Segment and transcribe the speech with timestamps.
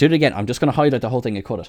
[0.00, 0.32] Do it again.
[0.32, 1.68] I'm just going to highlight the whole thing and cut it.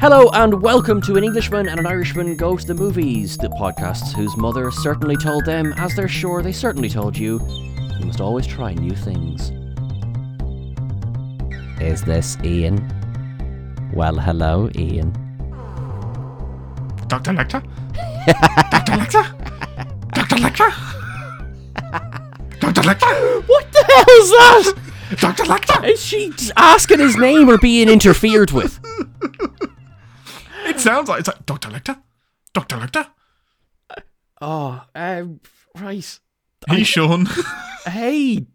[0.00, 4.14] Hello and welcome to An Englishman and an Irishman Go to the Movies, the podcasts
[4.14, 7.40] whose mother certainly told them, as they're sure they certainly told you,
[7.98, 9.50] you must always try new things.
[11.80, 12.78] Is this Ian?
[13.92, 15.10] Well, hello, Ian.
[17.08, 17.32] Dr.
[17.32, 17.68] Lecter?
[18.26, 18.92] Dr.
[18.92, 19.24] Lecter?
[20.12, 20.36] Dr.
[20.36, 20.70] Lecter?
[22.60, 22.82] Dr.
[22.82, 23.48] Lecter?
[23.48, 24.74] What the hell is that?
[25.18, 25.44] Dr.
[25.44, 25.88] Lecter?
[25.88, 28.78] Is she asking his name or being interfered with?
[30.66, 31.68] It sounds like it's like Dr.
[31.68, 32.00] Lecter?
[32.54, 32.76] Dr.
[32.76, 33.06] Lecter?
[34.40, 35.40] Oh, um,
[35.78, 36.18] right.
[36.68, 37.26] Hey, Sean.
[37.86, 38.46] Hey,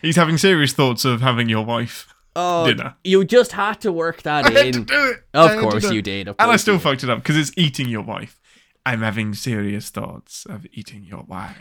[0.00, 2.96] He's having serious thoughts of having your wife oh, dinner.
[3.04, 4.84] you just had to work that I had to in.
[4.84, 5.16] do it.
[5.34, 6.26] I Of had course you did.
[6.28, 8.40] Of And I still fucked it up because it's eating your wife.
[8.84, 11.56] I'm having serious thoughts of eating your wife.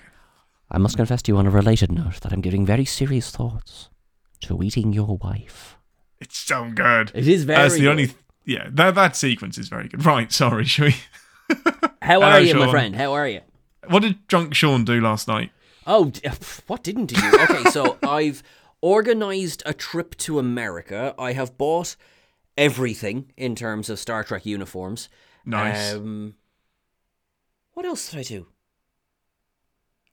[0.72, 3.90] I must confess to you on a related note that I'm giving very serious thoughts
[4.42, 5.78] to eating your wife.
[6.20, 7.12] It's so good.
[7.14, 7.62] It is very.
[7.62, 7.90] That's the good.
[7.90, 8.12] only.
[8.46, 10.06] Yeah, that that sequence is very good.
[10.06, 10.96] Right, sorry, shall we?
[12.02, 12.96] How Hello, are you, my friend?
[12.96, 13.42] How are you?
[13.88, 15.52] What did drunk Sean do last night?
[15.86, 16.12] Oh,
[16.68, 17.32] what didn't you?
[17.42, 18.42] Okay, so I've
[18.82, 21.14] organized a trip to America.
[21.20, 21.96] I have bought
[22.58, 25.10] everything in terms of Star Trek uniforms.
[25.46, 25.94] Nice.
[25.94, 26.36] Um,
[27.82, 28.48] what else did I do?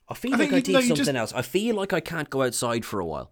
[0.09, 1.33] I feel I like I did no, something just- else.
[1.33, 3.31] I feel like I can't go outside for a while.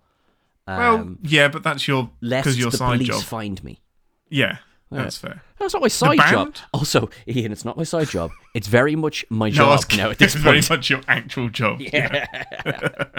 [0.67, 3.23] well, Um, yeah, but that's your because your the side police job.
[3.23, 3.81] find me.
[4.29, 4.57] Yeah,
[4.91, 5.01] Yeah.
[5.03, 5.41] that's fair.
[5.57, 6.53] That's not my side job.
[6.71, 8.29] Also, Ian, it's not my side job.
[8.53, 11.81] It's very much my No, job now at this it's very much your actual job.
[11.81, 12.25] Yeah.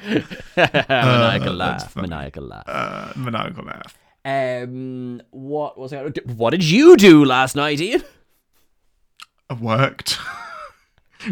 [0.00, 0.20] Uh,
[0.56, 1.96] maniacal that's laugh.
[1.96, 2.64] Maniacal laugh.
[2.68, 3.98] Uh, maniacal laugh.
[4.24, 6.02] Um, what was I?
[6.36, 8.02] What did you do last night, Ian?
[9.50, 10.18] I worked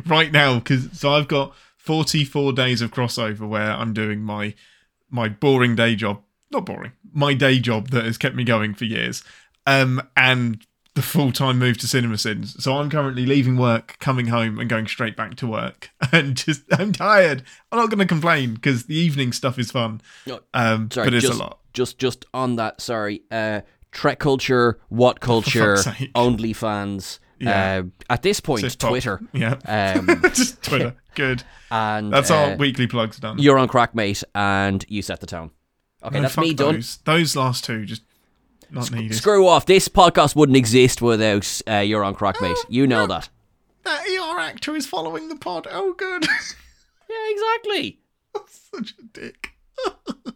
[0.06, 4.54] right now because so I've got 44 days of crossover where I'm doing my
[5.10, 6.22] my boring day job.
[6.50, 6.92] Not boring.
[7.12, 9.22] My day job that has kept me going for years.
[9.66, 10.64] Um, and
[10.94, 12.62] the full time move to Cinema Sins.
[12.62, 15.90] So I'm currently leaving work, coming home, and going straight back to work.
[16.12, 17.42] And just I'm tired.
[17.70, 20.00] I'm not going to complain because the evening stuff is fun.
[20.26, 21.58] No, Um, Sorry, but it's just, a lot.
[21.74, 22.80] Just, just on that.
[22.80, 23.22] Sorry.
[23.30, 23.60] Uh,
[23.92, 26.12] Trek culture, what culture, sake.
[26.14, 27.18] OnlyFans.
[27.38, 27.82] Yeah.
[27.84, 28.78] Uh, at this point.
[28.78, 29.20] Twitter.
[29.32, 29.56] Yeah.
[29.66, 30.94] Um, just Twitter.
[31.14, 31.42] Good.
[31.70, 33.38] and That's uh, our weekly plugs done.
[33.38, 35.50] You're on Crackmate, and you set the tone.
[36.02, 36.74] Okay, No, that's me done.
[36.76, 36.98] those.
[36.98, 38.02] Those last two just
[38.70, 39.14] not needed.
[39.16, 39.66] Screw off.
[39.66, 42.56] This podcast wouldn't exist without uh, You're on Crackmate.
[42.68, 43.28] You know that.
[43.84, 45.66] That ER actor is following the pod.
[45.70, 46.24] Oh, good.
[47.08, 48.00] Yeah, exactly.
[48.48, 49.52] Such a dick.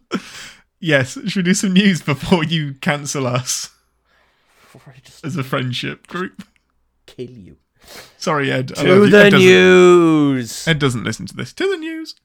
[0.79, 3.71] yes, should we do some news before you cancel us
[5.03, 6.43] just as a friendship group?
[7.27, 7.57] Kill you.
[8.17, 8.71] Sorry, Ed.
[8.77, 10.67] I To the news.
[10.67, 11.53] Ed doesn't listen to this.
[11.53, 11.81] To the.
[11.81, 12.15] News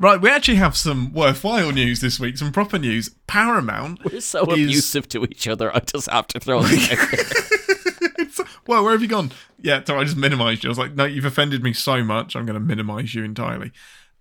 [0.00, 3.10] Right, we actually have some worthwhile news this week, some proper news.
[3.26, 4.04] Paramount.
[4.04, 5.74] We're so is- abusive to each other.
[5.74, 8.44] I just have to throw it out there.
[8.68, 9.32] Well, where have you gone?
[9.62, 10.68] Yeah, so I just minimised you.
[10.68, 13.72] I was like, no, you've offended me so much, I'm going to minimise you entirely.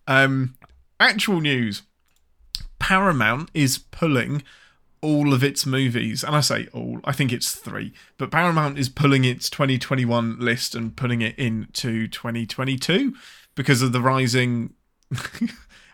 [0.07, 0.55] Um,
[1.01, 1.81] actual news
[2.79, 4.43] Paramount is pulling
[5.01, 8.87] all of its movies, and I say all, I think it's three, but Paramount is
[8.87, 13.13] pulling its 2021 list and putting it into 2022
[13.53, 14.73] because of the rising.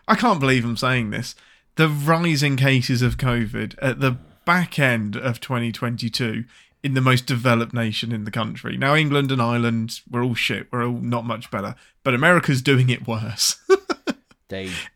[0.06, 1.34] I can't believe I'm saying this.
[1.76, 6.44] The rising cases of COVID at the back end of 2022
[6.82, 8.76] in the most developed nation in the country.
[8.76, 10.68] Now, England and Ireland, we're all shit.
[10.70, 11.74] We're all not much better.
[12.02, 13.56] But America's doing it worse.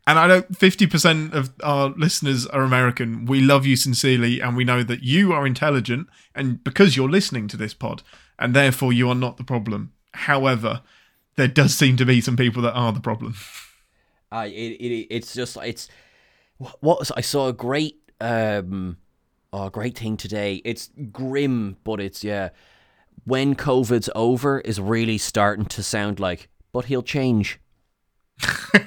[0.06, 3.24] And I know 50% of our listeners are American.
[3.24, 7.48] We love you sincerely, and we know that you are intelligent, and because you're listening
[7.48, 8.02] to this pod,
[8.38, 9.92] and therefore you are not the problem.
[10.12, 10.82] However,
[11.36, 13.34] there does seem to be some people that are the problem.
[14.32, 15.88] I it, it it's just it's
[16.58, 18.96] what, what was I saw a great um
[19.52, 20.60] oh great thing today.
[20.64, 22.50] It's grim, but it's yeah.
[23.24, 27.60] When COVID's over is really starting to sound like, but he'll change.
[28.74, 28.82] um,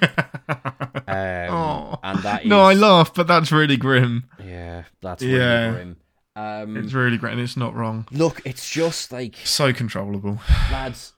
[2.03, 4.25] and that is no, I laugh, but that's really grim.
[4.43, 5.71] yeah, that's really Yeah.
[5.71, 5.97] grim.
[6.35, 8.07] Um, It's really grim, and it's not wrong.
[8.11, 10.39] look, it's just like So controllable.
[10.71, 11.13] lads,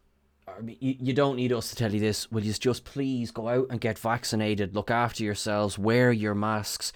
[0.58, 2.32] I mean, you, you don't need us to tell you this.
[2.32, 4.76] Will you just please go out and get vaccinated?
[4.76, 5.78] Look after yourselves.
[5.78, 6.94] Wear your masks.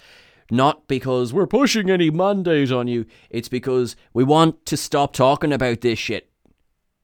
[0.50, 3.06] Not because we're pushing any mandate on you.
[3.28, 6.30] It's because we want to stop talking about this shit.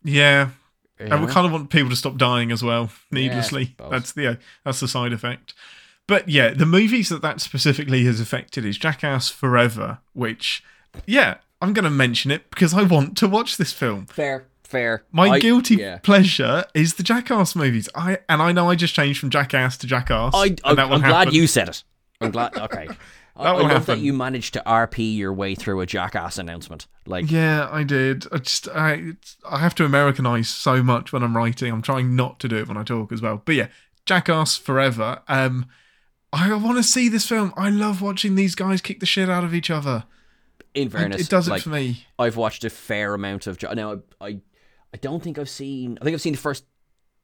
[0.03, 0.51] Yeah.
[0.99, 3.67] And we kind of want people to stop dying as well, needlessly.
[3.67, 3.91] suppose.
[3.91, 5.53] that's the that's the side effect.
[6.07, 10.63] But yeah, the movies that that specifically has affected is Jackass Forever, which,
[11.07, 14.07] yeah, I'm going to mention it because I want to watch this film.
[14.07, 15.05] Fair, fair.
[15.13, 15.99] My I- guilty yeah.
[15.99, 17.89] pleasure is the Jackass movies.
[17.95, 20.35] I and I know I just changed from Jackass to Jackass.
[20.35, 21.85] I, I, I'm glad you said it.
[22.21, 22.57] I'm glad.
[22.57, 22.89] Okay.
[23.37, 26.87] I, I love that you managed to RP your way through a jackass announcement.
[27.05, 28.27] Like, Yeah, I did.
[28.31, 29.15] I just I
[29.49, 31.73] I have to Americanize so much when I'm writing.
[31.73, 33.43] I'm trying not to do it when I talk as well.
[33.45, 33.67] But yeah,
[34.07, 35.23] Jackass Forever.
[35.27, 35.67] Um,
[36.33, 37.53] I want to see this film.
[37.57, 40.05] I love watching these guys kick the shit out of each other.
[40.75, 42.07] in It, fairness, it does it like, for me.
[42.19, 43.61] I've watched a fair amount of.
[43.75, 44.41] Now, I, I,
[44.95, 45.99] I don't think I've seen.
[46.01, 46.65] I think I've seen the first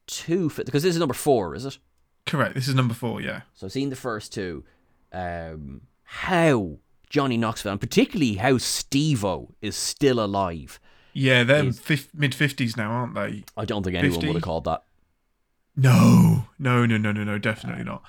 [0.05, 1.77] two because this is number four, is it?
[2.25, 2.53] Correct.
[2.53, 3.21] This is number four.
[3.21, 3.41] Yeah.
[3.53, 4.65] So I've seen the first two.
[5.13, 6.79] Um, how
[7.09, 10.79] Johnny Knoxville, and particularly how Steve-O is still alive.
[11.13, 11.71] Yeah, they're
[12.13, 13.43] mid fifties now, aren't they?
[13.57, 14.27] I don't think anyone 50?
[14.27, 14.83] would have called that.
[15.75, 18.03] No, no, no, no, no, no, definitely not.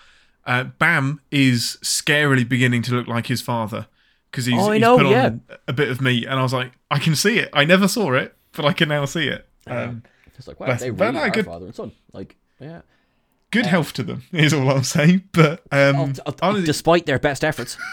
[0.44, 3.86] Uh, Bam is scarily beginning to look like his father
[4.30, 5.26] because he's, Oh, he's know, put yeah.
[5.26, 7.48] on a bit of meat, and I was like, I can see it.
[7.52, 9.48] I never saw it, but I can now see it.
[9.66, 10.02] Um,
[10.36, 10.90] It's like, wow, Bless they.
[10.90, 11.92] But really are good- father and son.
[12.12, 12.82] Like, yeah.
[13.50, 15.24] good health to them is all I'm saying.
[15.32, 17.76] But um, Oh, oh, honestly, despite their best efforts.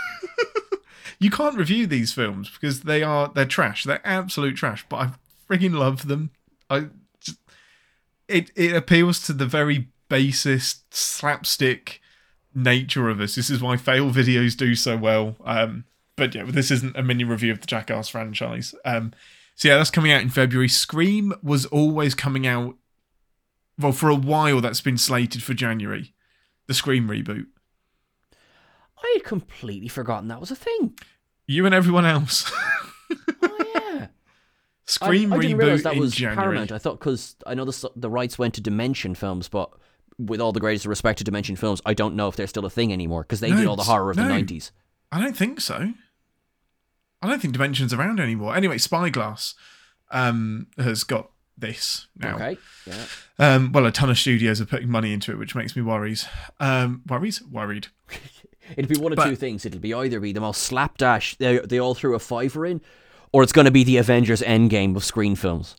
[1.20, 3.84] you can't review these films because they are they're trash.
[3.84, 4.86] They're absolute trash.
[4.90, 5.12] But I
[5.50, 6.32] freaking love them.
[6.70, 6.88] I
[7.20, 7.40] just,
[8.28, 12.02] it it appeals to the very basest slapstick
[12.56, 13.36] nature of us.
[13.36, 15.36] This is why fail videos do so well.
[15.46, 15.84] Um,
[16.16, 18.74] but yeah, this isn't a mini review of the Jackass franchise.
[18.86, 19.14] Um,
[19.60, 20.70] so yeah, that's coming out in February.
[20.70, 22.76] Scream was always coming out.
[23.78, 26.14] Well, for a while, that's been slated for January.
[26.68, 27.48] The Scream reboot.
[28.98, 30.98] I had completely forgotten that was a thing.
[31.46, 32.50] You and everyone else.
[33.42, 34.08] Oh yeah.
[34.86, 36.36] Scream I, I reboot that in was January.
[36.38, 36.72] Paramount.
[36.72, 39.72] I thought because I know the the rights went to Dimension Films, but
[40.20, 42.70] with all the greatest respect to Dimension Films, I don't know if they're still a
[42.70, 44.72] thing anymore because they No, did all the horror of the nineties.
[45.12, 45.92] I don't think so.
[47.22, 48.56] I don't think Dimension's around anymore.
[48.56, 49.56] Anyway, Spyglass
[50.12, 52.36] um, has got this now.
[52.36, 52.58] Okay.
[52.86, 53.06] Yeah.
[53.38, 56.26] Um, well, a ton of studios are putting money into it, which makes me worries.
[56.60, 57.42] Um, worries?
[57.44, 57.88] Worried.
[58.78, 59.66] It'll be one of But- two things.
[59.66, 62.82] It'll be either be the most slapdash they they all threw a fiver in,
[63.32, 65.76] or it's going to be the Avengers Endgame of Scream films.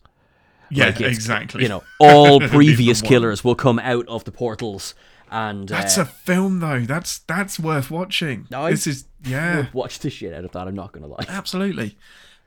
[0.69, 1.63] Yeah, Like, exactly.
[1.63, 4.93] You know, all previous killers will come out of the portals
[5.29, 6.81] and That's uh, a film, though.
[6.81, 8.47] That's that's worth watching.
[8.51, 10.67] No, this is yeah, watch the shit out of that.
[10.67, 11.25] I'm not going to lie.
[11.29, 11.97] absolutely.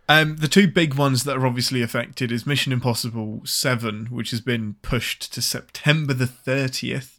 [0.09, 4.41] Um, the two big ones that are obviously affected is Mission Impossible Seven, which has
[4.43, 7.19] been pushed to September the thirtieth,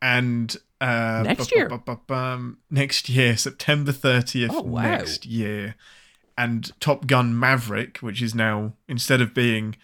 [0.00, 1.68] and uh, Next year?
[1.68, 4.82] bu- bu- bum, next year, September thirtieth Oh, wow.
[4.82, 5.74] next year,
[6.38, 9.74] and Top Gun Maverick, which is now instead of being,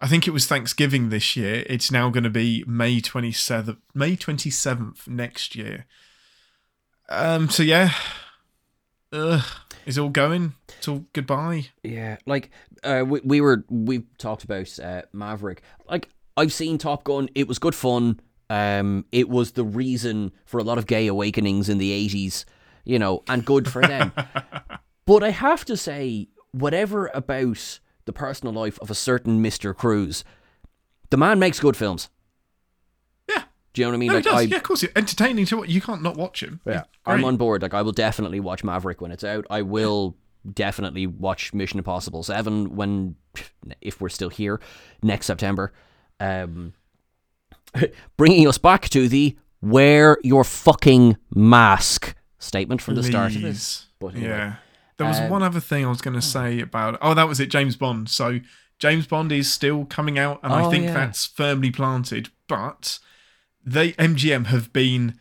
[0.00, 3.78] I think it was Thanksgiving this year, it's now going to be May twenty seventh,
[3.94, 5.86] May twenty seventh next year.
[7.08, 7.48] Um.
[7.50, 7.92] So yeah,
[9.12, 9.42] Ugh,
[9.86, 10.54] it's all going.
[10.78, 11.68] It's all goodbye.
[11.82, 12.50] Yeah, like
[12.84, 15.62] uh, we we were we talked about uh, Maverick.
[15.88, 17.28] Like I've seen Top Gun.
[17.34, 18.20] It was good fun.
[18.48, 22.46] Um, it was the reason for a lot of gay awakenings in the eighties.
[22.84, 24.12] You know, and good for them.
[25.06, 30.24] but I have to say, whatever about the personal life of a certain Mister Cruise,
[31.10, 32.10] the man makes good films.
[33.80, 33.86] Yeah.
[33.86, 34.08] Do you know what I mean?
[34.08, 34.38] No, like he does.
[34.38, 34.82] I, yeah, of course.
[34.82, 35.68] It's entertaining to watch.
[35.68, 36.60] You can't not watch him.
[36.66, 37.62] Yeah, I'm on board.
[37.62, 39.46] Like, I will definitely watch Maverick when it's out.
[39.50, 40.16] I will
[40.50, 43.16] definitely watch Mission Impossible Seven when,
[43.80, 44.60] if we're still here,
[45.02, 45.72] next September.
[46.18, 46.74] Um,
[48.16, 53.86] bringing us back to the wear your fucking mask statement from the start of this.
[53.98, 54.28] But anyway.
[54.28, 54.54] yeah.
[54.96, 56.98] There was Um, one other thing I was going to say about.
[57.00, 57.46] Oh, that was it.
[57.50, 58.08] James Bond.
[58.10, 58.40] So
[58.78, 60.94] James Bond is still coming out, and I Oh, think yeah.
[60.94, 62.28] that's firmly planted.
[62.48, 62.98] But
[63.64, 65.18] they MGM have been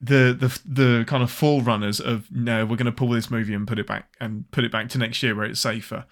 [0.00, 3.66] the the the kind of forerunners of no, we're going to pull this movie and
[3.66, 6.04] put it back and put it back to next year where it's safer.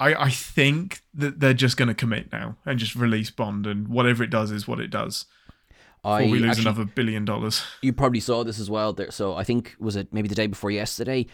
[0.00, 3.86] I, I think that they're just going to commit now and just release Bond, and
[3.88, 5.26] whatever it does is what it does.
[6.02, 7.62] I Before we lose actually- another billion dollars.
[7.80, 8.92] you probably saw this as well.
[8.92, 11.26] There, so I think was it maybe the day before yesterday.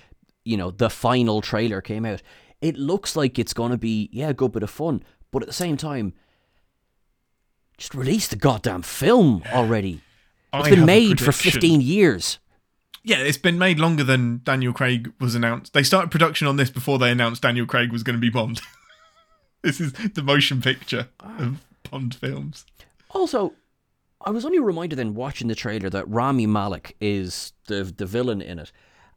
[0.44, 2.22] You know, the final trailer came out.
[2.60, 5.54] It looks like it's gonna be yeah, a good bit of fun, but at the
[5.54, 6.12] same time,
[7.80, 10.02] just release the goddamn film already.
[10.52, 12.38] It's I been made for fifteen years.
[13.02, 15.72] Yeah, it's been made longer than Daniel Craig was announced.
[15.72, 18.60] They started production on this before they announced Daniel Craig was going to be Bond.
[19.62, 22.66] this is the motion picture of Bond films.
[23.12, 23.54] Also,
[24.20, 28.42] I was only reminded then watching the trailer that Rami Malek is the the villain
[28.42, 28.70] in it,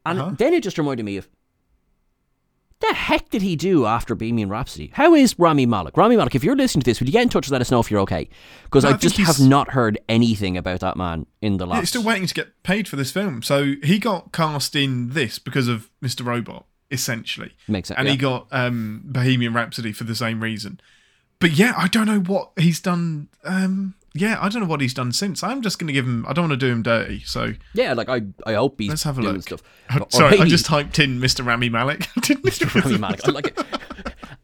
[0.05, 0.35] And Uh-huh.
[0.37, 1.27] then it just reminded me of
[2.87, 4.91] the heck did he do after Bohemian Rhapsody?
[4.93, 5.97] How is Rami Malek?
[5.97, 7.71] Rami Malek, if you're listening to this, would you get in touch and let us
[7.71, 8.29] know if you're okay?
[8.63, 11.79] Because No, I I just have not heard anything about that man in the last.
[11.79, 13.41] he's still waiting to get paid for this film.
[13.41, 16.25] So he got cast in this because of Mr.
[16.25, 17.53] Robot, essentially.
[17.67, 18.11] Makes sense, And yeah.
[18.13, 20.79] he got um, Bohemian Rhapsody for the same reason.
[21.39, 23.27] But yeah, I don't know what he's done.
[23.43, 25.43] Um, yeah, I don't know what he's done since.
[25.43, 26.25] I'm just going to give him.
[26.27, 27.21] I don't want to do him dirty.
[27.25, 29.43] So Yeah, like I, I hope he's let's have a doing look.
[29.43, 29.63] stuff.
[29.99, 31.45] Or Sorry, I just typed in Mr.
[31.45, 31.99] Rami Malek.
[32.17, 32.73] Mr.
[32.83, 33.27] Rami Malek.
[33.27, 33.65] I like it.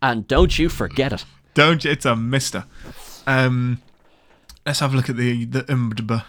[0.01, 1.25] and don't you forget it.
[1.53, 1.91] Don't you?
[1.91, 2.65] It's a Mister.
[3.27, 3.81] Um,
[4.65, 6.23] let's have a look at the the IMDb.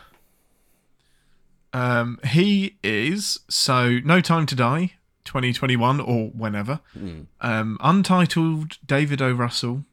[1.73, 4.95] Um, he is so No Time to Die,
[5.25, 6.81] 2021 or whenever.
[6.99, 7.21] Hmm.
[7.41, 9.31] Um, untitled David O.
[9.33, 9.85] Russell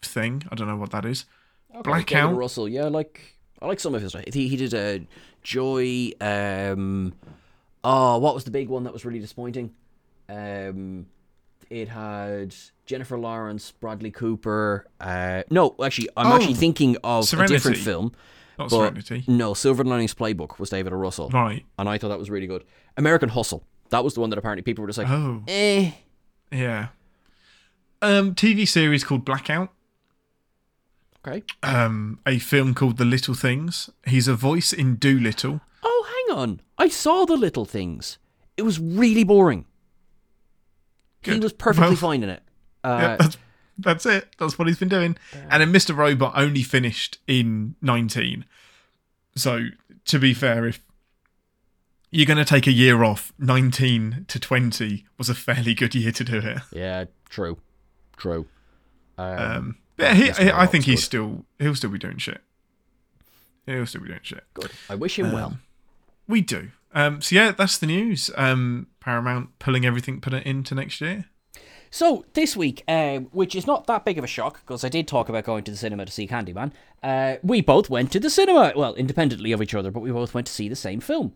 [0.00, 0.44] thing.
[0.50, 1.24] I don't know what that is.
[1.72, 2.36] David Blackout.
[2.36, 3.20] Russell, yeah, I like
[3.60, 4.14] I like some of his.
[4.32, 5.06] He he did a
[5.42, 6.10] Joy.
[6.20, 7.14] Um,
[7.84, 9.72] oh, what was the big one that was really disappointing?
[10.28, 11.06] Um,
[11.70, 12.54] it had
[12.86, 14.86] Jennifer Lawrence, Bradley Cooper.
[15.00, 18.12] Uh, no, actually, I'm Oh, actually thinking of a different film.
[18.58, 19.24] Not Serenity.
[19.26, 20.96] no, Silver Linings Playbook was David O.
[20.96, 21.64] Russell, Right.
[21.78, 22.64] and I thought that was really good.
[22.98, 23.64] American Hustle.
[23.88, 25.92] That was the one that apparently people were just like, Oh, eh.
[26.50, 26.88] yeah.
[28.02, 29.70] Um, TV series called Blackout.
[31.26, 31.42] Okay.
[31.62, 33.88] Um, a film called The Little Things.
[34.06, 35.60] He's a voice in Doolittle.
[35.84, 36.60] Oh, hang on.
[36.78, 38.18] I saw the little things.
[38.56, 39.66] It was really boring.
[41.22, 42.42] He was perfectly Well, fine in it.
[42.84, 43.38] Uh, Yeah, that's
[43.78, 44.34] that's it.
[44.38, 45.16] That's what he's been doing.
[45.48, 45.96] And then Mr.
[45.96, 48.44] Robot only finished in 19.
[49.36, 49.66] So
[50.06, 50.80] to be fair, if
[52.10, 56.10] you're going to take a year off, 19 to 20 was a fairly good year
[56.10, 56.58] to do it.
[56.72, 57.58] Yeah, true,
[58.16, 58.46] true.
[59.16, 61.04] Um, Um, yeah, he, he- I think he's good.
[61.04, 62.40] still he'll still be doing shit.
[63.66, 64.44] He'll still be doing shit.
[64.54, 64.70] good.
[64.90, 65.58] I wish him well.
[66.28, 66.70] We do.
[66.94, 68.30] Um, so yeah, that's the news.
[68.36, 71.26] Um, Paramount pulling everything, put it into next year.
[71.90, 75.06] So this week, um, which is not that big of a shock because I did
[75.06, 76.72] talk about going to the cinema to see Candyman.
[77.02, 80.32] Uh, we both went to the cinema, well, independently of each other, but we both
[80.34, 81.34] went to see the same film.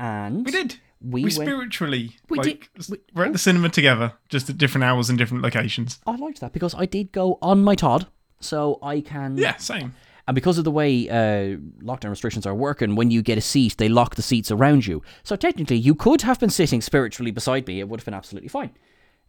[0.00, 0.76] And We did.
[1.00, 4.58] We We, went- spiritually We like, did- we- we're at the cinema together, just at
[4.58, 6.00] different hours and different locations.
[6.06, 8.06] I liked that because I did go on my Todd,
[8.40, 9.36] so I can.
[9.38, 9.94] Yeah, same.
[10.26, 13.76] And because of the way uh, lockdown restrictions are working, when you get a seat,
[13.78, 15.02] they lock the seats around you.
[15.22, 17.80] So technically, you could have been sitting spiritually beside me.
[17.80, 18.70] It would have been absolutely fine.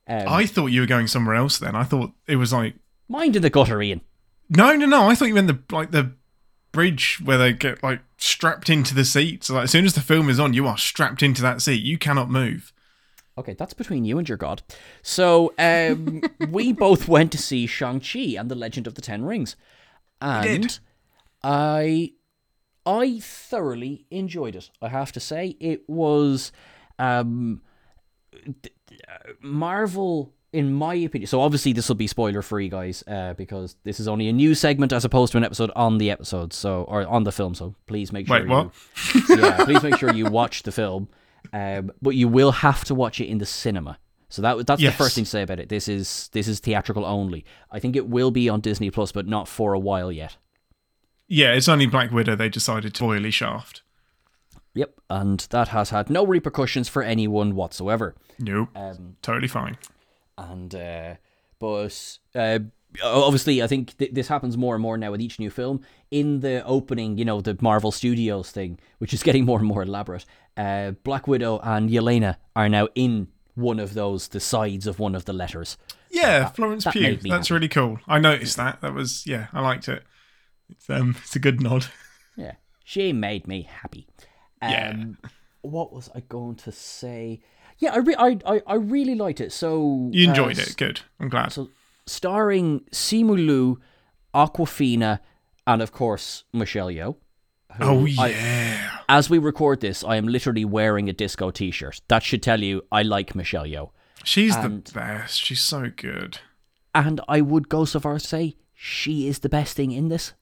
[0.07, 1.57] Um, I thought you were going somewhere else.
[1.59, 2.75] Then I thought it was like
[3.07, 4.01] Mind in the gutter, Ian.
[4.49, 5.07] no, no, no.
[5.07, 6.11] I thought you meant the like the
[6.71, 9.49] bridge where they get like strapped into the seats.
[9.49, 11.83] Like as soon as the film is on, you are strapped into that seat.
[11.83, 12.73] You cannot move.
[13.37, 14.61] Okay, that's between you and your god.
[15.01, 19.23] So um, we both went to see Shang Chi and the Legend of the Ten
[19.23, 19.55] Rings,
[20.21, 20.79] and.
[21.41, 22.13] I
[22.85, 24.69] I thoroughly enjoyed it.
[24.81, 26.51] I have to say, it was
[26.97, 27.61] um,
[28.35, 30.33] uh, Marvel.
[30.51, 34.07] In my opinion, so obviously this will be spoiler free, guys, uh, because this is
[34.07, 37.23] only a new segment as opposed to an episode on the episode, so or on
[37.23, 37.53] the film.
[37.53, 38.71] So please make sure Wait, what?
[39.13, 41.07] you yeah, please make sure you watch the film.
[41.53, 43.99] Um, but you will have to watch it in the cinema.
[44.29, 45.69] So that that's the first thing to say about it.
[45.69, 47.45] This is this is theatrical only.
[47.71, 50.37] I think it will be on Disney Plus, but not for a while yet.
[51.27, 53.83] Yeah, it's only Black Widow they decided to oily shaft.
[54.73, 58.15] Yep, and that has had no repercussions for anyone whatsoever.
[58.39, 59.77] Nope, Um, totally fine.
[60.49, 61.15] And uh,
[61.59, 62.59] but uh,
[63.03, 65.81] obviously, I think th- this happens more and more now with each new film.
[66.11, 69.83] In the opening, you know, the Marvel Studios thing, which is getting more and more
[69.83, 70.25] elaborate.
[70.57, 75.15] Uh, Black Widow and Yelena are now in one of those, the sides of one
[75.15, 75.77] of the letters.
[76.09, 77.17] Yeah, Florence that Pugh.
[77.17, 77.53] That's happy.
[77.53, 77.99] really cool.
[78.07, 78.81] I noticed that.
[78.81, 80.03] That was yeah, I liked it.
[80.69, 81.87] It's um, it's a good nod.
[82.35, 82.53] Yeah,
[82.83, 84.07] she made me happy.
[84.61, 85.03] Um, Yeah.
[85.61, 87.41] What was I going to say?
[87.79, 89.51] Yeah, I, re- I, I, I really liked it.
[89.51, 90.75] So You enjoyed uh, it.
[90.77, 91.01] Good.
[91.19, 91.51] I'm glad.
[91.53, 91.69] So
[92.05, 93.79] starring Simu Liu,
[94.33, 95.19] Awkwafina,
[95.65, 97.15] and of course Michelle Yeoh.
[97.79, 98.97] oh I- yeah.
[99.07, 102.01] as we record this, I am literally wearing a disco T-shirt.
[102.07, 103.91] That should tell you I like Michelle Yeoh,
[104.23, 105.39] She's and- the best.
[105.43, 106.39] She's so good.
[106.95, 110.09] and I would go so far as to say she is the best thing in
[110.09, 110.33] this.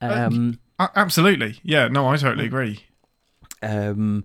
[0.00, 1.60] Um, Uh, absolutely.
[1.62, 1.86] Yeah.
[1.88, 2.84] No, I totally agree.
[3.62, 4.24] um,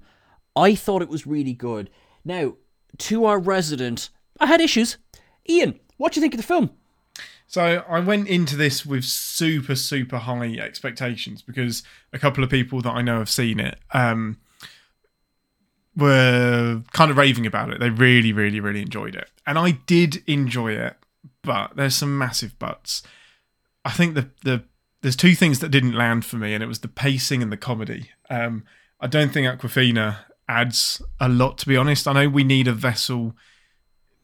[0.55, 1.89] I thought it was really good.
[2.27, 2.55] Now,
[2.98, 4.98] to our resident, I had issues.
[5.50, 6.72] Ian, what do you think of the film?
[7.48, 12.81] So I went into this with super, super high expectations because a couple of people
[12.81, 14.38] that I know have seen it um,
[15.96, 17.79] were kind of raving about it.
[17.79, 19.29] They really, really, really enjoyed it.
[19.46, 20.98] And I did enjoy it,
[21.43, 23.03] but there's some massive buts.
[23.86, 24.63] I think the the
[25.01, 27.57] there's two things that didn't land for me, and it was the pacing and the
[27.57, 28.10] comedy.
[28.29, 28.65] Um,
[29.00, 31.57] I don't think Awkwafina adds a lot.
[31.59, 33.35] To be honest, I know we need a vessel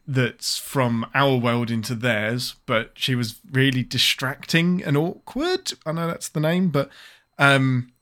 [0.06, 5.72] that's from our world into theirs, but she was really distracting and awkward.
[5.86, 6.90] I know that's the name, but
[7.38, 7.92] um,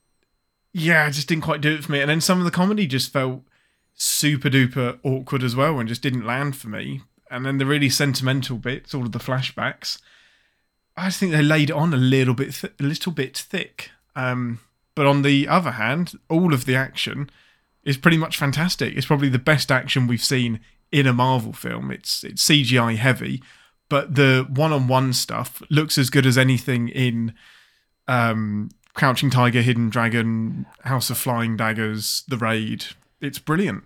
[0.73, 2.01] yeah, I just didn't quite do it for me.
[2.01, 3.41] And then some of the comedy just felt
[3.93, 7.01] super duper awkward as well and just didn't land for me.
[7.31, 9.99] And then the really sentimental bits, all of the flashbacks,
[10.97, 13.91] I just think they laid on a little bit, th- a little bit thick.
[14.15, 14.59] Um,
[14.93, 17.29] but on the other hand, all of the action
[17.85, 18.95] is pretty much fantastic.
[18.95, 20.59] It's probably the best action we've seen
[20.91, 21.91] in a Marvel film.
[21.91, 23.41] It's it's CGI heavy,
[23.89, 27.33] but the one-on-one stuff looks as good as anything in
[28.07, 32.85] um, Crouching Tiger, Hidden Dragon, House of Flying Daggers, The Raid.
[33.21, 33.83] It's brilliant.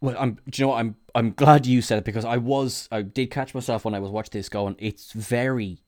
[0.00, 0.38] Well, I'm.
[0.48, 0.78] Do you know what?
[0.78, 0.96] I'm.
[1.14, 2.88] I'm glad you said it because I was.
[2.90, 4.76] I did catch myself when I was watching this going.
[4.78, 5.82] It's very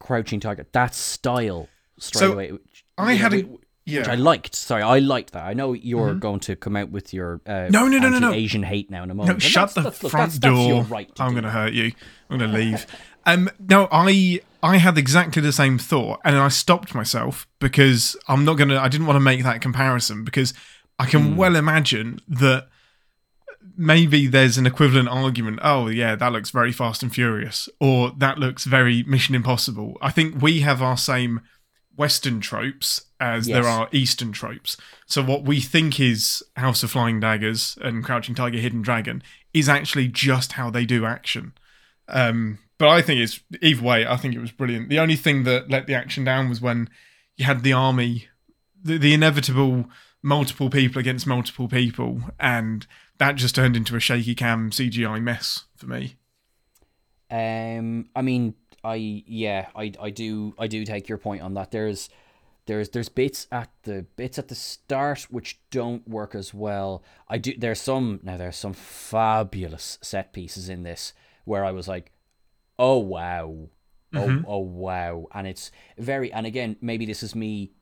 [0.00, 0.66] Crouching Tiger.
[0.72, 2.52] That style straight So, away.
[2.98, 3.46] I had a-
[3.86, 4.12] which- Which yeah.
[4.12, 4.54] I liked.
[4.54, 5.44] Sorry, I liked that.
[5.44, 8.32] I know you're going to come out with your uh, No, no, no, no, no.
[8.32, 9.36] Asian hate now in a moment.
[9.36, 10.68] No, shut the that's- front that's, that's door.
[10.68, 11.92] your right to I'm going to hurt you.
[12.30, 12.86] I'm going to leave.
[13.26, 18.44] um, no, I I had exactly the same thought, and I stopped myself because I'm
[18.46, 18.80] not going to.
[18.80, 20.54] I didn't want to make that comparison because
[20.98, 21.36] I can Hmm.
[21.36, 22.68] well imagine that
[23.76, 25.58] maybe there's an equivalent argument.
[25.62, 29.96] Oh, yeah, that looks very Fast and Furious, or that looks very Mission Impossible.
[30.00, 31.40] I think we have our same
[31.96, 33.54] Western tropes as Yes.
[33.54, 34.76] there are Eastern tropes.
[35.06, 39.22] So what we think is House of Flying Daggers and Crouching Tiger, Hidden Dragon
[39.52, 41.52] is actually just how they do action.
[42.08, 44.06] Um, but I think it's either way.
[44.06, 44.88] I think it was brilliant.
[44.88, 46.88] The only thing that let the action down was when
[47.36, 48.28] you had the army,
[48.82, 49.86] the, the inevitable
[50.22, 52.86] multiple people against multiple people, and
[53.18, 56.16] that just turned into a shaky cam CGI mess for me.
[57.30, 61.70] Um, I mean, I yeah, I I do I do take your point on that.
[61.70, 62.10] There's
[62.66, 67.02] there's there's bits at the bits at the start which don't work as well.
[67.28, 71.12] I do there's some now there's some fabulous set pieces in this
[71.44, 72.12] where I was like,
[72.78, 73.68] oh wow,
[74.14, 77.72] oh oh wow, and it's very and again maybe this is me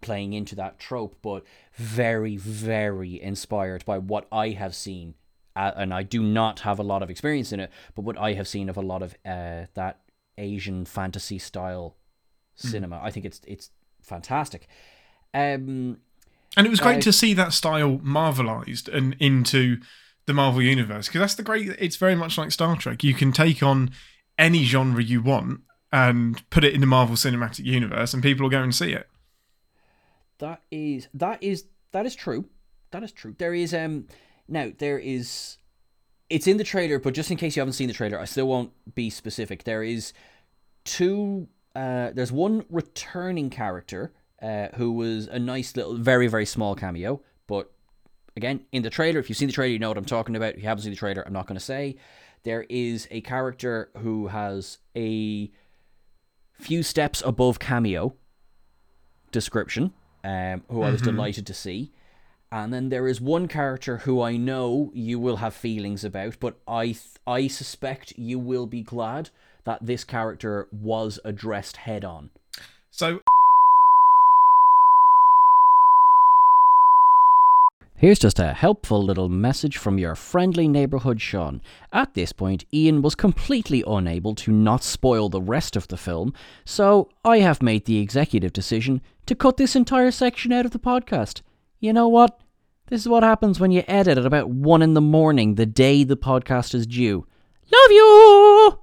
[0.00, 5.14] playing into that trope, but very very inspired by what I have seen
[5.56, 8.34] uh, and I do not have a lot of experience in it, but what I
[8.34, 10.00] have seen of a lot of uh, that
[10.38, 11.96] Asian fantasy style
[12.54, 13.70] cinema, I think it's it's
[14.02, 14.68] fantastic.
[15.34, 15.98] Um,
[16.56, 19.78] And it was great Uh, to see that style marvelized and into
[20.26, 21.68] the Marvel universe because that's the great.
[21.78, 23.04] It's very much like Star Trek.
[23.04, 23.90] You can take on
[24.38, 25.60] any genre you want
[25.92, 29.08] and put it in the Marvel Cinematic Universe, and people will go and see it.
[30.38, 32.44] that is that is that is true.
[32.90, 33.34] That is true.
[33.38, 34.06] There is um
[34.48, 35.58] now there is
[36.28, 38.48] it's in the trailer, but just in case you haven't seen the trailer, I still
[38.48, 39.64] won't be specific.
[39.64, 40.12] There is
[40.84, 46.74] two uh there's one returning character uh who was a nice little very very small
[46.74, 47.72] cameo, but
[48.36, 50.54] again, in the trailer, if you've seen the trailer, you know what I'm talking about.
[50.54, 51.96] If you haven't seen the trailer, I'm not going to say.
[52.44, 55.50] There is a character who has a
[56.60, 58.14] few steps above cameo
[59.32, 61.92] description, um, who I was delighted to see.
[62.52, 66.58] And then there is one character who I know you will have feelings about, but
[66.68, 69.30] I th- I suspect you will be glad
[69.64, 72.30] that this character was addressed head on.
[72.90, 73.20] So
[77.98, 81.62] Here's just a helpful little message from your friendly neighbourhood Sean.
[81.94, 86.34] At this point, Ian was completely unable to not spoil the rest of the film,
[86.66, 90.78] so I have made the executive decision to cut this entire section out of the
[90.78, 91.40] podcast.
[91.86, 92.40] You know what?
[92.88, 96.02] This is what happens when you edit at about 1 in the morning the day
[96.02, 97.24] the podcast is due.
[97.72, 98.78] Love you!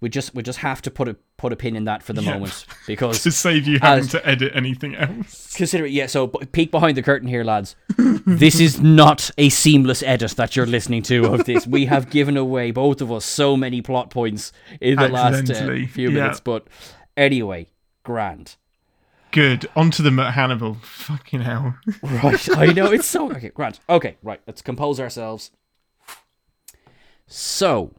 [0.00, 2.22] We just we just have to put a put a pin in that for the
[2.22, 2.34] Yeah.
[2.34, 5.52] moment because to save you having As- to edit anything else.
[5.56, 7.74] consider it yeah so b- peek behind the curtain here lads
[8.26, 12.36] this is not a seamless edit that you're listening to of this we have given
[12.36, 16.22] away both of us so many plot points in the last uh, Accidentally, few yeah.
[16.22, 16.66] minutes but
[17.16, 17.66] anyway
[18.04, 18.54] grand
[19.32, 19.68] Good.
[19.74, 20.74] On to the Hannibal.
[20.82, 21.74] Fucking hell.
[22.02, 25.50] right i know it's so okay grand okay right let's compose ourselves
[27.26, 27.94] so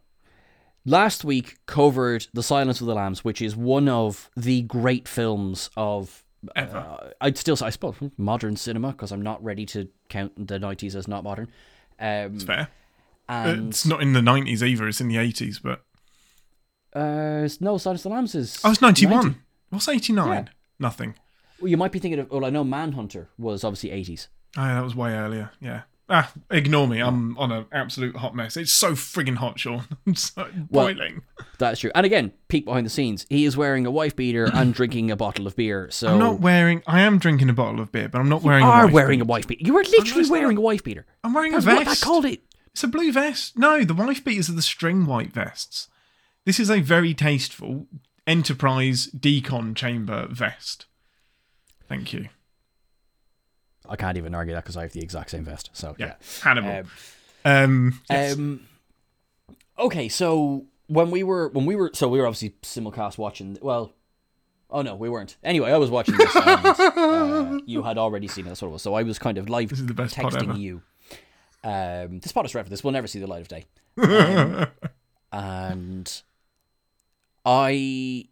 [0.86, 5.69] last week covered the silence of the lambs which is one of the great films
[5.76, 6.24] of
[6.56, 6.78] Ever.
[6.78, 10.60] uh, I'd still say, I suppose, modern cinema because I'm not ready to count the
[10.60, 11.48] 90s as not modern.
[12.00, 12.67] Um, Fair.
[13.30, 14.86] and it's not in the 90s either.
[14.89, 15.86] It's in the 80s, but.
[17.00, 18.60] uh, no, Silence of the Lambs is.
[18.65, 19.15] Oh, it's 91.
[19.24, 19.39] 90.
[19.69, 20.28] What's 89?
[20.28, 20.46] Yeah.
[20.80, 21.15] Nothing.
[21.62, 22.30] Well, you might be thinking of.
[22.32, 24.28] Well, I know Manhunter was obviously 80s.
[24.58, 25.52] Oh, that was way earlier.
[25.60, 25.82] Yeah.
[26.10, 27.00] Ah, ignore me.
[27.00, 28.58] I'm on an absolute hot mess.
[28.58, 29.84] It's so friggin' hot, Sean.
[30.06, 31.22] I'm so Well- boiling.
[31.60, 31.92] That's true.
[31.96, 33.26] And again, peek behind the scenes.
[33.30, 35.89] He is wearing a wife beater and drinking a bottle of beer.
[35.92, 36.84] So I'm not wearing.
[36.86, 38.63] I am drinking a bottle of beer, but I'm not wearing.
[38.63, 39.24] you a are wife wearing beater.
[39.24, 39.66] a wife beater.
[39.66, 41.06] You are literally wearing a wife beater.
[41.24, 42.04] I'm wearing That's a what vest.
[42.04, 42.44] I called it.
[42.74, 43.58] It's a blue vest.
[43.58, 45.88] No, the wife beaters are the string white vests.
[46.46, 47.88] This is a very tasteful
[48.28, 50.86] Enterprise decon chamber vest.
[51.88, 52.30] Thank you.
[53.88, 55.69] I can't even argue that because I have the exact same vest.
[55.74, 56.13] So Yeah, yeah.
[56.41, 56.72] Hannibal.
[56.72, 56.88] Um,
[57.46, 58.36] Um, yes.
[58.36, 58.67] Um.
[59.78, 63.58] Okay, so when we were when we were so we were obviously simulcast watching.
[63.62, 63.93] Well,
[64.69, 65.36] oh no, we weren't.
[65.43, 66.34] Anyway, I was watching this.
[66.36, 68.50] And, uh, you had already seen it.
[68.50, 68.82] That's what it was.
[68.82, 70.82] So I was kind of live This is the best texting you.
[71.63, 72.84] Um, the spot is right for this.
[72.84, 73.65] We'll never see the light of day.
[75.34, 76.22] Um, and
[77.46, 78.26] I,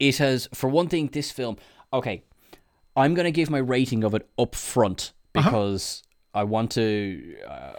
[0.00, 1.56] it has for one thing, this film.
[1.92, 2.24] Okay,
[2.96, 5.48] I'm gonna give my rating of it up front Uh-huh.
[5.50, 6.02] because
[6.34, 7.36] I want to.
[7.46, 7.72] Uh,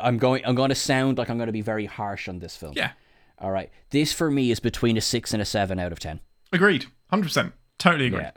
[0.00, 0.42] I'm going.
[0.44, 2.72] I'm going to sound like I'm going to be very harsh on this film.
[2.76, 2.92] yeah,
[3.38, 3.70] All right.
[3.90, 6.20] This for me is between a six and a seven out of ten.
[6.52, 6.86] agreed.
[7.10, 7.52] Hundred percent.
[7.78, 8.20] Totally agree.
[8.22, 8.30] Yeah.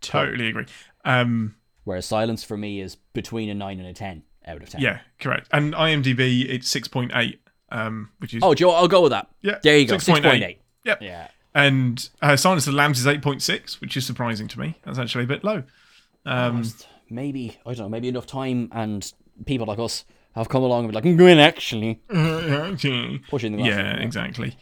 [0.00, 0.66] Totally agree.
[1.04, 4.80] Um, Whereas Silence for me is between a nine and a ten out of ten.
[4.80, 5.48] yeah, correct.
[5.52, 9.28] And IMDb, it's six point eight, um, which is Oh, Joe, I'll go with that.
[9.40, 9.94] yeah, There you go.
[9.98, 10.60] Six point eight.
[10.84, 11.00] Yep.
[11.02, 11.28] Yeah.
[11.56, 14.76] And uh, Silence of the Lambs is eight point six, which is surprising to me.
[14.84, 15.62] That's actually a bit low.
[16.26, 16.62] Um,
[17.08, 17.88] maybe I don't know.
[17.88, 19.10] Maybe enough time and
[19.46, 22.74] people like us have come along and be like, "Mm, "Good, actually." yeah,
[23.30, 23.96] Pushing the envelope, yeah.
[23.96, 24.56] exactly.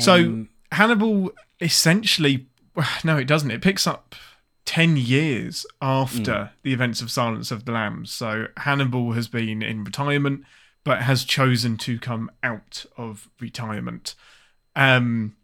[0.00, 2.46] So Um, Hannibal essentially,
[3.04, 3.50] no, it doesn't.
[3.52, 4.16] It picks up
[4.64, 6.50] 10 years after Mm.
[6.62, 8.10] the events of Silence of the Lambs.
[8.10, 10.44] So Hannibal has been in retirement,
[10.82, 14.14] but has chosen to come out of retirement.
[14.74, 15.36] Um,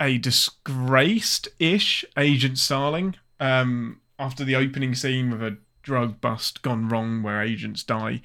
[0.00, 6.88] a disgraced ish Agent Starling, um, after the opening scene with a drug bust gone
[6.88, 8.20] wrong where agents die,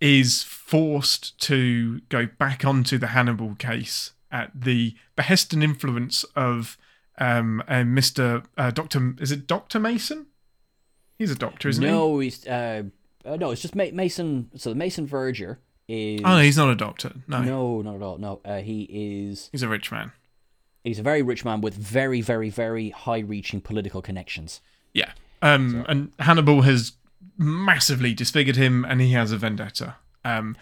[0.00, 6.76] is forced to go back onto the Hannibal case at the behest and influence of
[7.18, 8.44] um, a Mr.
[8.56, 9.14] Uh, Doctor.
[9.20, 10.26] Is it Doctor Mason?
[11.18, 11.88] He's a doctor, isn't he?
[11.88, 12.82] no, he's uh,
[13.24, 14.50] uh, no, it's just Ma- Mason.
[14.56, 17.12] So the Mason Verger is Oh, no, he's not a doctor.
[17.28, 18.18] No, no, not at all.
[18.18, 19.48] No, uh, he is.
[19.52, 20.10] he's a rich man.
[20.84, 24.60] He's a very rich man with very, very, very high-reaching political connections.
[24.92, 25.12] Yeah.
[25.40, 26.92] Um, and Hannibal has
[27.38, 29.96] massively disfigured him, and he has a vendetta.
[30.24, 30.56] Um,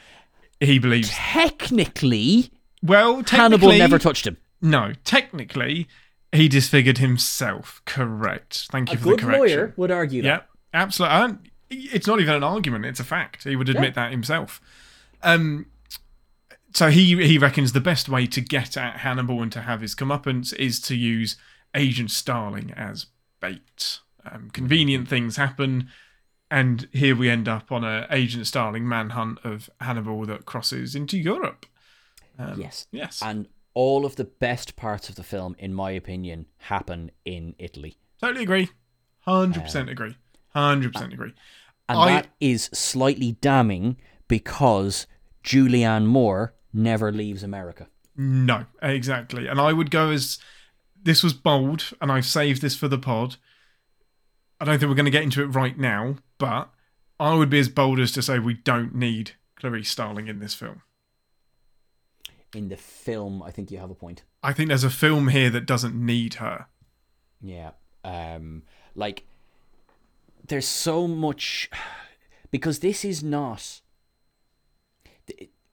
[0.61, 1.11] he believes.
[1.11, 2.51] Technically,
[2.83, 4.37] Well, technically, Hannibal never touched him.
[4.63, 5.89] No, technically,
[6.33, 7.81] he disfigured himself.
[7.87, 8.69] Correct.
[8.71, 9.41] Thank you A for the good correction.
[9.59, 10.29] lawyer would argue that.
[10.29, 10.41] Yeah,
[10.75, 11.51] absolutely.
[11.71, 13.45] It's not even an argument; it's a fact.
[13.45, 14.61] He would admit that himself.
[15.23, 15.67] Um,
[16.73, 19.95] so he he reckons the best way to get at Hannibal and to have his
[19.95, 21.37] comeuppance is to use
[21.75, 23.07] Agent Starling as
[23.41, 24.01] bait.
[24.31, 25.89] Um, convenient things happen,
[26.51, 31.19] and here we end up on a Agent Starling manhunt of Hannibal that crosses into
[31.19, 31.67] Europe.
[32.39, 32.87] Um, Yes.
[32.93, 33.21] Yes.
[33.23, 37.97] And all of the best parts of the film, in my opinion, happen in Italy.
[38.21, 38.69] Totally agree.
[39.21, 40.17] Hundred percent agree.
[40.49, 41.33] Hundred percent agree.
[41.89, 43.97] And I- that is slightly damning
[44.29, 45.07] because
[45.45, 47.89] Julianne Moore never leaves America.
[48.17, 49.47] No, exactly.
[49.47, 50.39] And I would go as
[51.03, 53.37] this was bold, and I've saved this for the pod.
[54.61, 56.71] I don't think we're going to get into it right now, but
[57.19, 60.55] I would be as bold as to say we don't need Clarice Starling in this
[60.55, 60.83] film.
[62.55, 64.25] In the film, I think you have a point.
[64.43, 66.67] I think there's a film here that doesn't need her.
[67.41, 67.71] Yeah.
[68.05, 68.63] Um
[68.95, 69.25] like
[70.47, 71.71] there's so much
[72.51, 73.81] because this is not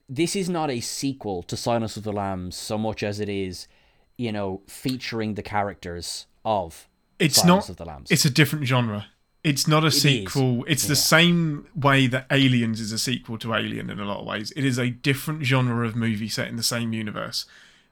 [0.08, 3.68] this is not a sequel to Silence of the Lambs so much as it is,
[4.16, 7.70] you know, featuring the characters of It's Silence not.
[7.70, 8.10] of the Lambs.
[8.10, 9.06] It's a different genre.
[9.44, 10.64] It's not a sequel.
[10.66, 14.26] It's the same way that Aliens is a sequel to Alien in a lot of
[14.26, 14.50] ways.
[14.56, 17.46] It is a different genre of movie set in the same universe,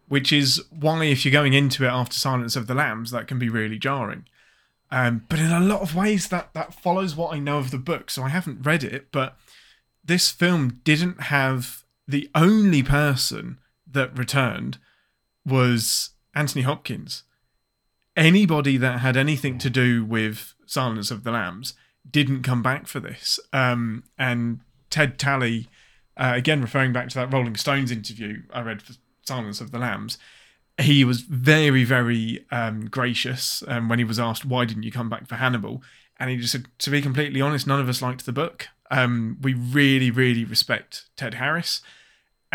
[0.09, 3.39] which is why if you're going into it after Silence of the Lambs, that can
[3.39, 4.25] be really jarring.
[4.91, 7.79] Um, but in a lot of ways, that that follows what I know of the
[7.79, 8.11] book.
[8.11, 9.37] So I haven't read it, but
[10.05, 13.59] this film didn't have the only person
[13.91, 14.79] that returned
[15.45, 17.23] was Anthony Hopkins
[18.17, 21.75] anybody that had anything to do with Silence of the Lambs
[22.11, 23.39] didn't come back for this.
[23.53, 25.69] Um, and Ted Tally,
[26.17, 29.79] uh, again referring back to that Rolling Stones interview I read for Silence of the
[29.79, 30.19] Lambs,
[30.81, 35.09] he was very, very um, gracious um, when he was asked why didn't you come
[35.09, 35.83] back for Hannibal,
[36.19, 38.69] and he just said, to be completely honest, none of us liked the book.
[38.91, 41.83] Um, we really, really respect Ted Harris,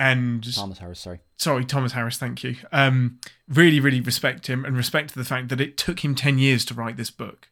[0.01, 1.19] and Thomas Harris, sorry.
[1.37, 2.55] sorry, Thomas Harris, thank you.
[2.71, 6.65] Um, really, really respect him and respect the fact that it took him 10 years
[6.65, 7.49] to write this book.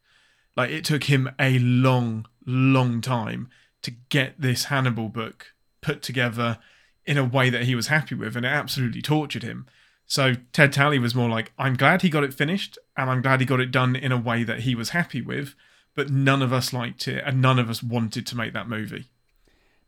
[0.57, 3.51] Like, it took him a long, long time
[3.83, 6.57] to get this Hannibal book put together
[7.05, 9.67] in a way that he was happy with, and it absolutely tortured him.
[10.07, 13.41] So Ted Tally was more like, I'm glad he got it finished, and I'm glad
[13.41, 15.53] he got it done in a way that he was happy with,
[15.93, 19.11] but none of us liked it, and none of us wanted to make that movie.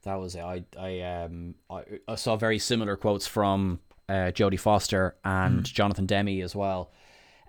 [0.04, 0.42] That was it.
[0.42, 6.06] I I um I, I saw very similar quotes from uh, Jodie Foster and Jonathan
[6.06, 6.92] Demme as well.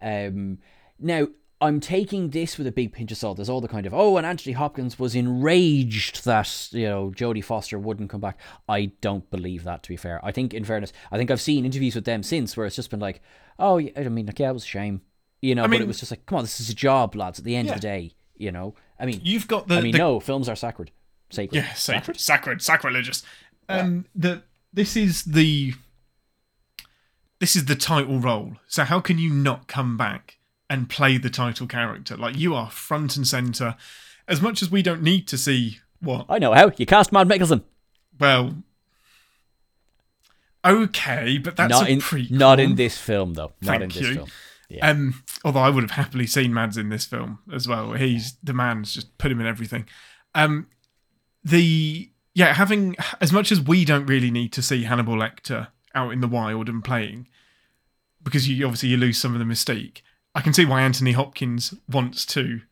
[0.01, 0.59] Um,
[0.99, 1.29] now
[1.61, 3.37] I'm taking this with a big pinch of salt.
[3.37, 7.45] There's all the kind of oh, and Anthony Hopkins was enraged that you know Jodie
[7.45, 8.39] Foster wouldn't come back.
[8.69, 9.83] I don't believe that.
[9.85, 12.57] To be fair, I think in fairness, I think I've seen interviews with them since
[12.57, 13.23] where it's just been like,
[13.59, 15.03] oh, yeah, I mean, like yeah, it was a shame,
[15.41, 17.39] you know, but mean- it was just like, come on, this is a job, lads.
[17.39, 17.75] At the end Yeah.
[17.75, 20.49] of the day, you know, I mean, You've got the, I mean, the no, films
[20.49, 20.91] are sacred,
[21.33, 21.57] sacred.
[21.57, 23.23] Yeah, sacred, sacred, sacrilegious.
[23.69, 24.43] Um, the
[24.73, 25.75] this is the
[27.39, 28.57] this is the title role.
[28.69, 30.39] So how can you not come back
[30.71, 32.17] and play the title character?
[32.17, 33.77] Like you are front and center.
[34.29, 37.29] As much as we don't need to see what I know how you cast Mad
[37.29, 37.63] Mikkelsen.
[38.19, 38.55] well.
[40.65, 42.31] Okay, but that's not in prequel.
[42.31, 43.53] not in this film though.
[43.61, 44.15] Not Thank in this you.
[44.15, 44.29] film.
[44.69, 44.89] Yeah.
[44.89, 47.93] Um, although I would have happily seen Mads in this film as well.
[47.95, 49.87] He's the man's just put him in everything.
[50.35, 50.69] Um,
[51.45, 56.13] the yeah, having as much as we don't really need to see Hannibal Lecter out
[56.13, 57.29] in the wild and playing,
[58.23, 60.03] because you obviously you lose some of the mystique.
[60.35, 62.63] I can see why Anthony Hopkins wants to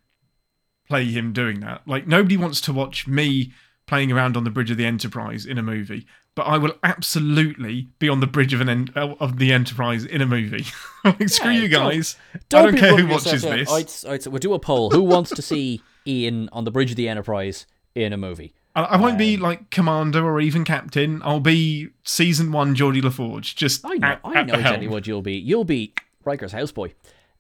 [0.88, 1.82] play him doing that.
[1.86, 3.52] Like nobody wants to watch me
[3.86, 7.88] playing around on the bridge of the Enterprise in a movie, but I will absolutely
[7.98, 10.64] be on the bridge of an en- uh, of the Enterprise in a movie.
[11.04, 12.16] like, screw Yeah, you don't- guys.
[12.34, 13.70] I don't care who watches this.
[13.70, 14.90] I'd, I'd, we'll do a poll.
[14.90, 18.54] Who wants to see Ian on the bridge of the Enterprise in a movie?
[18.76, 21.20] I, I won't be Um, like commander or even captain.
[21.24, 23.56] I'll be season one Geordi La Forge.
[23.56, 24.92] Just I know, at, I know exactly helm.
[24.92, 25.34] what you'll be.
[25.34, 25.92] You'll be
[26.24, 26.92] Riker's houseboy.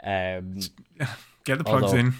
[0.02, 0.58] Um,
[1.44, 2.14] Get the plugs although- in.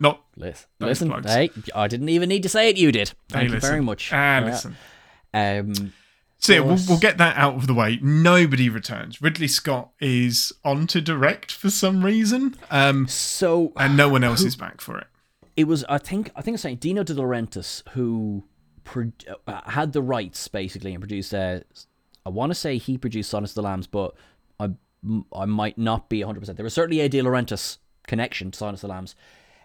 [0.00, 1.08] Not listen, listen.
[1.08, 1.26] plugs.
[1.32, 2.76] Hey, I didn't even need to say it.
[2.76, 3.08] You did.
[3.08, 3.68] hey, Thank you listen.
[3.70, 4.10] very much.
[4.12, 4.44] Ah, Yeah.
[4.44, 4.76] listen.
[5.34, 5.92] Um,
[6.38, 7.98] So yeah, we'll, we'll get that out of the way.
[8.00, 9.20] Nobody returns.
[9.20, 14.42] Ridley Scott is on to direct for some reason, um, so and no one else
[14.44, 15.08] is back for it.
[15.58, 18.44] It was I think I think it's saying Dino De Laurentiis who
[18.84, 19.10] pro-
[19.48, 21.34] uh, had the rights basically and produced.
[21.34, 21.60] Uh,
[22.24, 24.14] I want to say he produced Silence of the Lambs, but
[24.60, 24.70] I
[25.32, 26.38] I might not be 100.
[26.38, 29.16] percent There was certainly a De Laurentiis connection to Silence of the Lambs.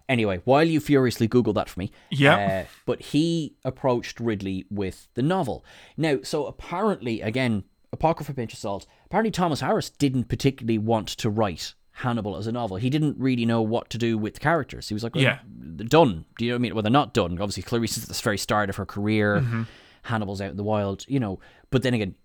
[0.10, 2.66] Anyway, while you furiously Google that for me, yeah.
[2.66, 5.64] uh, but he approached Ridley with the novel.
[5.96, 8.88] Now, so apparently, again, apocrypha pinch of salt.
[9.06, 12.78] Apparently, Thomas Harris didn't particularly want to write Hannibal as a novel.
[12.78, 14.88] He didn't really know what to do with the characters.
[14.90, 15.40] He was like, well, Yeah.
[15.46, 16.26] they're done.
[16.38, 16.74] Do you know what I mean?
[16.76, 17.34] Well, they're not done.
[17.34, 19.42] Obviously, Clarice is at the very start of her career.
[19.42, 19.64] Mm-hmm.
[20.04, 21.40] Hannibal's out in the wild, you know.
[21.70, 22.16] But then again,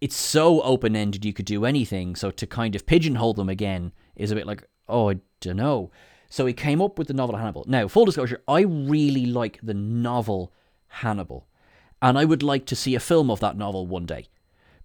[0.00, 2.16] it's so open ended you could do anything.
[2.16, 5.90] So to kind of pigeonhole them again is a bit like, oh, I don't know.
[6.30, 7.64] So he came up with the novel Hannibal.
[7.68, 10.52] Now, full disclosure, I really like the novel
[10.88, 11.46] Hannibal.
[12.00, 14.26] And I would like to see a film of that novel one day.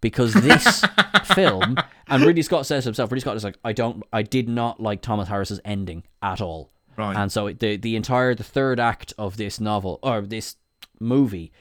[0.04, 0.84] Because this
[1.34, 4.80] film, and Ridley Scott says himself, Ridley Scott is like, I don't, I did not
[4.80, 6.70] like Thomas Harris's ending at all.
[6.98, 7.16] Right.
[7.18, 10.58] And so the the entire the third act of this novel or this
[11.00, 11.52] movie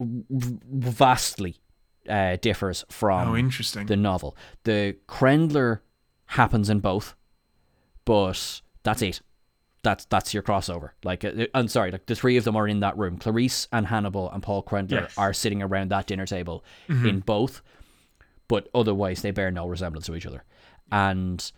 [0.00, 1.56] vastly
[2.08, 3.86] uh, differs from Oh, interesting.
[3.86, 4.36] the novel.
[4.64, 5.80] The Krendler
[6.26, 7.14] happens in both,
[8.04, 9.20] but that's it.
[9.84, 10.90] That's that's your crossover.
[11.04, 13.18] Like, uh, I'm sorry, like the three of them are in that room.
[13.18, 15.12] Clarice and Hannibal and Paul Krendler Yes.
[15.12, 15.20] Mm-hmm.
[15.20, 17.62] are sitting around that dinner table in both,
[18.48, 20.42] but otherwise they bear no resemblance to each other.
[20.90, 21.52] And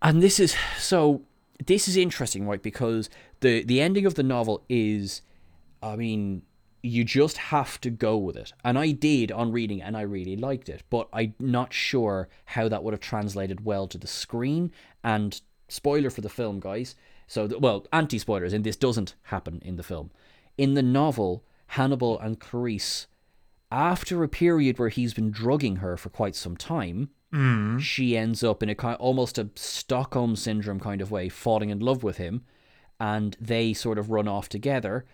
[0.00, 1.22] and this is so
[1.64, 2.62] this is interesting, right?
[2.62, 3.08] Because
[3.40, 5.22] the the ending of the novel is,
[5.82, 6.42] I mean,
[6.82, 8.52] you just have to go with it.
[8.64, 10.82] And I did on reading, and I really liked it.
[10.90, 14.72] But I'm not sure how that would have translated well to the screen.
[15.04, 15.40] And
[15.72, 16.94] spoiler for the film, guys.
[17.26, 20.10] So, th- well, anti spoilers, and this doesn't happen in the film.
[20.58, 23.06] In the novel, Hannibal and Clarice,
[23.70, 27.80] after a period where he's been drugging her for quite some time, mm.
[27.80, 31.80] she ends up in a kind almost a Stockholm syndrome kind of way, falling in
[31.80, 32.42] love with him,
[33.00, 35.06] and they sort of run off together,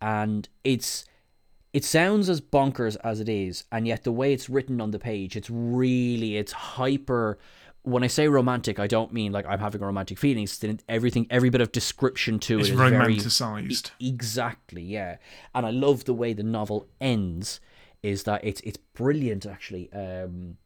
[0.00, 1.04] and it's
[1.72, 4.98] it sounds as bonkers as it is, and yet the way it's written on the
[4.98, 7.38] page, it's really it's hyper.
[7.82, 10.62] When I say romantic, I don't mean like I'm having a romantic feelings.
[10.88, 13.90] Everything, every bit of description to it's it is very romanticized.
[14.00, 15.16] Exactly, yeah.
[15.54, 17.60] And I love the way the novel ends.
[18.02, 19.90] Is that it's it's brilliant actually.
[19.92, 20.56] Um,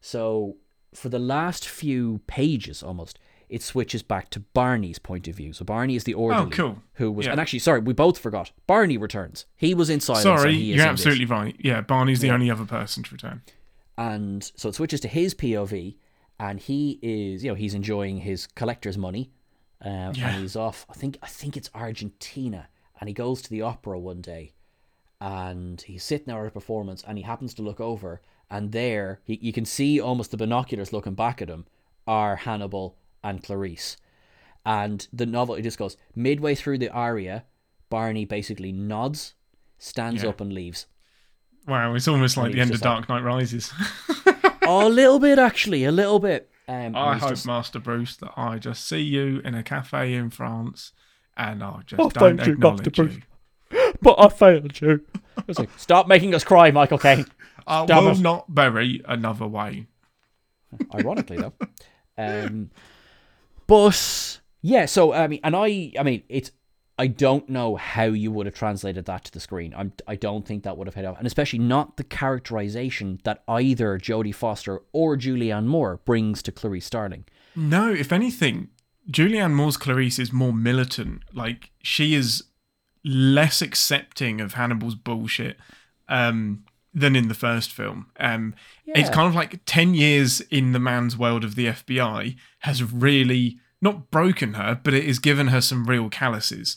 [0.00, 0.56] so
[0.94, 5.52] for the last few pages, almost it switches back to Barney's point of view.
[5.52, 6.82] So Barney is the orderly Oh, cool.
[6.94, 7.32] who was, Yeah.
[7.32, 8.50] and actually, sorry, we both forgot.
[8.66, 9.44] Barney returns.
[9.54, 10.22] He was in silence.
[10.22, 11.54] Sorry, you're absolutely right.
[11.58, 13.42] Yeah, Barney's the only other person to return.
[13.98, 15.94] and so it switches to his POV,
[16.38, 19.30] and he is, you know, he's enjoying his collector's money,
[19.84, 20.30] uh, Yeah.
[20.30, 20.86] and he's off.
[20.90, 22.68] I think I think it's Argentina,
[23.00, 24.52] and he goes to the opera one day,
[25.20, 28.20] and he's sitting there at a performance, and he happens to look over,
[28.50, 31.66] and there he, you can see almost the binoculars looking back at him
[32.06, 33.96] are Hannibal and Clarice.
[34.66, 37.44] And the novel it just goes midway through the aria,
[37.90, 39.34] Barney basically nods,
[39.78, 40.30] stands Yeah.
[40.30, 40.86] up, and leaves.
[41.66, 43.72] Wow, it's almost like he's the end of like- Dark Knight Rises.
[44.66, 46.50] oh, a little bit actually, a little bit.
[46.66, 50.30] Um, I hope, just- Master Bruce, that I just see you in a cafe in
[50.30, 50.92] France
[51.36, 53.22] and I just Oh, don't thank you, acknowledge Master you.
[53.70, 53.94] Bruce.
[54.02, 55.00] but I failed you.
[55.58, 57.26] Like, stop making us cry, Michael Caine.
[57.66, 58.20] I Damn will it.
[58.20, 59.88] not bury another Wayne.
[60.94, 61.52] Ironically, though.
[62.16, 62.70] Um,
[63.66, 66.52] but yeah, so I mean, and I, I mean, it's.
[66.98, 69.74] I don't know how you would have translated that to the screen.
[69.76, 73.42] I'm, I don't think that would have hit off, and especially not the characterization that
[73.48, 77.24] either Jodie Foster or Julianne Moore brings to Clarice Starling.
[77.56, 78.68] No, if anything,
[79.10, 81.22] Julianne Moore's Clarice is more militant.
[81.32, 82.44] Like she is
[83.04, 85.56] less accepting of Hannibal's bullshit
[86.08, 88.06] um, than in the first film.
[88.18, 88.54] Um,
[88.86, 93.58] It's kind of like ten years in the man's world of the FBI has really
[93.84, 96.76] not broken her, but it has given her some real calluses.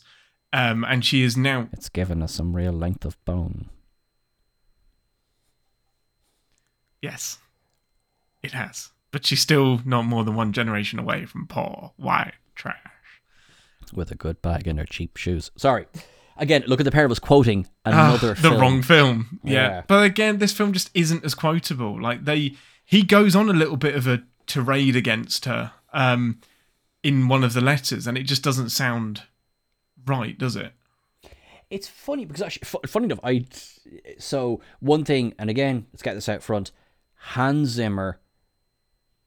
[0.53, 3.69] Um, and she is now It's given her some real length of bone.
[7.01, 7.37] yes,
[8.43, 12.75] it has, but she's still not more than one generation away from poor white trash.
[13.93, 15.51] with a good bag and her cheap shoes.
[15.55, 15.85] Sorry.
[16.37, 18.59] Again, look at the pair of us quoting another the film.
[18.61, 19.39] wrong film.
[19.43, 19.53] Yeah.
[19.53, 19.81] Yeah.
[19.87, 21.99] But again, this film just isn't as quotable.
[22.01, 22.53] Like they
[22.85, 26.39] he goes on a little bit of a tirade against her um
[27.03, 29.23] in one of the letters and it just doesn't sound
[30.05, 30.73] right, does it?
[31.69, 33.45] It's funny because actually, funny enough, I
[34.19, 36.71] so one thing, and again, let's get this out front.
[37.15, 38.19] Hans Zimmer,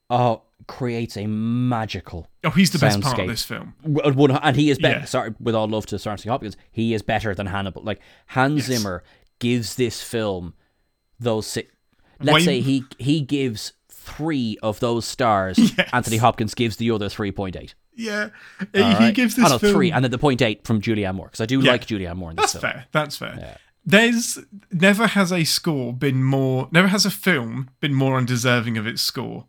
[0.09, 3.75] oh, creates a magical Oh, he's the best part of this film.
[3.85, 4.99] Uh, and he is better.
[4.99, 5.05] Yeah.
[5.05, 7.83] Sorry, with all love to Sir Anthony Hopkins, he is better than Hannibal.
[7.83, 8.79] Like Hans Yes.
[8.79, 9.03] Zimmer
[9.37, 10.55] gives this film
[11.19, 11.55] those.
[12.19, 13.73] Let's Wayne- say he he gives
[14.15, 15.57] three of those stars.
[15.77, 15.89] Yes.
[15.93, 17.75] Anthony Hopkins gives the other three point eight.
[17.95, 18.29] Yeah.
[18.73, 21.27] He gives this oh, no, film three, and then the point eight from Julianne Moore
[21.27, 21.71] because I do Yeah.
[21.71, 22.73] like Julianne Moore in this That's film.
[22.73, 22.85] fair.
[22.91, 23.57] That's fair.
[23.85, 24.37] There's
[24.71, 29.01] never has a score been more never has a film been more undeserving of its
[29.01, 29.45] score.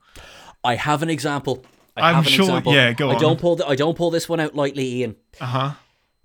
[0.64, 1.64] I have an example.
[1.96, 2.72] I an sure- Example.
[2.75, 3.16] yeah, go on.
[3.16, 3.57] I don't pull.
[3.57, 5.16] The, I don't pull this one out lightly, Ian.
[5.40, 5.72] Uh-huh.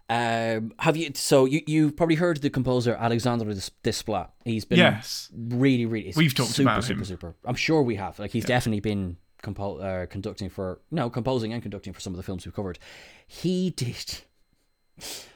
[0.10, 1.12] Um, have you?
[1.16, 4.30] So you you've probably heard the composer Alexander Dis- Desplat.
[4.46, 5.30] He's been Yes.
[5.36, 6.14] really, really.
[6.16, 7.06] We've talked super, about super, him.
[7.06, 7.36] super.
[7.44, 8.18] I'm sure we have.
[8.18, 12.18] Like he's definitely been compo- uh, conducting for no composing and conducting for some of
[12.18, 12.80] the films we've covered.
[13.28, 14.22] He did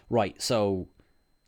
[0.09, 0.41] right.
[0.41, 0.87] So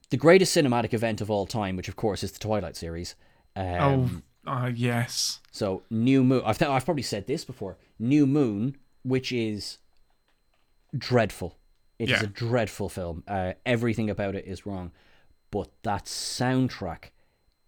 [0.09, 3.15] the greatest cinematic event of all time, which of course is the Twilight series.
[3.55, 5.39] Um, oh, uh, yes.
[5.51, 6.41] so New Moon.
[6.45, 7.77] I've th- I've probably said this before.
[7.97, 9.77] New Moon, which is
[10.97, 11.57] dreadful.
[11.99, 12.23] It is Yeah.
[12.23, 13.23] a dreadful film.
[13.27, 14.91] Uh, everything about it is wrong,
[15.51, 17.05] but that soundtrack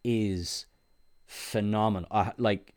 [0.04, 0.66] is
[1.26, 2.08] phenomenal.
[2.12, 2.74] Uh, like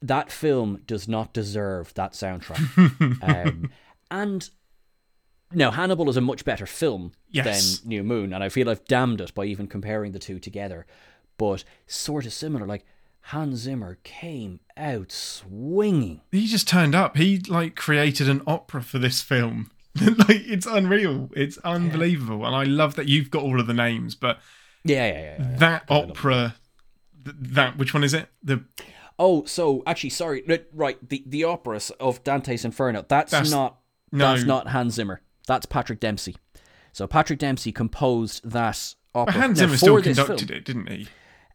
[0.00, 3.22] that film does not deserve that soundtrack.
[3.22, 3.70] um,
[4.10, 4.50] and
[5.52, 7.78] now Hannibal is a much better film Yes.
[7.80, 10.86] than New Moon, and I feel I've damned it by even comparing the two together.
[11.36, 12.84] But sort of similar, like
[13.22, 16.20] Hans Zimmer came out swinging.
[16.32, 17.16] he just turned up.
[17.16, 19.70] He like created an opera for this film.
[20.28, 21.30] like it's unreal.
[21.36, 24.14] It's unbelievable, and I love that you've got all of the names.
[24.14, 24.38] But
[24.84, 25.36] Yeah, yeah, yeah.
[25.50, 25.56] yeah.
[25.58, 26.54] that opera,
[27.24, 28.28] th- that which one is it?
[28.42, 28.64] The
[29.20, 30.96] Oh, so actually, sorry, right.
[31.08, 33.04] The the opera of Dante's Inferno.
[33.08, 33.78] That's, That's- not
[34.12, 34.32] no.
[34.32, 35.20] that's not Hans Zimmer.
[35.46, 36.36] That's Patrick Dempsey.
[36.92, 39.32] So Patrick Dempsey composed that opera.
[39.34, 41.08] but Hans Zimmer still conducted film- it, didn't he?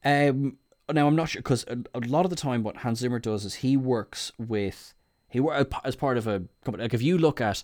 [0.04, 0.58] Um,
[0.92, 3.46] now I'm not sure because a, a lot of the time what Hans Zimmer does
[3.46, 4.94] is he works with
[5.30, 5.40] he
[5.86, 6.84] as part of a company.
[6.84, 7.64] Like if you look at,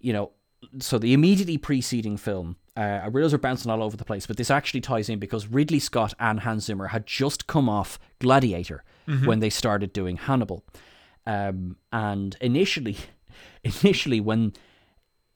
[0.00, 0.32] you know,
[0.80, 4.36] so the immediately preceding film, uh, I realize we're bouncing all over the place, but
[4.36, 8.82] this actually ties in because Ridley Scott and Hans Zimmer had just come off Gladiator
[9.24, 10.64] when they started doing Hannibal,
[11.26, 12.96] um, and initially,
[13.64, 14.52] initially when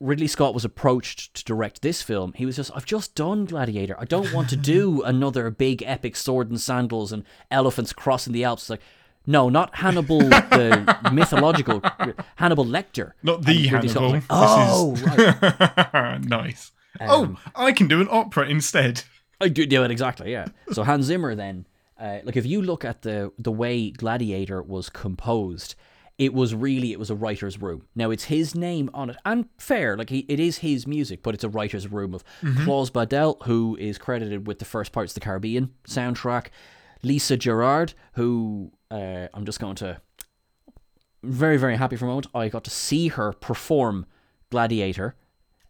[0.00, 3.94] Ridley Scott was approached to direct this film, he was just, I've just done Gladiator.
[3.98, 8.44] I don't want to do another big epic sword and sandals and elephants crossing the
[8.44, 8.62] Alps.
[8.62, 8.82] It's like,
[9.30, 11.80] no, not Hannibal, the mythological
[12.36, 13.12] Hannibal Lecter.
[13.22, 14.94] Not the And Ridley Scott was Hannibal.
[14.94, 16.20] like, oh, right.
[16.24, 16.72] nice.
[17.00, 19.04] Um, oh, I can do an opera instead.
[19.40, 20.48] I do do it exactly, yeah.
[20.72, 21.66] So Hans Zimmer then,
[21.98, 25.76] uh, like if you look at the the way Gladiator was composed,
[26.18, 27.86] it was really it was a writer's room.
[27.94, 31.34] Now it's his name on it, and fair, like he, it is his music, but
[31.34, 32.24] it's a writer's room of
[32.64, 36.48] Klaus Badelt, who is credited with the first parts of the Caribbean soundtrack,
[37.02, 40.00] Lisa Gerrard, who uh, I'm just going to
[41.22, 42.26] very very happy for a moment.
[42.34, 44.06] I got to see her perform
[44.50, 45.14] Gladiator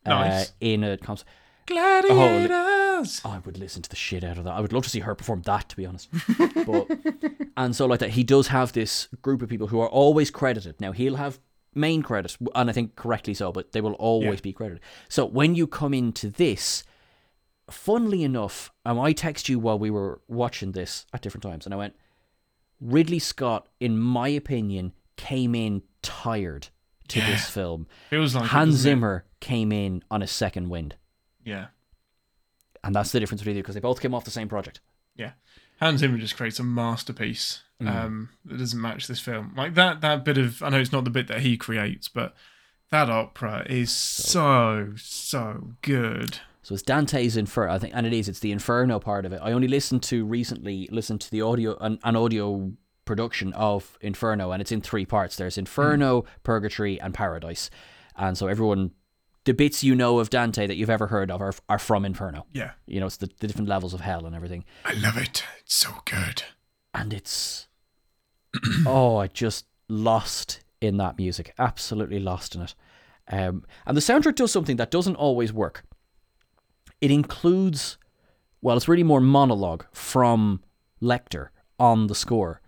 [0.06, 0.52] uh, Nice.
[0.60, 1.26] in a concert.
[1.66, 3.20] Gladiators.
[3.24, 4.52] I would listen to the shit out of that.
[4.52, 6.08] I would love to see her perform that, to be honest.
[6.66, 6.88] But
[7.56, 10.80] and so like that, he does have this group of people who are always credited.
[10.80, 11.38] Now he'll have
[11.74, 14.42] main credit, and I think correctly so, but they will always Yeah.
[14.42, 14.82] be credited.
[15.08, 16.84] So when you come into this,
[17.70, 21.74] funnily enough, um, I text you while we were watching this at different times, and
[21.74, 21.94] I went,
[22.80, 26.68] Ridley Scott, in my opinion, came in tired
[27.08, 27.86] to this film.
[28.08, 28.94] Feels like Hans doesn't it?
[28.94, 30.94] Zimmer came in on a second wind.
[31.44, 31.66] Yeah.
[32.82, 34.80] And that's the difference between you because they both came off the same project.
[35.16, 35.32] Yeah.
[35.80, 37.88] Hans Zimmer just creates a masterpiece Mm.
[37.88, 39.54] um, that doesn't match this film.
[39.56, 42.34] Like that that bit of I know it's not the bit that he creates, but
[42.90, 46.40] that opera is so so good.
[46.70, 48.28] So it's Dante's Inferno, I think, and it is.
[48.28, 49.40] It's the Inferno part of it.
[49.42, 52.70] I only listened to recently, listened to the audio, an, an audio
[53.04, 55.34] production of Inferno, and it's in three parts.
[55.34, 57.70] There's Inferno, Purgatory, and Paradise,
[58.14, 58.92] and so everyone,
[59.46, 62.46] the bits you know of Dante that you've ever heard of are are from Inferno.
[62.52, 62.70] Yeah.
[62.86, 65.42] You know, it's the, the different levels of hell and everything, I love it.
[65.62, 66.44] It's so good.
[66.94, 67.66] and it's
[68.86, 72.76] oh, I just lost in that music, absolutely lost in it.
[73.26, 75.84] Um, and the soundtrack does something that doesn't always work.
[77.00, 77.98] It includes,
[78.60, 80.62] well, it's really more monologue from
[81.00, 81.48] Lecter
[81.78, 82.60] on the score.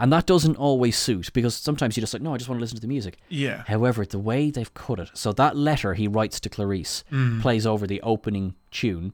[0.00, 2.60] And that doesn't always suit because sometimes you're just like, no, I just want to
[2.60, 3.18] listen to the music.
[3.28, 3.64] Yeah.
[3.66, 7.42] However, the way they've cut it, so that letter he writes to Clarice mm.
[7.42, 9.12] plays over the opening tune,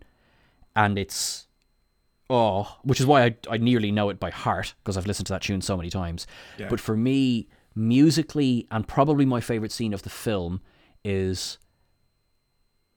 [0.76, 1.46] and it's
[2.28, 5.32] oh, which is why I I nearly know it by heart because I've listened to
[5.32, 6.26] that tune so many times.
[6.58, 6.68] Yeah.
[6.68, 10.60] But for me, musically, and probably my favorite scene of the film
[11.02, 11.58] is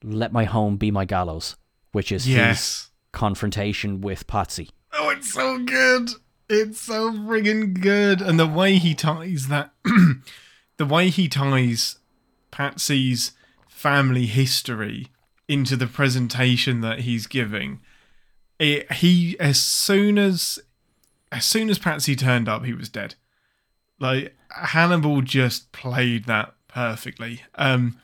[0.03, 1.55] "Let My Home Be My Gallows,"
[1.91, 4.69] which is his confrontation with Patsy.
[4.93, 6.09] Oh, it's so good.
[6.49, 8.21] It's so friggin' good.
[8.21, 9.71] And the way he ties that,
[10.77, 11.97] the way he ties
[12.51, 13.31] Patsy's
[13.67, 15.07] family history
[15.47, 17.81] into the presentation that he's giving,
[18.59, 20.59] it, he, as soon as,
[21.31, 23.15] as soon as Patsy turned up, he was dead.
[23.99, 27.41] Like, Hannibal just played that perfectly.
[27.55, 27.99] Um,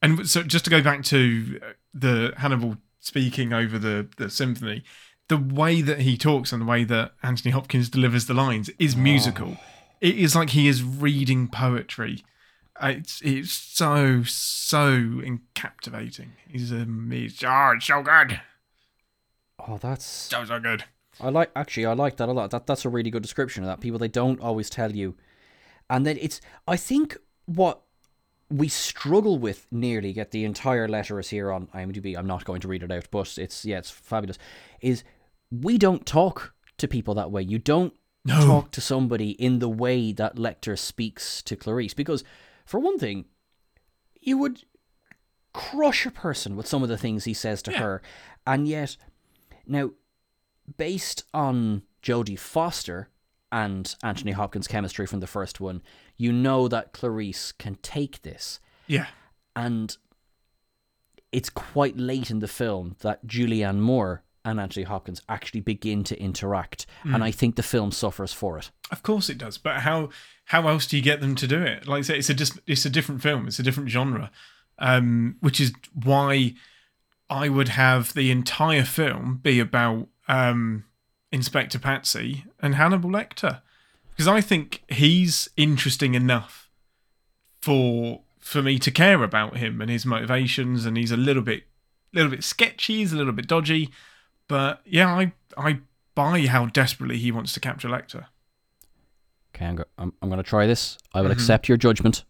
[0.00, 1.60] and so just to go back to
[1.94, 4.82] the Hannibal speaking over the, the symphony,
[5.28, 8.96] the way that he talks and the way that Anthony Hopkins delivers the lines is
[8.96, 9.58] musical.
[10.00, 12.24] It is like he is reading poetry.
[12.82, 15.20] It's it's so so
[15.54, 16.32] captivating.
[16.48, 18.40] He's um he's oh it's so good,
[19.58, 20.84] Oh, that's so so good.
[21.20, 22.50] I like actually I like that a lot.
[22.50, 23.80] That that's a really good description of that.
[23.80, 25.16] People they don't always tell you.
[25.90, 27.82] And then it's I think what
[28.52, 32.16] we struggle with nearly get the entire letter is here on IMDb.
[32.16, 34.38] I'm not going to read it out, but it's yeah, it's fabulous.
[34.80, 35.04] Is
[35.50, 37.42] we don't talk to people that way.
[37.42, 37.94] You don't
[38.24, 38.44] No.
[38.46, 42.22] talk to somebody in the way that Lecter speaks to Clarice because
[42.66, 43.24] for one thing,
[44.20, 44.64] you would
[45.52, 47.78] crush a person with some of the things he says to Yeah.
[47.80, 48.02] her.
[48.46, 48.96] And yet
[49.66, 49.90] now
[50.76, 53.08] based on Jodie Foster
[53.50, 55.82] and Anthony Hopkins' chemistry from the first one,
[56.22, 58.60] you know that Clarice can take this.
[58.86, 59.06] Yeah,
[59.56, 59.96] And
[61.32, 66.20] it's quite late in the film that Julianne Moore and Anthony Hopkins actually begin to
[66.20, 66.86] interact.
[67.04, 68.70] And I think the film suffers for it.
[68.90, 69.56] of course it does.
[69.58, 70.10] But how
[70.46, 71.88] how else do you get them to do it?
[71.88, 73.46] Like I say, it's a just it's a different film.
[73.46, 74.30] It's a different genre,
[74.78, 76.54] um, which is why
[77.30, 80.84] I would have the entire film be about um,
[81.30, 83.62] Inspector Patsy and Hannibal Lecter,
[84.22, 86.70] because I think he's interesting enough
[87.60, 91.64] for for me to care about him and his motivations, and he's a little bit
[92.12, 93.90] little bit sketchy, he's a little bit dodgy,
[94.46, 95.80] but yeah, I I
[96.14, 98.26] buy how desperately he wants to capture Lecter.
[99.54, 100.98] Okay, I'm, go- I'm, I'm going to try this.
[101.12, 101.40] I will mm-hmm.
[101.40, 102.24] accept your judgment.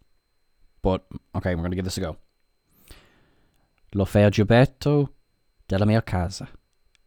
[0.82, 1.05] But,
[1.36, 2.16] okay, we're going to give this a go.
[3.95, 5.11] Lo feo giubbetto
[5.68, 6.49] della mia casa.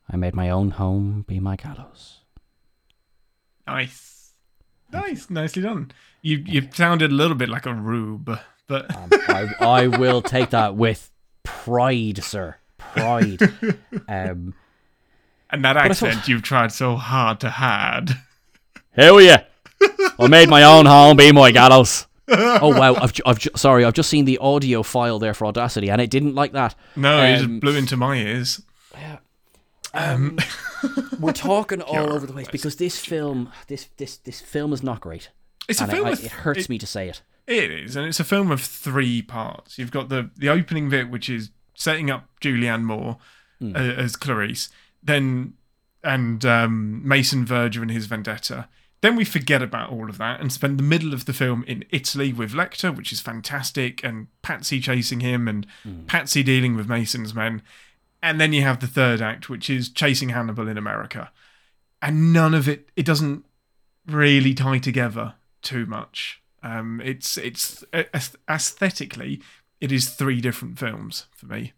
[0.09, 2.21] I made my own home be my gallows.
[3.67, 4.14] Nice.
[4.91, 5.91] Nice, nicely done.
[6.21, 10.49] You you sounded a little bit like a rube, but Um, I, I will take
[10.51, 11.11] that with
[11.43, 12.55] pride, sir.
[12.77, 13.39] Pride.
[14.07, 14.53] Um,
[15.51, 18.09] and that I thought- accent you've tried so hard to hide.
[18.95, 19.36] How are you?
[20.19, 22.07] I made my own home be my gallows.
[22.27, 22.95] oh wow!
[22.95, 23.86] I've, ju- I've ju- sorry.
[23.86, 26.73] I've just seen the audio file there for Audacity, and it didn't like that.
[26.95, 28.61] No, it Um, just blew into my ears.
[29.95, 30.37] Um,
[31.19, 35.01] we're talking all over the place because this film, this this this film is not
[35.01, 35.29] great.
[35.67, 36.07] It's a And I- film.
[36.07, 37.21] I- of- it hurts it- me to say it.
[37.47, 39.77] It is, and it's a film of three parts.
[39.77, 43.17] You've got the the opening bit, which is setting up Julianne Moore
[43.63, 44.69] uh, as Clarice,
[45.03, 45.53] then
[46.03, 48.67] and um, Mason Verger and his vendetta.
[49.01, 51.83] Then we forget about all of that and spend the middle of the film in
[51.91, 55.67] Italy with Lecter, which is fantastic, and Patsy chasing him and
[56.07, 57.61] Patsy dealing with Mason's men.
[58.22, 61.32] And then you have the third act, which is chasing Hannibal in America,
[62.01, 63.45] and none of it it doesn't
[64.07, 66.41] really tie together too much.
[66.63, 67.84] Um, it's it's
[68.49, 69.41] aesthetically,
[69.80, 71.74] it is three different films for me.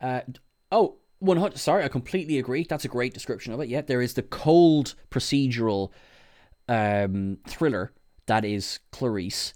[0.00, 0.20] Uh,
[0.70, 4.14] oh, 100 sorry i completely agree that's a great description of it yeah there is
[4.14, 5.90] the cold procedural
[6.68, 7.92] um, thriller
[8.26, 9.54] that is clarice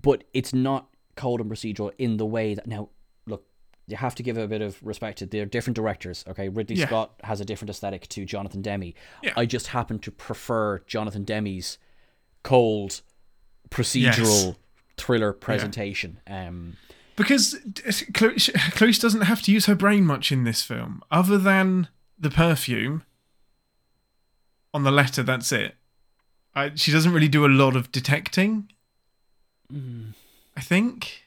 [0.00, 2.88] but it's not cold and procedural in the way that now
[3.86, 6.86] you have to give a bit of respect to they're different directors okay ridley Yeah.
[6.86, 9.32] scott has a different aesthetic to jonathan demme Yeah.
[9.36, 11.78] i just happen to prefer jonathan demme's
[12.42, 13.02] cold
[13.70, 14.56] procedural
[14.96, 16.76] thriller presentation um
[17.16, 17.56] Because
[18.14, 22.30] Clarice Clarice doesn't have to use her brain much in this film, other than the
[22.30, 23.04] perfume
[24.72, 25.22] on the letter.
[25.22, 25.76] That's it.
[26.56, 28.68] I, she doesn't really do a lot of detecting.
[30.56, 31.22] I think.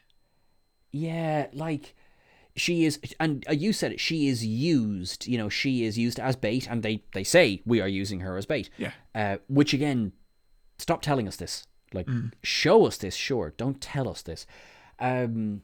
[0.91, 1.95] Yeah, like
[2.57, 3.99] she is, and uh, you said it.
[3.99, 5.27] She is used.
[5.27, 8.37] You know, she is used as bait, and they they say we are using her
[8.37, 8.69] as bait.
[8.77, 8.91] Yeah.
[9.15, 10.11] Uh, which again,
[10.77, 11.65] stop telling us this.
[11.93, 12.09] Like,
[12.43, 13.15] show us this.
[13.15, 14.45] Sure, don't tell us this.
[14.99, 15.61] Um.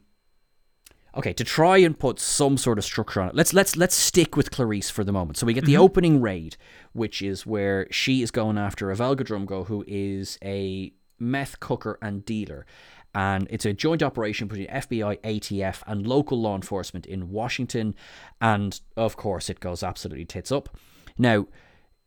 [1.16, 4.36] Okay, to try and put some sort of structure on it, let's let's let's stick
[4.36, 5.36] with Clarice for the moment.
[5.36, 6.56] So we get the opening raid,
[6.92, 12.24] which is where she is going after Evelda Drumgo, who is a meth cooker and
[12.24, 12.66] dealer,
[13.14, 17.94] and it's a joint operation between FBI, ATF, and local law enforcement in Washington,
[18.40, 20.76] and of course it goes absolutely tits up.
[21.16, 21.46] Now,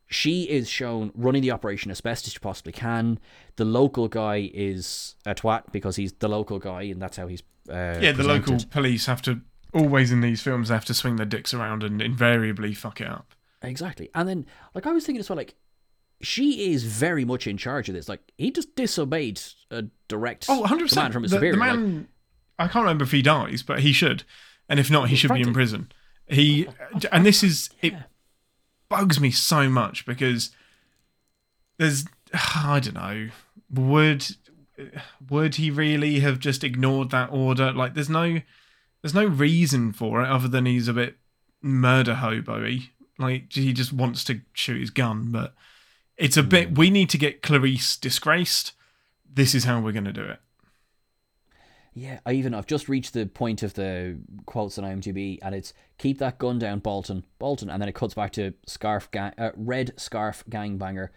[0.08, 3.20] she is shown running the operation as best as she possibly can.
[3.58, 7.43] The local guy is a twat because he's the local guy, and that's how he's
[7.70, 9.41] uh, Yeah, the local police have to
[9.74, 13.34] always in these films have to swing their dicks around and invariably fuck it up.
[13.62, 14.10] Exactly.
[14.14, 15.55] And then, like, I was thinking as well, like,
[16.22, 18.09] she is very much in charge of this.
[18.09, 19.39] Like, he just disobeyed
[19.72, 21.53] a direct Oh, 100 command from his The, superior.
[21.53, 22.07] the like- man,
[22.59, 24.24] I can't remember if he dies, but he should,
[24.68, 25.91] and if not, he should be in prison.
[26.28, 26.68] He
[27.11, 27.93] and this is it
[28.89, 30.49] bugs me so much because
[31.78, 32.05] there's
[32.55, 33.30] I don't know
[33.70, 34.26] would
[35.30, 37.72] would he really have just ignored that order?
[37.72, 38.41] Like, there's no
[39.01, 41.18] there's no reason for it other than he's a bit
[41.61, 42.89] murder hobo-y.
[43.20, 45.53] Like he just wants to shoot his gun, but
[46.18, 46.78] it's a bit.
[46.78, 48.74] We need to get Clarice disgraced.
[49.32, 50.39] This is how we're going to do it.
[51.93, 55.74] Yeah, I even I've just reached the point of the quotes on IMDb, and it's
[55.97, 59.49] keep that gun down, Bolton, Bolton, and then it cuts back to scarf gang, uh,
[59.55, 61.09] red scarf gangbanger.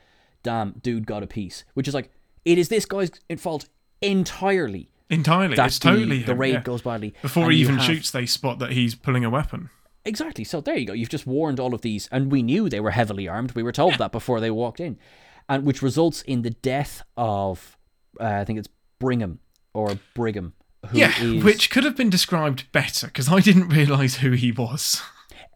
[0.42, 2.10] Damn, dude got a piece, which is like
[2.46, 3.68] it is this guy's fault
[4.00, 4.88] entirely.
[5.10, 6.60] Entirely, that's it's the, totally the him, raid yeah.
[6.62, 9.68] goes badly Before and he even have- shoots, they spot that he's pulling a weapon.
[10.10, 10.44] Exactly.
[10.44, 10.92] So there you go.
[10.92, 13.52] You've just warned all of these, and we knew they were heavily armed.
[13.52, 14.98] We were told that before they walked in,
[15.48, 17.78] and which results in the death of,
[18.20, 19.38] uh, I think it's Brigham
[19.72, 20.52] or Brigham,
[20.88, 24.50] who yeah, is- which could have been described better because I didn't realise who he
[24.52, 25.00] was.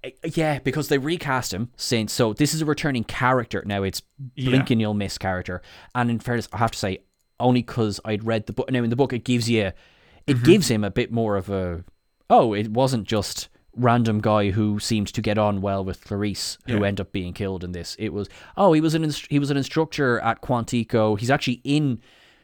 [0.04, 2.12] Uh, yeah, because they recast him since.
[2.12, 3.82] So this is a returning character now.
[3.82, 4.02] It's
[4.36, 4.50] Yeah.
[4.50, 5.62] blink and you'll miss character,
[5.94, 6.98] and in fairness, I have to say
[7.40, 8.70] only because I'd read the book.
[8.70, 9.72] Now in the book, it gives you,
[10.26, 10.44] it Mm-hmm.
[10.44, 11.84] gives him a bit more of a.
[12.30, 16.74] Oh, it wasn't just random guy who seemed to get on well with Clarice who
[16.80, 16.86] Yeah.
[16.86, 17.96] ended up being killed in this.
[17.98, 21.18] It was oh he was an inst- he was an instructor at Quantico.
[21.18, 22.00] He's actually in.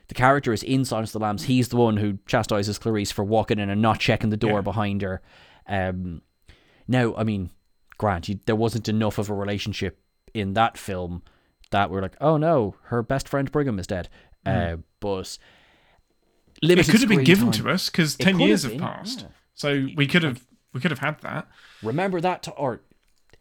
[0.08, 1.44] The character is in Silence of the Lambs.
[1.44, 4.60] He's the one who chastises Clarice for walking in and not checking the door Yeah.
[4.62, 5.22] behind her.
[5.68, 6.22] Um,
[6.88, 7.50] now, I mean,
[7.96, 10.00] Grant, you, there wasn't enough of a relationship
[10.34, 11.22] in that film
[11.70, 14.08] that we're like, oh no, her best friend Brigham is dead.
[14.44, 15.38] Uh, but
[16.60, 17.64] It could have been given time.
[17.64, 19.26] to us because ten years have have been, passed, yeah.
[19.54, 21.48] so we could have we could have had that.
[21.82, 22.80] Remember that, to, or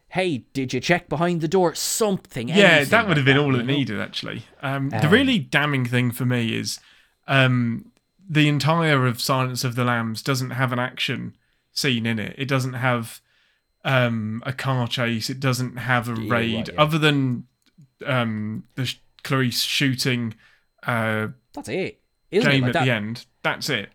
[0.08, 1.74] hey, did you check behind the door?
[1.74, 2.48] Something.
[2.48, 4.42] Yeah, that would have been all it needed actually.
[4.62, 6.80] Um, the Um, really damning thing for me is
[7.28, 7.92] um,
[8.28, 11.36] the entire of Silence of the Lambs doesn't have an action
[11.72, 12.34] scene in it.
[12.36, 13.20] It doesn't have
[13.84, 15.30] um, a car chase.
[15.30, 16.80] It doesn't have a Yeah, raid right, yeah.
[16.82, 17.46] other than
[18.04, 20.34] um, the sh- Clarice shooting
[20.86, 22.00] uh, That's it.
[22.30, 22.66] Isn't Game it?
[22.66, 23.26] Like at that, the end.
[23.42, 23.90] That's it.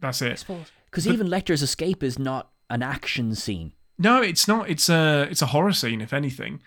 [0.00, 0.44] That's it.
[0.86, 3.72] Because even Lecter's escape is not an action scene.
[3.96, 4.68] No, it's not.
[4.68, 6.60] It's a it's a horror scene, if anything.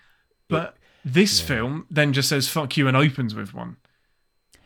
[0.48, 3.76] But this film then just says "fuck you" and opens with one,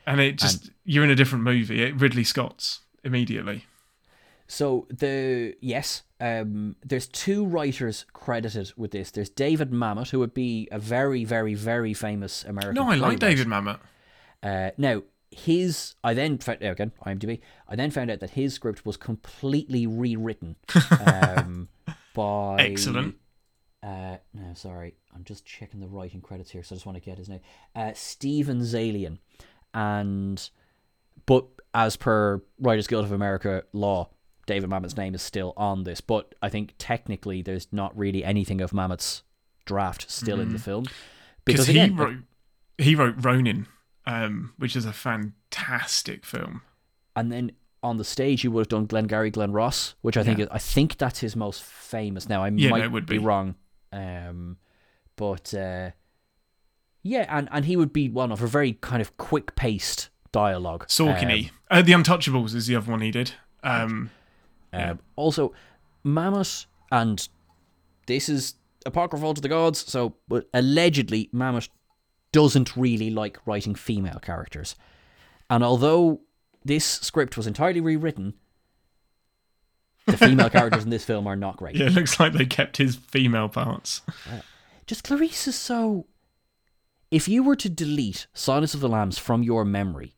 [0.06, 1.82] and it just you're in a different movie.
[1.82, 3.66] It Ridley Scott's immediately.
[4.46, 9.10] So the yes, um, there's two writers credited with this.
[9.10, 12.74] There's David Mamet, who would be a very, very, very famous American.
[12.74, 13.18] No, I like playwright.
[13.18, 13.78] David Mamet.
[14.42, 15.02] Uh, now
[15.32, 17.40] his, I then found again IMDb.
[17.68, 20.56] I then found out that his script was completely rewritten
[21.06, 21.68] um,
[22.14, 23.16] by Excellent.
[23.82, 27.04] Uh, no, sorry, I'm just checking the writing credits here, so I just want to
[27.04, 27.40] get his name.
[27.74, 29.18] Uh, Steven Zaillian,
[29.74, 30.50] and
[31.26, 34.10] but as per Writers Guild of America law,
[34.46, 38.60] David Mamet's name is still on this, but I think technically there's not really anything
[38.60, 39.24] of Mamet's
[39.64, 40.84] draft still in the film
[41.44, 42.18] because because he wrote
[42.78, 43.66] he wrote Ronin,
[44.06, 46.62] um, which is a fantastic film.
[47.16, 50.38] and then on the stage he would have done Glengarry Glen Ross, which I think
[50.38, 50.44] Yeah.
[50.44, 52.28] is, I think that's his most famous.
[52.28, 53.24] Now I Yeah, might would be be.
[53.24, 53.54] wrong,
[53.92, 54.56] um,
[55.16, 55.90] but uh,
[57.02, 60.86] yeah, and and he would be one of a very kind of quick paced dialogue.
[60.88, 63.32] Sorkiny, uh, The Untouchables is the other one he did.
[63.62, 64.10] Um,
[64.72, 65.52] Um, also,
[66.04, 67.28] Mamet, and
[68.06, 68.54] this is
[68.86, 71.68] apocryphal to the gods, so but allegedly Mamet
[72.32, 74.74] doesn't really like writing female characters.
[75.50, 76.20] And although
[76.64, 78.34] this script was entirely rewritten,
[80.06, 81.76] the female characters in this film are not great.
[81.76, 84.00] yeah, it looks like they kept his female parts.
[84.86, 86.06] Just Clarice is so.
[87.10, 90.14] If you were to delete Silence of the Lambs from your memory,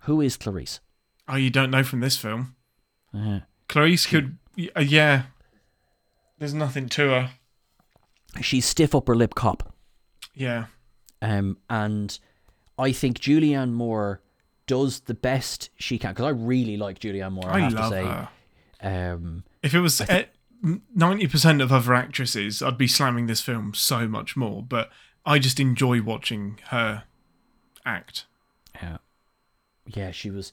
[0.00, 0.80] who is Clarice?
[1.28, 2.56] Oh, you don't know from this film.
[3.16, 4.36] Uh, Clarice could,
[4.76, 5.22] uh, yeah.
[6.38, 7.30] There's nothing to her.
[8.42, 9.72] she's stiff upper lip cop.
[10.34, 10.64] Yeah,
[11.24, 12.18] Um, and
[12.78, 14.20] I think Julianne Moore
[14.66, 17.48] does the best she can because I really like Julianne Moore.
[17.48, 18.28] I, I have love to say, her.
[19.14, 20.02] um, If it was
[20.94, 24.62] ninety percent of other actresses, I'd be slamming this film so much more.
[24.62, 24.90] But
[25.24, 27.04] I just enjoy watching her
[27.86, 28.26] act.
[28.82, 28.98] yeah,
[29.86, 30.52] yeah, she was.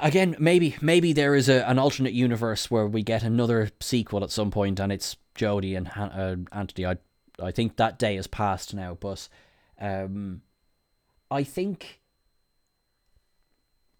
[0.00, 4.30] Again, maybe maybe there is a, an alternate universe where we get another sequel at
[4.30, 6.86] some point, and it's Jodie and Han- uh, Anthony.
[6.86, 6.96] I
[7.42, 9.28] I think that day has passed now, but
[9.80, 10.42] um,
[11.30, 12.00] I think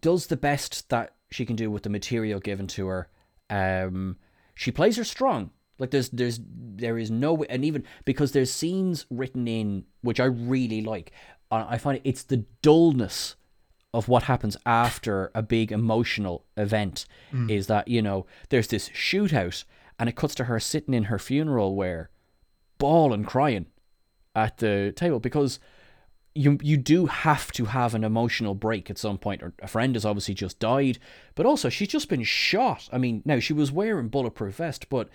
[0.01, 3.09] does the best that she can do with the material given to her.
[3.49, 4.17] Um,
[4.55, 5.51] she plays her strong.
[5.79, 10.19] Like there's there's there is no way, and even because there's scenes written in which
[10.19, 11.11] I really like.
[11.53, 13.35] I find it's the dullness
[13.93, 17.05] of what happens after a big emotional event
[17.49, 19.63] is that you know there's this shootout
[19.99, 22.09] and it cuts to her sitting in her funeral wear
[22.81, 23.67] bawling crying
[24.35, 25.59] at the table because
[26.33, 29.43] you you do have to have an emotional break at some point.
[29.43, 30.97] Or a friend has obviously just died
[31.35, 32.89] but also she's just been shot.
[32.91, 35.09] I mean now she was wearing bulletproof vest but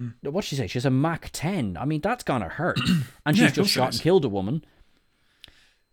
[0.00, 0.14] mm.
[0.22, 0.66] what she say?
[0.66, 2.78] She's a mac 10 i mean that's gonna hurt.
[3.26, 4.64] And Yeah, she's of just shot and killed a woman.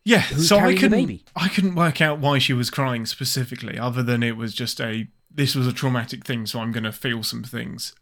[0.05, 1.21] Yeah, so I couldn't?
[1.35, 5.07] I couldn't work out why she was crying specifically, other than it was just a
[5.31, 7.95] this was a traumatic thing, so I'm to feel some things.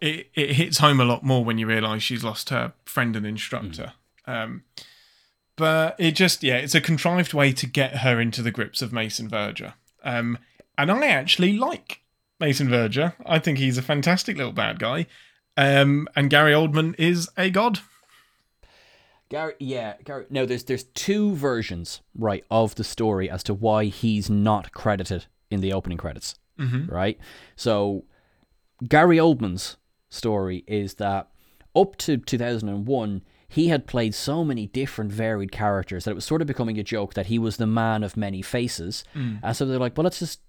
[0.00, 3.26] It it hits home a lot more when you realise she's lost her friend and
[3.26, 3.92] instructor.
[4.26, 4.64] Um,
[5.56, 8.92] but it just yeah, it's a contrived way to get her into the grips of
[8.92, 9.74] Mason Verger.
[10.02, 10.38] Um,
[10.76, 12.00] and I actually like
[12.40, 13.14] Mason Verger.
[13.24, 15.06] I think he's a fantastic little bad guy.
[15.56, 17.80] Um, and Gary Oldman is a god.
[19.28, 20.26] Gary, yeah, Gary.
[20.30, 25.26] No, there's there's two versions, right, of the story as to why he's not credited
[25.50, 26.92] in the opening credits, mm-hmm.
[26.92, 27.18] right?
[27.56, 28.04] So,
[28.86, 29.76] Gary Oldman's
[30.14, 31.28] story is that
[31.76, 36.40] up to 2001, he had played so many different varied characters that it was sort
[36.40, 39.04] of becoming a joke that he was the man of many faces.
[39.14, 40.40] And so they're like, well, let's just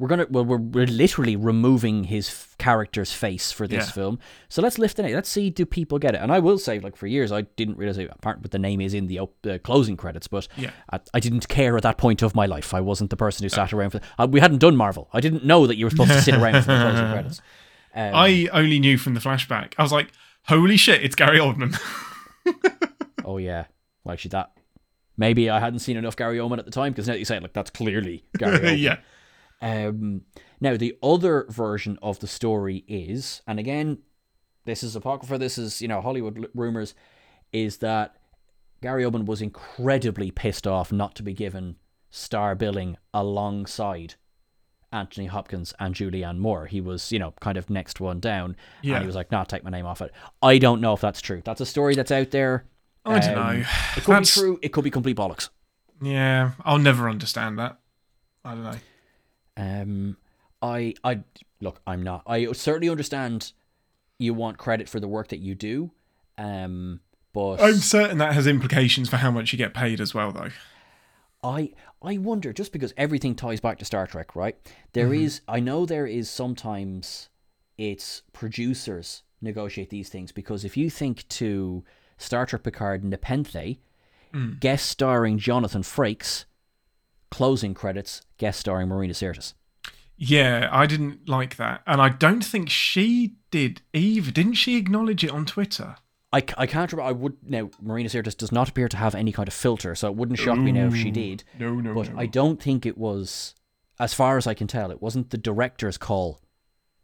[0.00, 3.92] we're gonna well we're, we're literally removing his f- character's face for this Yeah.
[3.92, 4.18] film.
[4.48, 6.18] So let's lift it out let's see do people get it?
[6.20, 8.94] And i will say like for years i didn't realize apart but the name is
[8.94, 10.70] in the op- uh, closing credits but Yeah.
[10.92, 12.72] I, I didn't care at that point of my life.
[12.74, 15.08] I wasn't the person who sat around for uh, we hadn't done marvel.
[15.12, 17.42] I didn't know that you were supposed to sit around for the closing credits
[17.94, 19.74] um, I only knew from the flashback.
[19.78, 20.12] I was like,
[20.44, 21.78] holy shit, it's Gary Oldman.
[23.24, 23.66] oh yeah
[24.04, 24.52] well actually that
[25.18, 27.36] maybe i hadn't seen enough gary oldman at the time because now that you say
[27.36, 28.96] it like that's clearly gary oldman yeah.
[29.60, 30.22] Um,
[30.60, 33.98] now, the other version of the story is, and again,
[34.64, 36.94] this is apocrypha, this is, you know, Hollywood l- rumors,
[37.52, 38.16] is that
[38.82, 41.76] Gary Oldman was incredibly pissed off not to be given
[42.10, 44.14] star billing alongside
[44.92, 46.66] Anthony Hopkins and Julianne Moore.
[46.66, 48.56] He was, you know, kind of next one down.
[48.82, 48.94] Yeah.
[48.94, 50.12] And he was like, nah, take my name off it.
[50.42, 51.42] I don't know if that's true.
[51.44, 52.64] That's a story that's out there.
[53.04, 53.60] I don't Um, know.
[53.60, 54.58] It could That's- be true.
[54.62, 55.48] It could be complete bollocks.
[56.00, 57.78] Yeah, I'll never understand that.
[58.44, 58.76] I don't know.
[59.56, 60.16] Um,
[60.62, 61.20] I, I
[61.60, 61.80] look.
[61.86, 62.22] I'm not.
[62.26, 63.52] I certainly understand.
[64.18, 65.90] You want credit for the work that you do.
[66.36, 67.00] Um,
[67.32, 70.50] but I'm certain that has implications for how much you get paid as well, though.
[71.48, 71.72] I,
[72.02, 74.56] I wonder just because everything ties back to Star Trek, right?
[74.92, 75.24] There mm-hmm.
[75.24, 75.40] is.
[75.48, 77.28] I know there is sometimes
[77.76, 81.84] it's producers negotiate these things because if you think to
[82.18, 83.78] Star Trek Picard Nepenthe,
[84.34, 84.60] mm.
[84.60, 86.44] guest starring Jonathan Frakes,
[87.30, 89.54] closing credits guest starring Marina Sirtis.
[90.16, 91.82] Yeah, I didn't like that.
[91.86, 94.32] And I don't think she did either.
[94.32, 95.96] Didn't she acknowledge it on Twitter?
[96.32, 97.08] I, I can't remember.
[97.08, 97.70] I would now.
[97.80, 100.58] Marina Sirtis does not appear to have any kind of filter, so it wouldn't shock
[100.58, 101.42] me now if she did.
[101.58, 102.18] No, no, But no.
[102.20, 103.54] I don't think it was
[103.98, 106.40] as far as I can tell, it wasn't the director's call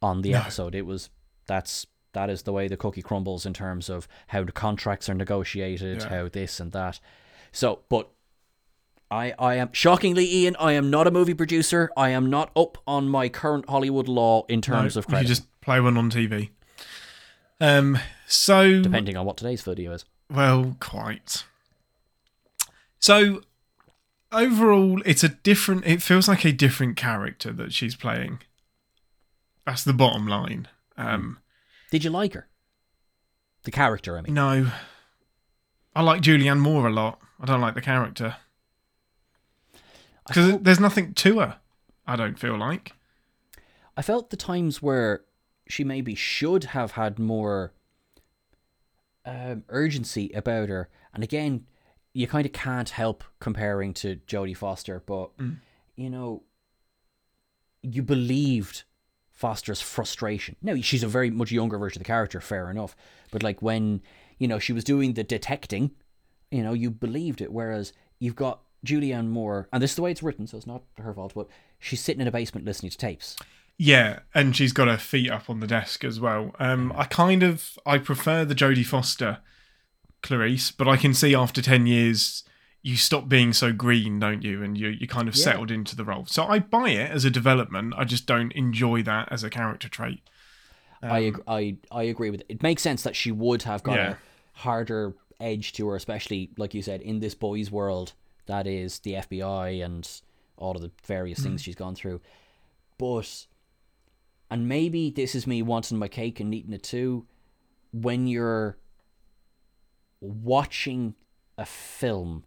[0.02, 0.74] on the episode.
[0.74, 1.08] It was
[1.46, 5.14] that's that is the way the cookie crumbles in terms of how the contracts are
[5.14, 6.08] negotiated, Yeah.
[6.10, 7.00] how this and that.
[7.50, 8.10] So, but
[9.10, 10.54] I I am shockingly, Ian.
[10.60, 11.90] I am not a movie producer.
[11.96, 15.48] I am not up on my current Hollywood law in terms No, of you just
[15.60, 16.50] play one on TV.
[17.60, 17.98] Um.
[18.26, 20.04] So depending on what today's video is.
[20.30, 21.44] Well, quite.
[22.98, 23.42] So,
[24.32, 25.86] overall, it's a different.
[25.86, 28.40] It feels like a different character that she's playing.
[29.66, 30.68] That's the bottom line.
[30.96, 31.38] Um,
[31.90, 32.48] Did you like her?
[33.64, 34.34] The character, I mean.
[34.34, 34.70] no,
[35.94, 37.18] I like Julianne Moore a lot.
[37.40, 38.36] I don't like the character
[40.26, 41.56] because felt, there's nothing to her.
[42.06, 42.92] I don't feel like.
[43.96, 45.22] I felt the times where
[45.66, 47.72] she maybe should have had more
[49.24, 50.88] um, urgency about her.
[51.14, 51.66] And again,
[52.12, 55.30] you kind of can't help comparing to Jodie Foster, but
[55.96, 56.42] you know,
[57.82, 58.84] you believed
[59.30, 60.56] Foster's frustration.
[60.62, 62.94] Now she's a very much younger version of the character, fair enough.
[63.30, 64.00] But like when
[64.38, 65.90] you know she was doing the detecting,
[66.50, 67.52] you know, you believed it.
[67.52, 70.82] Whereas you've got Julianne Moore, and this is the way it's written, so it's not
[70.98, 71.32] her fault.
[71.34, 71.48] But
[71.78, 73.36] she's sitting in a basement listening to tapes.
[73.76, 76.54] Yeah, and she's got her feet up on the desk as well.
[76.58, 76.98] Um, mm.
[76.98, 79.38] I kind of I prefer the Jodie Foster
[80.22, 82.44] Clarice, but I can see after ten years
[82.82, 84.62] you stop being so green, don't you?
[84.62, 85.44] And you you kind of Yeah.
[85.44, 86.26] settled into the role.
[86.26, 87.94] So I buy it as a development.
[87.96, 90.22] I just don't enjoy that as a character trait.
[91.02, 92.46] I, um, ag- I I agree with it.
[92.48, 94.10] It makes sense that she would have got Yeah.
[94.12, 94.16] a
[94.60, 98.12] harder edge to her, especially like you said in this boys' world
[98.46, 100.08] that is the FBI and
[100.56, 101.44] all of the various mm.
[101.44, 102.20] things she's gone through.
[102.98, 103.46] But
[104.50, 107.26] and maybe this is me wanting my cake and eating it too.
[107.92, 108.78] When you're
[110.20, 111.14] watching
[111.56, 112.44] a film,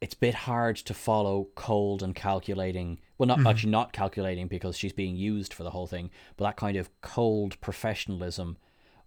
[0.00, 3.00] it's a bit hard to follow cold and calculating.
[3.18, 3.46] Well, not mm-hmm.
[3.46, 6.90] actually not calculating because she's being used for the whole thing, but that kind of
[7.00, 8.58] cold professionalism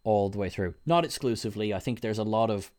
[0.03, 0.73] all the way through.
[0.85, 1.73] Not exclusively.
[1.73, 2.71] I think there's a lot of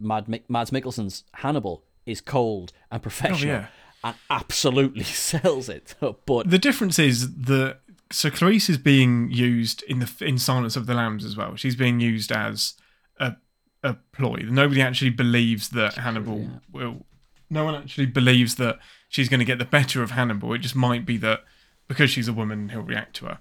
[0.00, 3.66] Mad Mads Mikkelsen's Hannibal is cold and oh, professional yeah.
[4.04, 5.94] And absolutely sells it.
[6.00, 7.78] But The difference is that
[8.10, 11.56] so Clarice is being used in the in Silence of the Lambs as well.
[11.56, 12.74] She's being used as
[13.18, 13.36] a
[13.82, 14.44] a ploy.
[14.48, 17.06] Nobody actually believes that Hannibal will.
[17.50, 18.78] No one actually believes that
[19.08, 20.52] she's going to get the better of Hannibal.
[20.54, 21.40] It just might be that
[21.88, 23.38] because she's a woman, he'll react to her.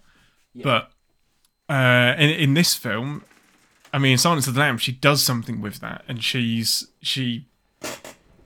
[0.63, 0.91] But
[1.69, 3.23] uh, in in this film,
[3.93, 7.47] I mean, in Silence of the Lambs, she does something with that, and she's she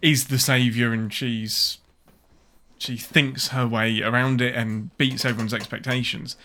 [0.02, 1.80] is the savior, and she's
[2.78, 6.36] she thinks her way around it and beats everyone's expectations.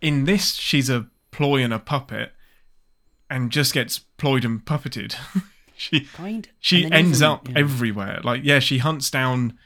[0.00, 2.32] In this, she's a ploy and a puppet,
[3.30, 5.16] and just gets ployed and puppeted.
[5.76, 7.58] she kind she and then ends even- up yeah.
[7.58, 8.20] everywhere.
[8.22, 9.58] Like yeah, she hunts down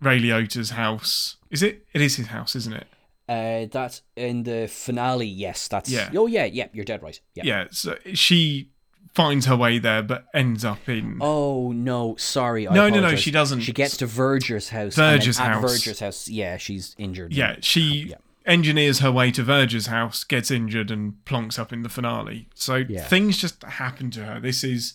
[0.00, 1.36] Ray Liotta's house.
[1.50, 1.86] Is it?
[1.92, 2.86] It is his house, isn't it?
[3.28, 5.26] Uh, that's in the finale.
[5.26, 5.88] Yes, that's.
[5.88, 6.10] Yeah.
[6.14, 6.68] Oh yeah, yeah.
[6.72, 7.18] You're dead right.
[7.34, 7.44] Yeah.
[7.44, 7.64] Yeah.
[7.70, 8.71] So she
[9.14, 11.18] finds her way there, but ends up in.
[11.20, 12.66] Oh no, sorry.
[12.66, 13.60] I No, no, no, she doesn't.
[13.60, 14.94] She gets to Verger's house.
[14.94, 15.60] Verger's house.
[15.62, 16.28] Verger's house.
[16.28, 17.32] Yeah, she's injured.
[17.32, 18.16] Yeah, she Yeah.
[18.46, 22.48] engineers her way to Verger's house, gets injured, and plonks up in the finale.
[22.54, 23.04] So Yeah.
[23.04, 24.40] things just happen to her.
[24.40, 24.94] This is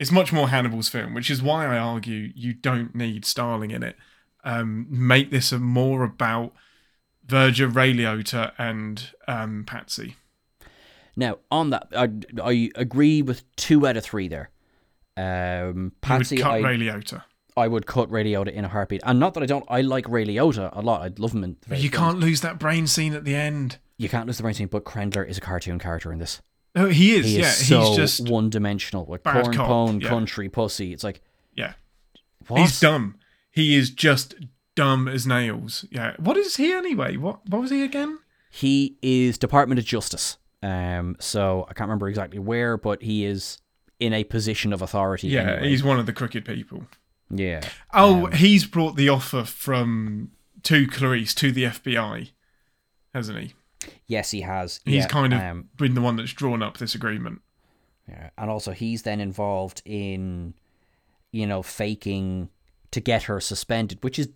[0.00, 3.82] it's much more Hannibal's film, which is why I argue you don't need Starling in
[3.84, 3.96] it.
[4.42, 6.52] Um, make this a more about
[7.26, 10.16] Verger, Ray Liotta, and um, Patsy.
[11.16, 12.08] Now on that, I,
[12.42, 14.50] I agree with two out of three there.
[15.16, 17.22] Um, You Patsy, would cut I, Ray Liotta.
[17.56, 19.64] I would cut Ray Liotta in a heartbeat, and not that I don't.
[19.68, 21.02] I like Ray Liotta a lot.
[21.02, 21.56] I love him in.
[21.60, 23.78] the But you can't lose that brain scene at the end.
[23.96, 26.42] You can't lose the brain scene, but Krendler is a cartoon character in this.
[26.74, 27.26] Oh, he is.
[27.26, 29.06] He yeah, is so he's just one dimensional.
[29.08, 30.08] Like corn cop, pone, yeah.
[30.08, 30.92] country pussy.
[30.92, 31.20] It's like
[31.54, 31.74] yeah.
[32.48, 32.60] what?
[32.60, 33.16] He's dumb.
[33.52, 34.34] He is just
[34.74, 35.84] dumb as nails.
[35.90, 36.14] Yeah.
[36.18, 37.16] What is he anyway?
[37.16, 38.18] What What was he again?
[38.50, 40.38] He is Department of Justice.
[40.64, 43.58] Um, so I can't remember exactly where, but he is
[44.00, 45.28] in a position of authority.
[45.28, 45.68] Yeah, anyway.
[45.68, 46.86] he's one of the crooked people.
[47.30, 47.60] yeah.
[47.92, 50.30] Oh, he's brought the offer from
[50.62, 52.30] to Clarice to the FBI,
[53.12, 53.52] hasn't he?
[54.06, 54.80] Yes, he has.
[54.86, 57.42] He's yeah, kind of um, been the one that's drawn up this agreement.
[58.08, 58.30] yeah.
[58.38, 60.54] and also he's then involved in,
[61.30, 62.48] you know, faking
[62.90, 64.30] to get her suspended, which is.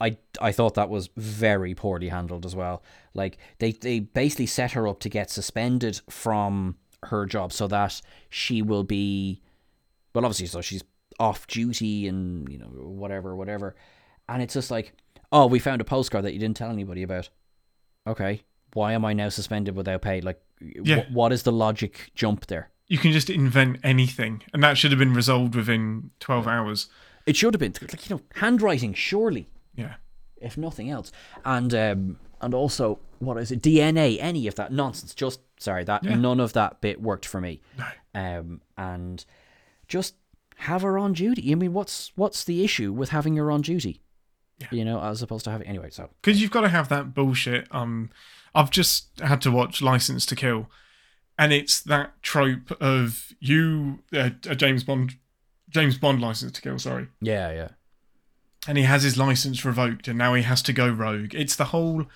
[0.00, 2.82] I, I thought that was very poorly handled as well.
[3.14, 8.00] Like they, they basically set her up to get suspended from her job so that
[8.28, 9.40] she will be
[10.14, 10.82] well obviously so she's
[11.18, 13.74] off duty and you know whatever whatever
[14.28, 14.92] and it's just like
[15.32, 17.30] oh we found a postcard that you didn't tell anybody about
[18.06, 18.42] okay
[18.74, 21.04] why am i now suspended without pay like Yeah.
[21.04, 24.90] wh- what is the logic jump there You can just invent anything, and that should
[24.92, 26.88] have been resolved within twelve hours.
[27.24, 29.48] it should have been like you know handwriting surely
[29.80, 29.94] Yeah,
[30.40, 31.12] if nothing else.
[31.44, 33.62] And um, and also, what is it?
[33.62, 35.14] DNA, any of that nonsense.
[35.14, 37.60] Just sorry, that none of that bit worked for me.
[38.14, 39.24] Um, and
[39.88, 40.14] just
[40.56, 41.52] have her on duty.
[41.52, 44.00] I mean, what's what's the issue with having her on duty?
[44.58, 44.68] Yeah.
[44.70, 45.90] You know, as opposed to having anyway.
[45.90, 47.66] So because you've got to have that bullshit.
[47.70, 48.10] Um,
[48.54, 50.68] I've just had to watch License to Kill,
[51.38, 55.14] and it's that trope of you, uh, a James Bond,
[55.68, 56.78] James Bond License to Kill.
[56.78, 57.68] Sorry, yeah, yeah.
[58.66, 61.34] And he has his license revoked, and now he has to go rogue.
[61.34, 62.06] It's the whole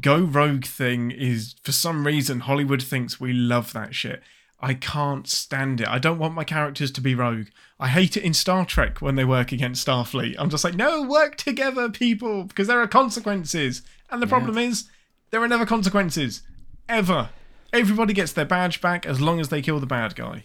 [0.00, 1.10] go rogue thing.
[1.10, 4.22] Is for some reason Hollywood thinks we love that shit.
[4.62, 5.88] I can't stand it.
[5.88, 7.46] I don't want my characters to be rogue.
[7.78, 10.36] I hate it in Star Trek when they work against Starfleet.
[10.38, 13.80] I'm just like, no, work together, people, because there are consequences.
[14.10, 14.90] And the problem is,
[15.30, 16.42] there are never consequences.
[16.90, 17.30] Ever.
[17.72, 20.44] Everybody gets their badge back as long as they kill the bad guy.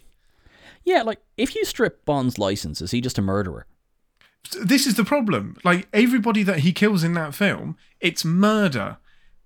[0.85, 3.65] Yeah, like if you strip Bond's license, is he just a murderer?
[4.61, 5.57] This is the problem.
[5.63, 8.97] Like, everybody that he kills in that film, it's murder.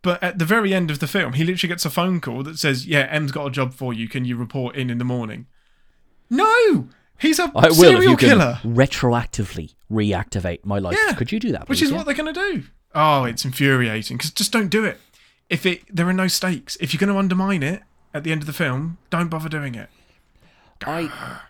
[0.01, 2.57] But at the very end of the film, he literally gets a phone call that
[2.57, 4.07] says, yeah, M's got a job for you.
[4.07, 5.45] Can you report in in the morning?
[6.29, 6.87] No!
[7.19, 8.59] He's a I will if serial you can killer.
[8.63, 11.03] retroactively reactivate my license.
[11.09, 11.15] Yeah.
[11.15, 11.67] Could you do that?
[11.67, 11.97] Which is Yeah.
[11.97, 12.63] what they're going to do.
[12.95, 14.99] Oh, it's infuriating because just don't do it.
[15.49, 17.83] If it there are no stakes, if you're going to undermine it
[18.13, 19.89] at the end of the film, don't bother doing it.
[20.85, 21.41] I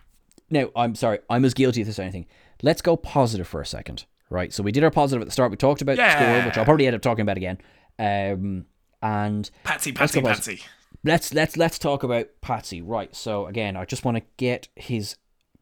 [0.50, 1.20] no, I'm sorry.
[1.30, 2.26] I'm as guilty of this as anything.
[2.62, 4.52] Let's go positive for a second, right?
[4.52, 5.50] So we did our positive at the start.
[5.50, 6.14] We talked about Yeah.
[6.14, 7.58] score, which I'll probably end up talking about again.
[7.98, 8.66] Um,
[9.02, 10.62] and Patsy, Let's Patsy, Patsy.
[11.04, 13.14] let's let's let's talk about Patsy, right?
[13.16, 15.16] So again, I just want to get his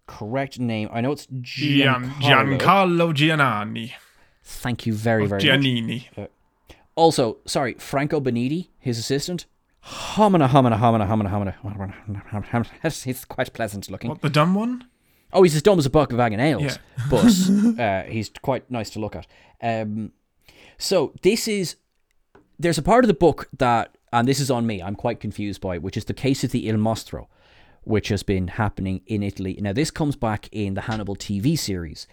[0.07, 0.88] correct name.
[0.92, 2.59] I know it's Gian, Giancarlo.
[2.59, 3.92] Giancarlo Giannani.
[4.42, 5.44] Thank you very very much.
[5.62, 6.28] Giannini.
[6.96, 9.46] Also, sorry, Franco Beniti, his assistant.
[9.84, 13.05] Homina, homina, homina, homina, homina, homina.
[13.05, 14.11] He's quite pleasant looking.
[14.11, 14.84] What the dumb one?
[15.33, 16.76] Oh, he's as dumb as a buck of bag of nails, Yeah.
[17.11, 19.26] but uh, he's quite nice to look at.
[19.62, 20.12] Um,
[20.79, 21.76] so this is
[22.59, 25.61] there's a part of the book that, and this is on me, I'm quite confused
[25.61, 27.29] by, which is the case of the Il Mostro,
[27.83, 29.59] which has been happening in Italy.
[29.61, 32.07] Now this comes back in the Hannibal TV series.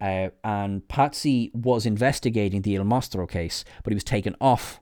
[0.00, 4.80] Uh, and Patsy was investigating the Il Mostro case, but he was taken off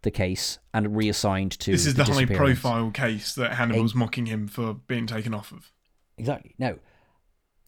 [0.00, 1.72] the case and reassigned to.
[1.72, 5.70] This is the, high profile case that Hannibal's mocking him for being taken off of.
[6.16, 6.54] Exactly.
[6.58, 6.76] Now,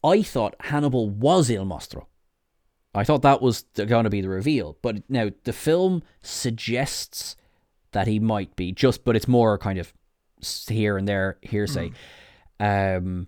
[0.07, 2.07] I thought Hannibal was Il Mostro.
[2.95, 7.35] I thought that was going to be the reveal, but now the film suggests
[7.91, 9.93] that he might be just, but it's more kind of
[10.67, 11.91] here and there hearsay.
[12.59, 13.27] Um,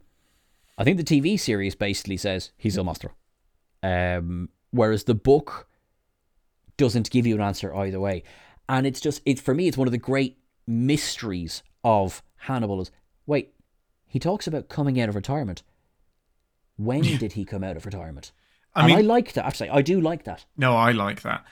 [0.77, 3.11] I think the TV series basically says he's Il Mostro,
[3.84, 5.67] um, whereas the book
[6.77, 8.23] doesn't give you an answer either way,
[8.69, 9.67] and it's just it for me.
[9.67, 12.82] It's one of the great mysteries of Hannibal.
[12.82, 12.91] Is
[13.27, 13.53] wait,
[14.07, 15.61] he talks about coming out of retirement.
[16.80, 18.32] When did he come out of retirement?
[18.75, 19.45] I and mean- I like that.
[19.45, 20.45] Actually, I do like that.
[20.57, 21.43] No, I like that.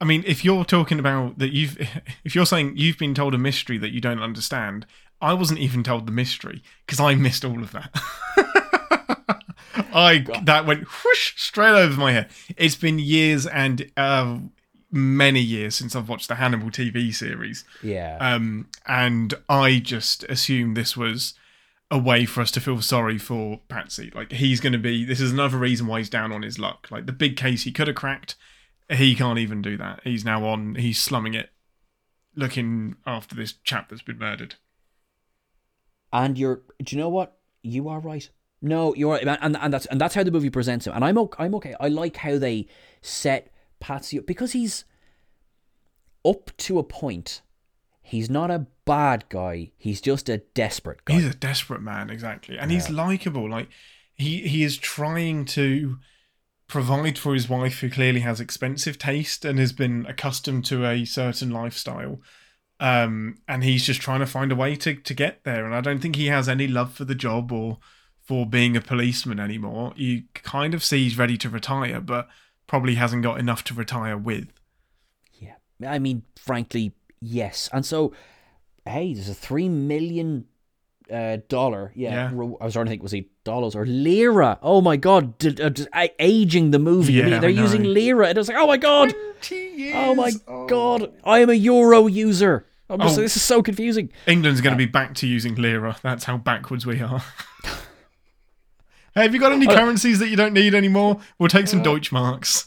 [0.00, 1.78] I mean, if you're talking about that, you've
[2.24, 4.84] if you're saying you've been told a mystery that you don't understand,
[5.22, 7.90] I wasn't even told the mystery because I missed all of that.
[9.94, 12.28] I that went whoosh straight over my head.
[12.56, 14.38] It's been years and uh,
[14.90, 18.16] many years since I've watched the Hannibal TV series, Yeah.
[18.20, 21.34] um, and I just assumed this was
[21.90, 24.10] a way for us to feel sorry for Patsy.
[24.14, 25.04] Like he's going to be.
[25.04, 26.88] This is another reason why he's down on his luck.
[26.90, 28.34] Like the big case he could have cracked,
[28.90, 30.00] he can't even do that.
[30.04, 30.74] He's now on.
[30.76, 31.50] He's slumming it,
[32.34, 34.56] looking after this chap that's been murdered.
[36.12, 38.30] and you're do you know what you are right
[38.62, 41.18] no you're right and, and that's and that's how the movie presents him and i'm
[41.18, 42.66] okay i'm okay i like how they
[43.02, 44.84] set patsy up because he's
[46.24, 47.42] up to a point
[48.06, 52.58] he's not a bad guy he's just a desperate guy He's a desperate man, exactly,
[52.58, 53.48] and he's likable.
[53.50, 53.68] Like
[54.14, 55.98] he he is trying to
[56.68, 61.04] provide for his wife, who clearly has expensive taste and has been accustomed to a
[61.04, 62.20] certain lifestyle.
[62.78, 65.64] Um, and he's just trying to find a way to to get there.
[65.64, 67.78] And I don't think he has any love for the job or
[68.22, 69.92] for being a policeman anymore.
[69.96, 72.28] You kind of see he's ready to retire, but
[72.66, 74.48] probably hasn't got enough to retire with.
[75.38, 75.54] yeah
[75.88, 78.12] i mean frankly yes and so
[78.86, 80.44] hey there's a three million
[81.12, 82.42] uh, dollar yeah, Yeah.
[82.60, 85.68] i was trying to think was he dollars or lira oh my god d- uh,
[85.68, 88.56] d- uh, aging the movie I mean, Yeah, they're using lira and i was like
[88.58, 89.14] oh my god
[89.94, 90.40] Oh my Years.
[90.68, 92.66] god, I am a euro user.
[92.88, 93.20] I'm just, Oh.
[93.22, 94.10] This is so confusing.
[94.26, 95.96] England's going to be back to using lira.
[96.02, 97.22] That's how backwards we are.
[99.14, 101.20] hey, have you got any currencies that you don't need anymore?
[101.38, 102.66] We'll take some Deutschmarks.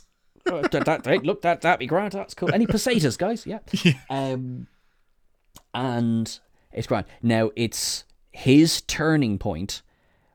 [0.50, 2.14] That, that, hey, look, that that'd be grand.
[2.14, 2.54] That's cool.
[2.54, 3.46] Any pesetas, guys?
[3.46, 3.60] Yeah.
[3.84, 3.94] Yeah.
[4.10, 4.68] Um,
[5.74, 6.40] and
[6.74, 7.06] it's grand.
[7.22, 9.82] Now it's his turning point,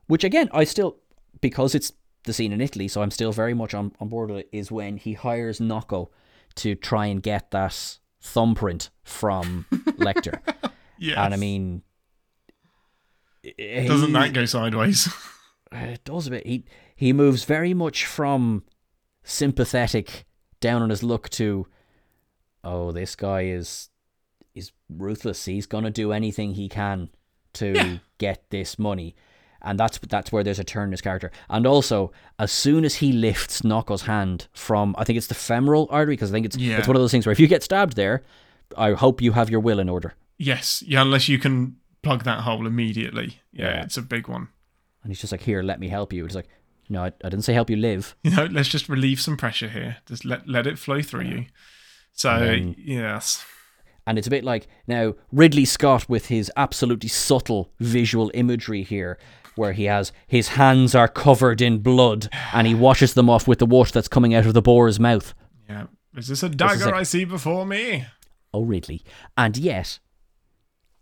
[0.07, 0.97] which again, I still
[1.41, 1.91] because it's
[2.23, 4.49] the scene in Italy, so I'm still very much on, on board with it.
[4.51, 6.09] Is when he hires Gnocco
[6.55, 10.39] to try and get that thumbprint from Lecter.
[10.97, 11.17] Yes.
[11.17, 11.81] And I mean,
[13.43, 15.07] doesn't he- that go sideways?
[15.71, 16.45] It does a bit.
[16.47, 16.63] He
[16.95, 18.63] he moves very much from
[19.25, 20.25] sympathetic
[20.61, 21.67] down on his luck to,
[22.63, 23.89] oh, this guy is
[24.53, 25.43] is ruthless.
[25.45, 27.09] He's gonna do anything he can
[27.53, 27.97] to Yeah.
[28.17, 29.15] get this money,
[29.61, 31.29] and that's that's where there's a turn in his character.
[31.49, 35.87] And also, as soon as he lifts Gnocco's hand from, I think it's the femoral
[35.91, 36.77] artery, because I think it's Yeah.
[36.77, 38.23] it's one of those things where if you get stabbed there,
[38.77, 40.13] I hope you have your will in order.
[40.37, 40.83] yes.
[40.85, 43.39] Yeah, unless you can plug that hole immediately.
[43.53, 43.83] Yeah, Yeah.
[43.83, 44.49] it's a big one.
[45.01, 46.25] And he's just like, here, let me help you.
[46.25, 46.49] It's like,
[46.89, 48.15] no, I, I didn't say help you live.
[48.23, 49.97] You know, let's just relieve some pressure here.
[50.05, 51.45] Just let let it flow through you.
[52.13, 53.43] So then- yes.
[54.07, 59.17] And it's a bit like now Ridley Scott with his absolutely subtle visual imagery here,
[59.55, 63.57] where he has his hands are covered in blood and he washes them off with
[63.59, 65.33] the water that's coming out of the boar's mouth.
[65.67, 65.87] Yeah.
[66.15, 68.05] Is this a dagger I see before me?
[68.53, 69.01] Oh, Ridley.
[69.35, 69.99] And yet,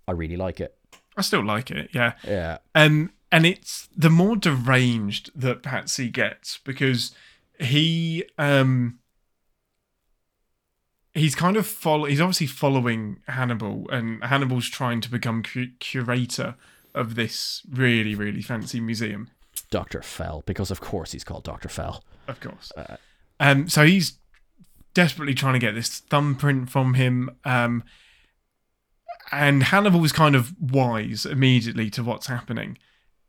[0.07, 0.75] I really like it.
[1.15, 2.13] I still like it, yeah.
[2.23, 2.57] Yeah.
[2.73, 7.11] Um, and it's the more deranged that Pazzi gets because
[7.59, 8.99] he um
[11.15, 16.55] he's kind of follow he's obviously following Hannibal and Hannibal's trying to become cu- curator
[16.93, 19.29] of this really really fancy museum
[19.69, 20.03] Dr.
[20.03, 21.69] Fell, because of course he's called Dr.
[21.69, 22.03] Fell.
[22.27, 22.71] of course
[23.39, 24.19] um so he's
[24.93, 27.83] desperately trying to get this thumbprint from him um
[29.31, 32.77] and Hannibal was kind of wise immediately to what's happening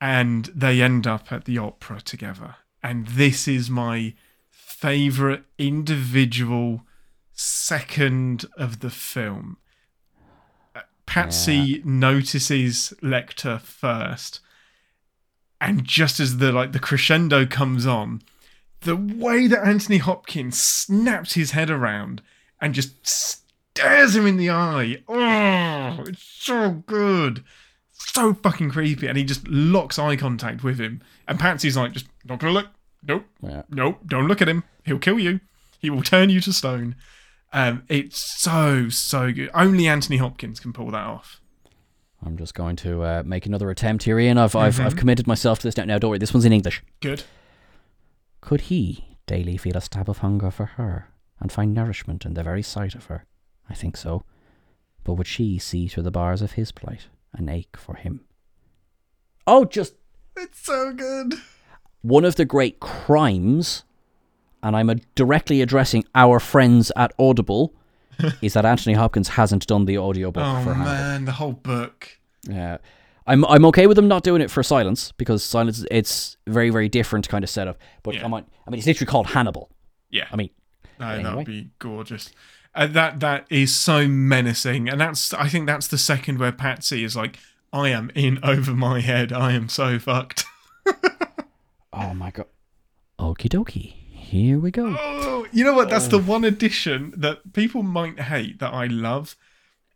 [0.05, 4.13] and they end up at the opera together and this is my
[4.51, 6.83] favorite individual
[7.33, 9.57] second of the film
[10.77, 14.41] Uh, Pazzi notices Lecter first
[15.59, 18.21] and just as the like the crescendo comes on
[18.83, 22.21] the way that Anthony Hopkins snaps his head around
[22.61, 25.03] and just stares him in the eye.
[25.09, 27.43] Oh, it's so good.
[28.07, 29.07] So fucking creepy.
[29.07, 31.01] And he just locks eye contact with him.
[31.27, 32.69] And Pazzi's like, just not gonna look.
[33.07, 33.25] Nope.
[33.43, 33.63] Yeah.
[33.69, 34.01] Nope.
[34.07, 34.65] Don't look at him.
[34.85, 35.41] He'll kill you.
[35.79, 36.97] He will turn you to stone.
[37.53, 39.51] Um, it's so, so good.
[39.55, 41.41] Only Anthony Hopkins can pull that off.
[42.25, 44.39] I'm just going to uh, make another attempt here, Ian.
[44.39, 45.85] I've, I've, I've committed myself to this now.
[45.85, 46.83] Now, don't worry, this one's in English.
[47.01, 47.25] Good.
[48.41, 52.43] Could he daily feel a stab of hunger for her and find nourishment in the
[52.43, 53.27] very sight of her?
[53.69, 54.25] I think so.
[55.05, 58.21] But would she see through the bars of his plight and ache for him?
[59.47, 59.95] Oh, just
[60.37, 61.35] It's so good.
[62.03, 63.85] one of the great crimes,
[64.63, 67.75] and I'm directly addressing our friends at Audible,
[68.43, 70.85] is that Anthony Hopkins hasn't done the audiobook Oh for Hannibal.
[70.85, 72.19] man, the whole book.
[72.49, 72.79] Yeah.
[73.27, 76.91] I'm I'm okay with them not doing it for silence because silence it's very very
[76.91, 77.79] different kind of setup.
[78.03, 78.21] But Yeah.
[78.21, 79.71] come on, I mean it's literally called Hannibal.
[80.11, 80.27] Yeah.
[80.31, 80.51] I mean,
[81.01, 81.23] No, Anyway.
[81.25, 82.31] that would be gorgeous.
[82.75, 87.05] Uh, that that is so menacing, and that's I think that's the second where Pazzi
[87.05, 87.39] is like,
[87.73, 89.33] "I am in over my head.
[89.33, 90.45] I am so fucked."
[91.93, 92.47] oh my god.
[93.19, 93.93] Okie dokie.
[94.11, 94.97] Here we go.
[94.99, 95.89] oh, you know what?
[95.89, 99.37] That's the one addition that people might hate that I love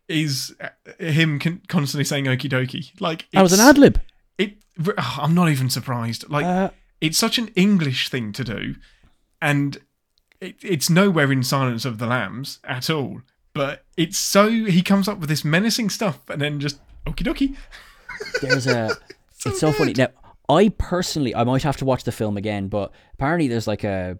[0.07, 0.69] is uh,
[1.03, 3.99] him con- constantly saying "okie dokie." Like That was an ad lib.
[4.37, 4.57] It.
[4.97, 6.29] I'm not even surprised.
[6.29, 6.69] Like Uh,
[7.01, 8.75] it's such an English thing to do,
[9.41, 9.79] and
[10.41, 13.21] it, it's nowhere in Silence of the Lambs at all.
[13.53, 17.55] But it's so he comes up with this menacing stuff, and then just okie dokie.
[18.41, 18.95] there's a
[19.45, 19.93] it's so funny.
[19.93, 20.07] Now,
[20.47, 24.17] I personally I might have to watch the film again, but apparently there's like a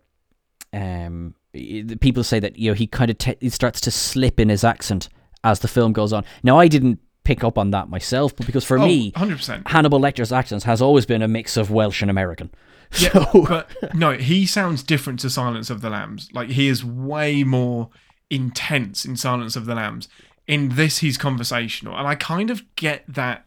[0.73, 4.39] um the people say that you know he kind of te- he starts to slip
[4.39, 5.09] in his accent
[5.43, 6.25] as the film goes on.
[6.43, 9.67] Now I didn't pick up on that myself, but because for Oh, me 100%.
[9.67, 12.49] Hannibal Lecter's accent has always been a mix of Welsh and American.
[12.97, 16.29] Yeah, So but no, he sounds different to Silence of the Lambs.
[16.33, 17.89] Like he is way more
[18.29, 20.07] intense in Silence of the Lambs.
[20.47, 23.45] In this, he's conversational, and I kind of get that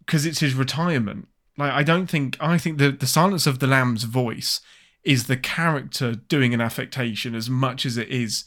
[0.00, 1.28] because it's his retirement.
[1.58, 4.60] Like I don't think I think the the Silence of the Lambs voice
[5.04, 8.44] is the character doing an affectation as much as it is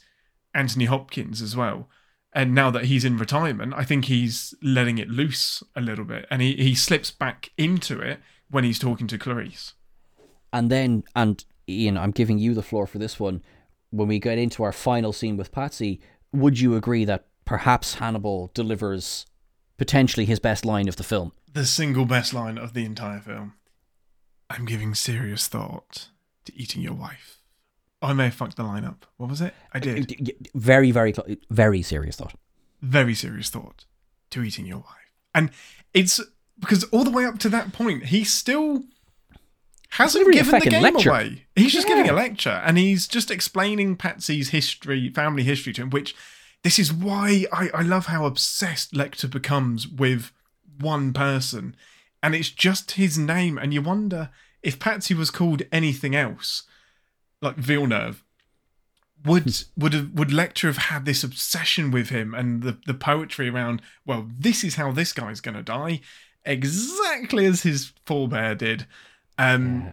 [0.54, 1.88] Anthony Hopkins as well.
[2.32, 6.26] And now that he's in retirement, I think he's letting it loose a little bit,
[6.30, 9.72] and he, he slips back into it when he's talking to Clarice.
[10.52, 13.42] And then and Ian, I'm giving you the floor for this one.
[13.90, 16.00] When we get into our final scene with Pazzi,
[16.32, 19.26] would you agree that perhaps Hannibal delivers
[19.78, 21.32] potentially his best line of the film?
[21.52, 23.54] the single best line of the entire film.
[24.48, 26.08] I'm giving serious thought
[26.44, 27.38] to eating your wife.
[28.02, 29.06] I may have fucked the line up.
[29.16, 29.54] What was it?
[29.74, 30.12] I did.
[30.20, 32.34] Uh, very, very, clo- very serious thought.
[32.80, 33.84] Very serious thought
[34.30, 35.12] to eating your wife.
[35.34, 35.50] And
[35.92, 36.20] it's
[36.58, 38.84] because all the way up to that point, he's still
[39.90, 41.10] hasn't Really given the game lecture.
[41.10, 41.46] away.
[41.56, 45.90] He's just giving a lecture and he's just explaining Pazzi's history, family history to him,
[45.90, 46.14] which
[46.62, 50.32] this is why I, I love how obsessed Lecter becomes with
[50.78, 51.74] one person.
[52.22, 53.58] And it's just his name.
[53.58, 54.30] And you wonder
[54.62, 56.64] if Pazzi was called anything else,
[57.40, 58.22] like Villeneuve,
[59.24, 59.80] would hmm.
[59.80, 63.82] would have would Lecter have had this obsession with him and the, the poetry around,
[64.06, 66.00] well, this is how this guy's gonna die,
[66.44, 68.86] exactly as his forebear did.
[69.40, 69.92] Um Yeah.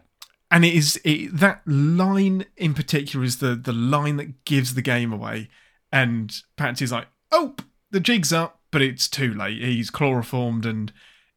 [0.52, 4.82] and it is it, that line in particular is the the line that gives the
[4.82, 5.50] game away
[5.92, 7.56] and Pazzi's like oh
[7.92, 10.92] the jig's up but it's too late he's chloroformed and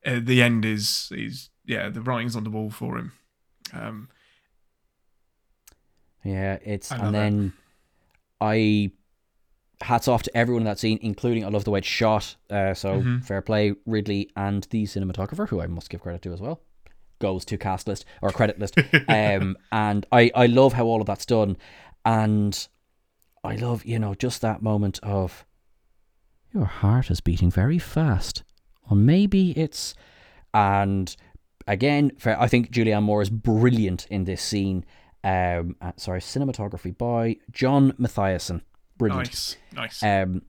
[0.06, 3.12] uh, the end is is yeah the writing's on the wall for him
[3.72, 4.08] um
[6.24, 7.52] Yeah, it's and then
[8.40, 8.90] I
[9.80, 12.36] hats off to everyone in that scene, including I love the way it's shot.
[12.50, 13.24] Uh, so Mhm.
[13.24, 16.60] fair play, Ridley and the cinematographer, who I must give credit to as well,
[17.20, 18.76] goes to cast list or credit list.
[19.08, 21.56] um, and I I love how all of that's done,
[22.04, 22.68] and
[23.44, 25.44] I love you know just that moment of
[26.52, 28.42] your heart is beating very fast.
[28.90, 29.94] Or maybe it's
[30.52, 31.14] and
[31.68, 34.84] again, I think Julianne Moore is brilliant in this scene.
[35.22, 38.62] Um, uh, sorry, cinematography by John Mathieson.
[38.96, 39.28] Brilliant.
[39.28, 40.42] nice nice Um,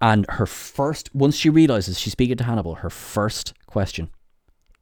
[0.00, 4.10] and her first, once she realizes she's speaking to Hannibal, her first question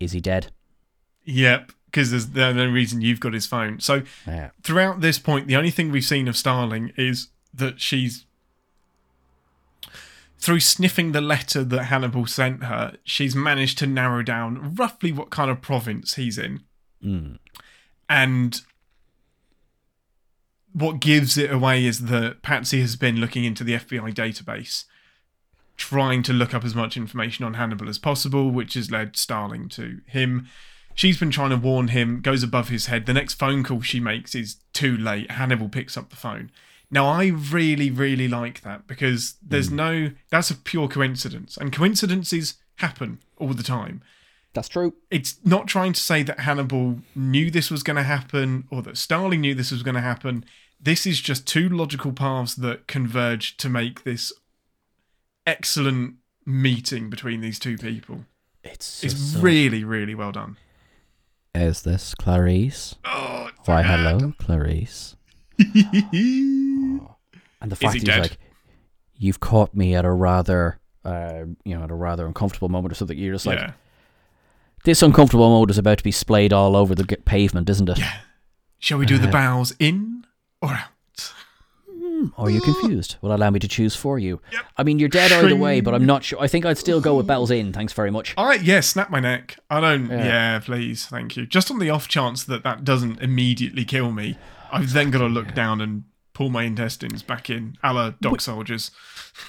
[0.01, 0.51] is he dead?
[1.25, 4.51] Yep because there's the only reason you've got his phone so Yeah.
[4.63, 8.25] throughout this point, the only thing we've seen of Starling is that she's
[10.39, 15.31] through sniffing the letter that Hannibal sent her, she's managed to narrow down roughly what
[15.31, 16.63] kind of province he's in.
[17.05, 17.39] Mm.
[18.09, 18.61] And
[20.73, 24.87] what gives it away is that Pazzi has been looking into the FBI database,
[25.77, 29.69] trying to look up as much information on Hannibal as possible, which has led Starling
[29.71, 30.49] to him.
[30.95, 33.07] She's been trying to warn him, goes above his head.
[33.07, 35.31] The next phone call she makes is too late.
[35.31, 36.51] Hannibal picks up the phone.
[36.91, 39.77] Now, I really, really like that because there's hmm.
[39.77, 41.57] no, that's a pure coincidence.
[41.57, 44.03] And coincidences happen all the time
[44.53, 44.95] That's true.
[45.11, 48.99] it's not trying to say that Hannibal knew this was going to happen or that
[48.99, 50.45] Starling knew this was going to happen.
[50.81, 54.33] This is just two logical paths that converge to make this
[55.47, 58.27] excellent meeting between these two people.
[58.63, 60.57] It's, It's so- really, really well done.
[61.55, 62.95] Is this Clarice?
[63.05, 65.17] Oh, Why, hello, Clarice.
[65.59, 65.95] good.
[67.61, 68.21] And the fact he that he's dead?
[68.23, 68.39] like,
[69.15, 72.97] you've caught me at a rather, uh, you know, at a rather uncomfortable moment or
[72.97, 73.17] something.
[73.17, 73.73] You're just like, yeah.
[74.83, 77.99] this uncomfortable moment is about to be splayed all over the pavement, isn't it?
[78.01, 78.13] Yeah.
[78.81, 80.25] Shall we do the Uh, bows in
[80.61, 80.89] or out?
[82.37, 82.65] Or are you mm.
[82.65, 83.17] confused?
[83.21, 84.41] Well, allow me to choose for you.
[84.53, 84.65] Yep.
[84.77, 86.41] I mean, you're dead either way, but I'm not sure.
[86.41, 87.73] I think I'd still go with bells in.
[87.73, 88.35] Thanks very much.
[88.37, 89.59] I yeah, snap my neck.
[89.71, 90.09] I don't.
[90.09, 90.25] Yeah.
[90.25, 90.59] Yeah.
[90.61, 91.47] please, thank you.
[91.47, 94.39] Just on the off chance that that doesn't immediately kill me,
[94.71, 96.05] I've then got to look down and
[96.35, 98.91] pull my intestines back in, a la dog soldiers.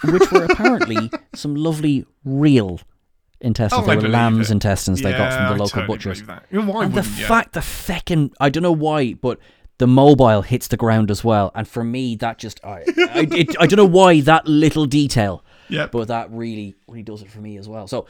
[0.03, 2.79] Which were apparently some lovely real
[3.43, 3.83] intestines.
[3.83, 4.53] Oh, they were lamb's it.
[4.53, 6.23] intestines they got from the local totally butchers.
[6.23, 6.45] that.
[6.51, 9.39] Why And the fact the feckin' I don't know why, but
[9.79, 11.51] the mobile hits the ground as well.
[11.55, 15.43] And for me, that just I I, it, I don't know why that little detail,
[15.69, 15.87] Yeah.
[15.87, 17.87] But that really really does it for me as well.
[17.87, 18.05] So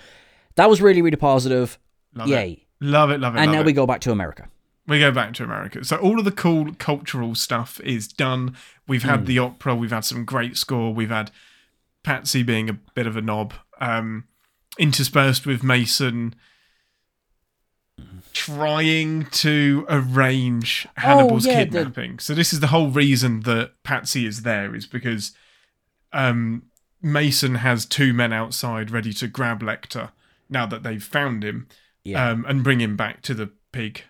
[0.55, 1.80] that was really really positive.
[2.14, 2.51] Love Yay!
[2.51, 2.59] it.
[2.86, 3.20] Love it.
[3.20, 3.39] Love it.
[3.39, 3.66] And love now it.
[3.66, 4.47] we go back to America.
[4.88, 5.84] we go back to America.
[5.86, 8.55] So all of the cool cultural stuff is done.
[8.88, 9.74] We've had the opera.
[9.76, 10.93] We've had some great score.
[10.93, 11.32] We've had
[12.03, 14.26] Pazzi being a bit of a knob, um,
[14.78, 16.36] interspersed with Mason
[18.34, 22.20] trying to arrange Hannibal's Oh, yeah, the- kidnapping.
[22.20, 25.32] So this is the whole reason that Pazzi is there is because
[26.12, 26.64] um,
[27.02, 30.12] Mason has two men outside ready to grab Lecter
[30.49, 31.68] now that they've found him
[32.03, 32.30] Yeah.
[32.30, 34.03] um, and bring him back to the pig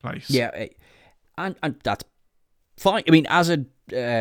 [0.00, 0.30] place.
[0.30, 0.68] Yeah, eh,
[1.36, 2.04] and and that's
[2.78, 3.02] fine.
[3.08, 3.64] I mean, as a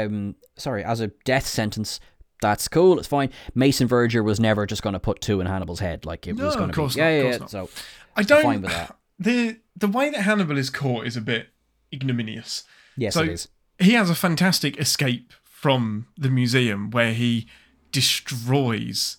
[0.06, 2.00] um, sorry, as a death sentence,
[2.42, 3.00] that's cool.
[3.00, 3.30] It's fine.
[3.56, 6.06] Mason Verger was never just going to put two in Hannibal's head.
[6.06, 6.82] Like it No, was going to be.
[6.82, 7.22] not, Yeah, of yeah.
[7.24, 7.60] course yeah.
[7.62, 7.70] not.
[7.70, 7.70] So
[8.18, 8.44] I don't.
[8.44, 8.96] fine with that.
[9.20, 11.50] The the way that Hannibal is caught is a bit
[11.94, 12.64] ignominious.
[12.98, 13.48] yes, so it is.
[13.80, 17.48] he has a fantastic escape from the museum where he
[17.92, 19.18] destroys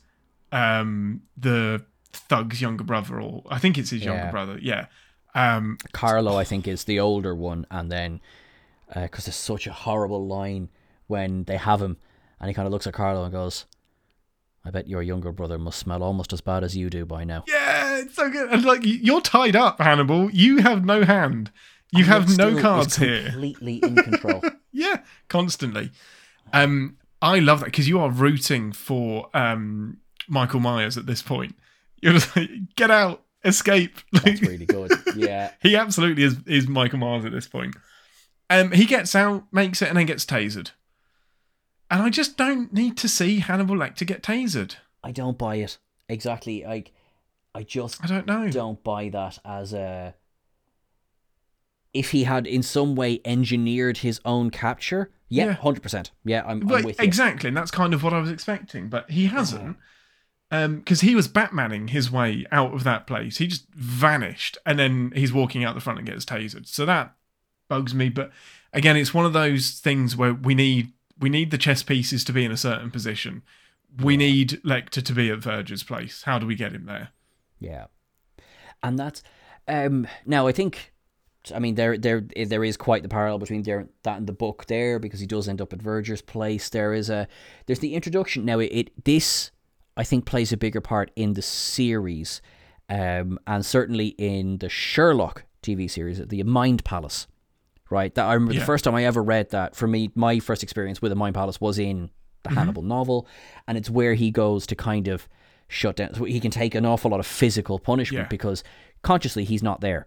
[0.52, 4.58] um, the thug's younger brother, or I think it's his younger brother.
[4.60, 4.86] Yeah.
[5.34, 8.20] Um, Carlo, I think, is the older one, and then
[8.94, 10.68] because there's such a horrible line
[11.06, 11.96] when they have him,
[12.38, 13.64] and he kind of looks at Carlo and goes,
[14.64, 17.44] "I bet your younger brother must smell almost as bad as you do by now."
[17.46, 18.50] yeah, it's so good.
[18.50, 20.30] And like you're tied up, Hannibal.
[20.30, 21.50] You have no hand.
[21.92, 23.24] You And have no cards here.
[23.30, 24.42] Completely in control.
[24.76, 25.92] Yeah, constantly.
[26.52, 31.54] Um, I love that because you are rooting for um, Michael Myers at this point.
[32.02, 33.22] You're just like, get out.
[33.44, 33.98] escape.
[34.12, 34.90] That's really good.
[35.14, 35.52] Yeah.
[35.62, 37.76] he absolutely is is Michael Myers at this point.
[38.50, 40.72] Um, he gets out, makes it, and then gets tasered.
[41.94, 44.74] And I just don't need to see Hannibal Lecter get tasered.
[45.04, 45.78] I don't buy it.
[46.08, 46.64] Exactly.
[46.66, 46.90] Like
[47.54, 48.50] I just I don't know.
[48.50, 50.16] don't buy that as a
[51.92, 55.12] if he had in some way engineered his own capture.
[55.28, 55.52] Yeah, Yeah.
[55.52, 56.10] hundred percent.
[56.24, 57.04] Yeah, I'm, I'm with you.
[57.04, 58.88] exactly, and that's kind of what I was expecting.
[58.88, 59.36] But he uh-huh.
[59.36, 59.76] hasn't,
[60.50, 63.36] um, because he was Batmaning his way out of that place.
[63.36, 66.66] He just vanished, and then he's walking out the front and gets tasered.
[66.66, 67.14] So that
[67.68, 68.08] bugs me.
[68.08, 68.32] But
[68.72, 72.32] again, it's one of those things where we need we need the chess pieces to
[72.32, 73.42] be in a certain position.
[74.02, 76.22] We need Lecter to be at Verger's place.
[76.24, 77.10] How do we get him there?
[77.60, 77.86] Yeah,
[78.82, 79.22] and that's
[79.68, 80.92] um now I think.
[81.54, 84.64] I mean, there, there, there is quite the parallel between there, that and the book
[84.66, 86.70] there because he does end up at Verger's place.
[86.70, 87.28] There is a,
[87.66, 88.46] there's the introduction.
[88.46, 89.50] Now, it, it this
[89.96, 92.42] I think plays a bigger part in the series,
[92.88, 97.26] um, and certainly in the Sherlock TV series, the Mind Palace.
[97.94, 98.60] Right, that I remember Yeah.
[98.60, 99.76] the first time I ever read that.
[99.76, 102.10] For me, my first experience with the Mind Palace was in
[102.42, 103.26] the Hannibal novel,
[103.68, 105.28] and it's where he goes to kind of
[105.68, 106.12] shut down.
[106.14, 108.28] So he can take an awful lot of physical punishment Yeah.
[108.28, 108.62] because
[109.02, 110.06] consciously he's not there.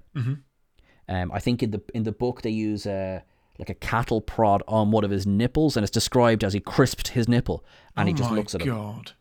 [1.09, 3.23] Um, I think in the in the book they use a
[3.59, 7.07] like a cattle prod on one of his nipples, and it's described as he crisped
[7.09, 7.63] his nipple,
[7.95, 9.11] and oh he just looks at him god!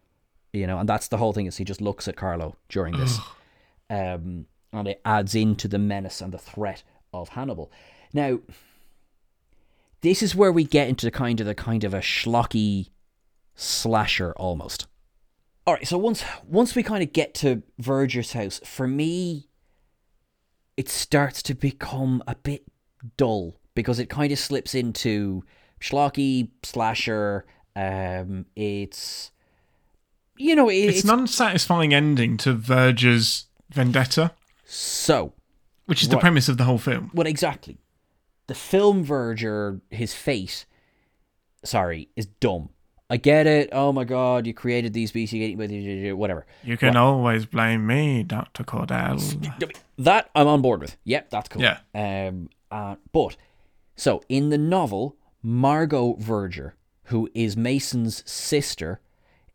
[0.52, 3.18] you know, and that's the whole thing is he just looks at Carlo during this,
[3.88, 6.82] um, and it adds into the menace and the threat
[7.14, 7.70] of Hannibal.
[8.16, 8.38] Now,
[10.00, 12.88] this is where we get into the kind of the kind of a schlocky
[13.54, 14.86] slasher almost.
[15.66, 19.50] All right, so once once we kind of get to Verger's house, for me,
[20.78, 22.64] it starts to become a bit
[23.18, 25.44] dull because it kind of slips into
[25.78, 27.44] schlocky slasher.
[27.74, 29.30] Um, it's
[30.38, 34.32] you know, it, It's, it's, an unsatisfying ending to Verger's vendetta,
[34.64, 35.34] so
[35.84, 36.22] which is the Right.
[36.22, 37.10] premise of the whole film.
[37.12, 37.76] well exactly.
[38.46, 40.66] The film Verger, his face,
[41.64, 42.70] sorry, is dumb.
[43.08, 43.68] I get it.
[43.72, 46.44] Oh my god, you created these get whatever.
[46.64, 49.20] You can always blame me, Doctor Cordell.
[49.98, 50.96] That I'm on board with.
[51.04, 51.62] Yep, that's cool.
[51.62, 51.78] Yeah.
[51.94, 52.50] Um.
[52.70, 53.36] Uh, but
[53.94, 56.72] so in the novel, Margot Verger,
[57.04, 59.00] who is Mason's sister,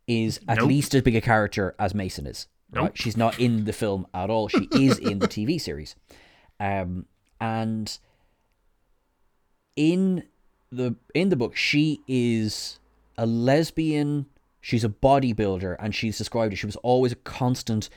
[0.08, 0.68] is at Nope.
[0.70, 2.48] least as big a character as Mason is.
[2.72, 2.84] Right?
[2.86, 2.96] Nope.
[2.96, 4.48] She's not in the film at all.
[4.48, 5.96] She is in the TV series.
[6.60, 7.06] Um.
[7.42, 7.98] And
[9.76, 10.24] in
[10.72, 12.80] the in the book, she is
[13.18, 14.28] a lesbian.
[14.60, 17.90] She's a bodybuilder, and she's described as she was always a constant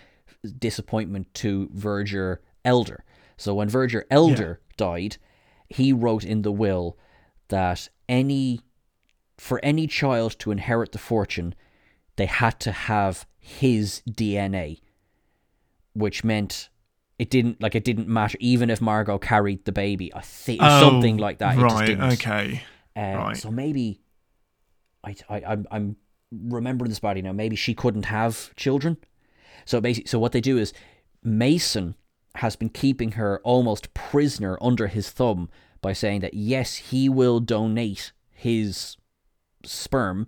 [0.59, 3.05] disappointment to Verger Elder.
[3.37, 5.19] So when Verger Elder died,
[5.69, 6.97] he wrote in the will
[7.49, 8.61] that any
[9.37, 11.55] for any child to inherit the fortune,
[12.17, 14.81] they had to have his DNA,
[15.93, 16.71] which meant
[17.19, 20.13] it didn't like it didn't matter even if Margot carried the baby.
[20.15, 21.57] I think something like that.
[21.57, 22.13] It just Oh, Right.
[22.15, 22.63] Okay.
[22.97, 23.37] Um, Right.
[23.37, 24.01] So maybe
[25.05, 25.97] I, I I'm I'm
[26.33, 27.33] remembering this body now.
[27.33, 28.97] Maybe she couldn't have children.
[29.65, 30.73] So basically, so what they do is
[31.23, 31.95] Mason
[32.37, 35.49] has been keeping her almost prisoner under his thumb
[35.81, 38.97] by saying that yes, he will donate his
[39.65, 40.27] sperm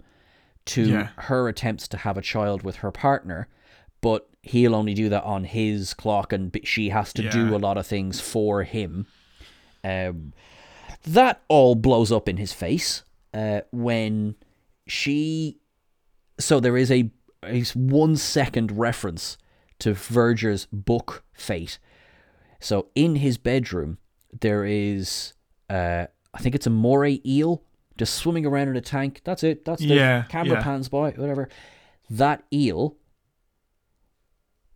[0.67, 1.09] to Yeah.
[1.17, 3.49] her attempts to have a child with her partner,
[4.01, 7.77] but he'll only do that on his clock, and she has to do a lot
[7.77, 9.06] of things for him.
[9.85, 10.32] Um,
[11.05, 13.05] that all blows up in his face
[13.35, 14.35] uh, when
[14.86, 15.59] she.
[16.39, 17.10] So there is a,
[17.44, 19.39] a one second reference
[19.78, 21.78] to Verger's book Fate.
[22.60, 23.98] So in his bedroom,
[24.40, 25.35] there is,
[25.70, 27.62] uh, I think it's a moray eel
[27.97, 29.23] just swimming around in a tank.
[29.24, 29.64] That's it.
[29.64, 30.62] That's the Yeah, camera yeah.
[30.62, 31.48] pans by, whatever.
[32.10, 32.97] That eel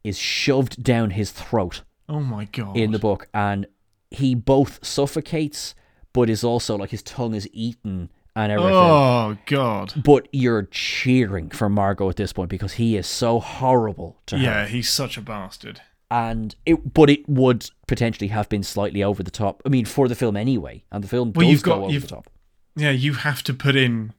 [0.05, 2.77] is shoved down his throat Oh my god.
[2.77, 3.67] in the book, and
[4.11, 5.75] he both suffocates,
[6.13, 8.75] but is also like his tongue is eaten and everything.
[8.75, 9.93] Oh god.
[10.05, 14.43] But you're cheering for Margot at this point because he is so horrible to her.
[14.43, 15.81] Yeah, he's such a bastard.
[16.13, 19.63] And it, but it would potentially have been slightly over the top.
[19.65, 21.93] I mean, for the film anyway, and the film Well, does you've go got- over
[21.93, 22.29] you've- the top.
[22.77, 24.13] Yeah, you have to put in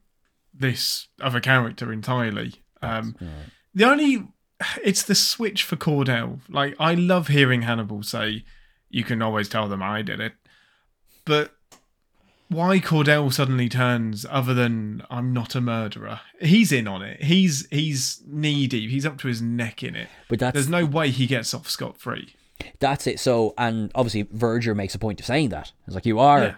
[0.54, 2.56] this other character entirely.
[2.82, 3.16] Um,
[3.74, 4.28] the only
[4.84, 6.40] it's the switch for Cordell.
[6.50, 8.44] Like I love hearing Hannibal say,
[8.90, 10.34] "You can always tell them I did it,"
[11.26, 11.56] but
[12.50, 16.20] why Cordell suddenly turns other than I'm not a murderer?
[16.42, 17.24] He's in on it.
[17.24, 18.90] He's he's knee deep.
[18.90, 20.10] He's up to his neck in it.
[20.28, 22.36] But that's There's no way he gets off scot free.
[22.80, 23.20] That's it.
[23.20, 25.72] So, and obviously, Verger makes a point of saying that.
[25.88, 26.56] It's like, you are.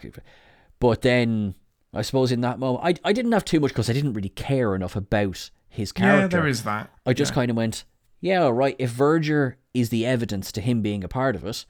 [0.80, 1.56] But then,
[1.94, 4.28] I suppose in that moment, I, I didn't have too much because I didn't really
[4.30, 6.20] care enough about his character.
[6.22, 6.90] Yeah, there is that.
[7.06, 7.36] I just Yeah.
[7.36, 7.86] kind of went,
[8.24, 11.66] yeah, all right, if Verger is the evidence to him being a part of it,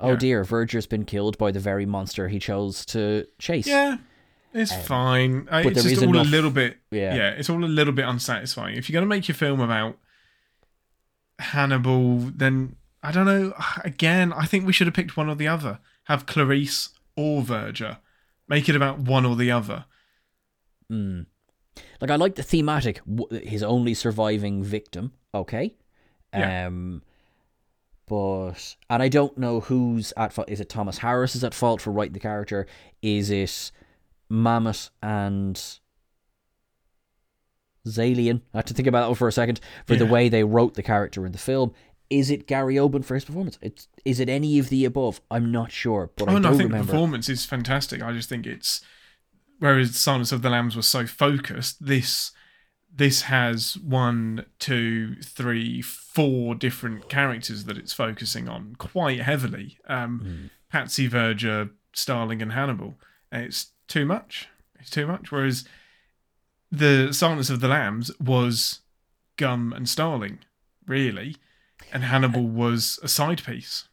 [0.00, 0.16] oh Yeah.
[0.16, 3.66] dear, Verger's been killed by the very monster he chose to chase.
[3.68, 3.98] Yeah,
[4.52, 5.46] it's fine.
[5.50, 6.78] Uh, Um, it's just all enough- a little bit.
[6.90, 7.14] Yeah.
[7.14, 7.30] Yeah.
[7.30, 8.76] it's all a little bit unsatisfying.
[8.76, 9.96] If you're going to make your film about
[11.38, 13.52] Hannibal, then I don't know.
[13.84, 15.78] Again, I think we should have picked one or the other.
[16.04, 17.98] Have Clarice or Verger.
[18.48, 19.84] Make it about one or the other.
[20.88, 23.00] Like I like the thematic,
[23.30, 25.12] his only surviving victim.
[25.40, 25.74] Okay,
[26.34, 26.66] Yeah.
[26.66, 27.02] um,
[28.08, 30.48] but and I don't know who's at fault.
[30.48, 32.66] Is it Thomas Harris is at fault for writing the character?
[33.02, 33.70] Is it
[34.30, 35.60] Mamet and
[37.86, 38.42] Zaillian?
[38.54, 40.82] I had to think about that for a second for the way they wrote the
[40.82, 41.72] character in the film.
[42.08, 43.58] Is it Gary Oldman for his performance?
[43.60, 45.20] It's is it any of the above?
[45.30, 46.92] I'm not sure, but I oh don't no, I think the remember.
[46.92, 48.02] performance is fantastic.
[48.02, 48.80] I just think it's
[49.58, 52.30] whereas Silence of the Lambs was so focused, this
[52.96, 59.78] this has one, two, three, four different characters that it's focusing on quite heavily.
[59.86, 62.94] Um, Pazzi Verger, Starling, and Hannibal.
[63.30, 64.48] And it's too much.
[64.80, 65.30] It's too much.
[65.30, 65.64] Whereas
[66.72, 68.80] the Silence of the Lambs was
[69.36, 70.38] Gumb and Starling,
[70.86, 71.36] really,
[71.92, 73.88] and Hannibal was a side piece.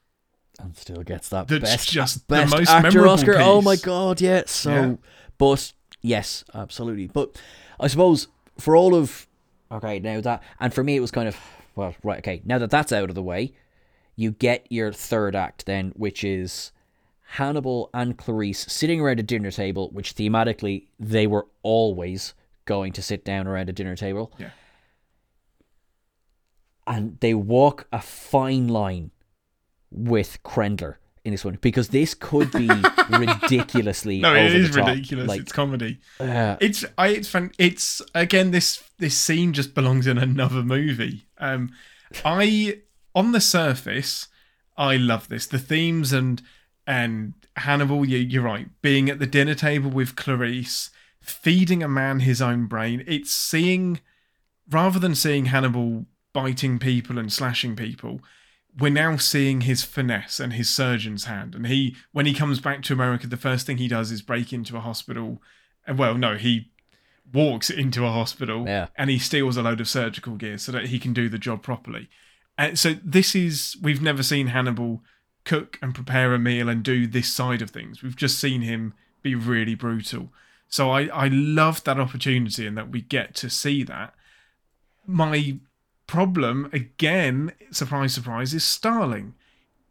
[0.60, 3.36] and still gets that That's best just the best most actor memorable Oscar.
[3.40, 4.44] Oh my god, yeah.
[4.46, 4.96] So, Yeah.
[5.38, 7.08] but yes, absolutely.
[7.08, 7.40] But
[7.80, 8.28] I suppose
[8.58, 9.28] for all of
[9.72, 11.38] okay, now that and for me it was kind of
[11.76, 12.20] well, right.
[12.20, 13.54] Okay, now that that's out of the way,
[14.16, 16.72] you get your third act then, which is
[17.22, 22.34] Hannibal and Clarice sitting around a dinner table, which thematically they were always
[22.66, 24.32] going to sit down around a dinner table.
[24.38, 24.52] Yeah.
[26.86, 29.12] And they walk a fine line
[29.90, 32.68] with Krendler in this one because this could be
[33.10, 34.90] ridiculously No, over it is the top.
[34.90, 35.28] ridiculous.
[35.28, 36.00] Like, it's comedy.
[36.20, 37.52] uh, It's I it's fun.
[37.58, 41.26] It's again this this scene just belongs in another movie.
[41.38, 41.72] Um,
[42.26, 42.80] I
[43.16, 44.28] on the surface,
[44.78, 45.48] I love this.
[45.48, 46.41] The themes and
[46.86, 48.06] and Hannibal.
[48.06, 48.68] You, you're right.
[48.82, 50.90] Being at the dinner table with Clarice,
[51.22, 53.04] feeding a man his own brain.
[53.08, 54.00] It's seeing
[54.70, 58.20] rather than seeing Hannibal biting people and slashing people.
[58.80, 61.54] We're now seeing his finesse and his surgeon's hand.
[61.54, 64.52] And he, when he comes back to America, the first thing he does is break
[64.52, 65.41] into a hospital.
[65.86, 66.72] And well, no, he
[67.32, 68.88] walks into a hospital Yeah.
[68.95, 71.62] and he steals a load of surgical gear so that he can do the job
[71.64, 72.10] properly.
[72.58, 75.02] And so this is we've never seen Hannibal
[75.44, 78.02] cook and prepare a meal and do this side of things.
[78.04, 80.32] We've just seen him be really brutal.
[80.68, 84.14] So I I love that opportunity and that we get to see that.
[85.06, 85.58] My
[86.08, 89.36] problem again, surprise surprise, is Starling.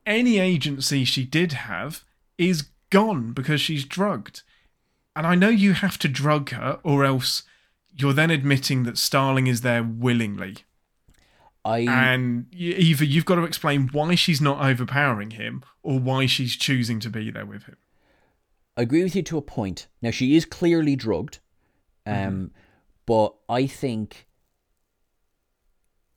[0.04, 2.04] Any agency she did have
[2.38, 4.42] is gone because she's drugged.
[5.14, 7.42] And I know you have to drug her, or else
[7.96, 10.56] you're then admitting that Starling is there willingly.
[11.64, 16.56] I And either you've got to explain why she's not overpowering him, or why she's
[16.56, 17.76] choosing to be there with him.
[18.76, 19.86] I agree with you to a point.
[20.00, 21.38] Now she is clearly drugged,
[22.06, 22.44] um, Mm-hmm.
[23.06, 24.26] but I think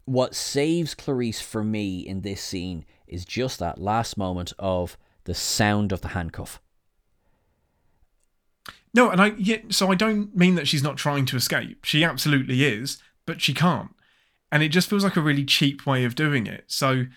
[0.06, 5.34] what saves Clarice for me in this scene is just that last moment of the
[5.34, 6.62] sound of the handcuff.
[8.94, 11.84] No, and I yeah, so I don't mean that she's not trying to escape.
[11.84, 13.94] She absolutely is, but she can't.
[14.52, 16.64] And it just feels like a really cheap way of doing it.
[16.68, 17.08] So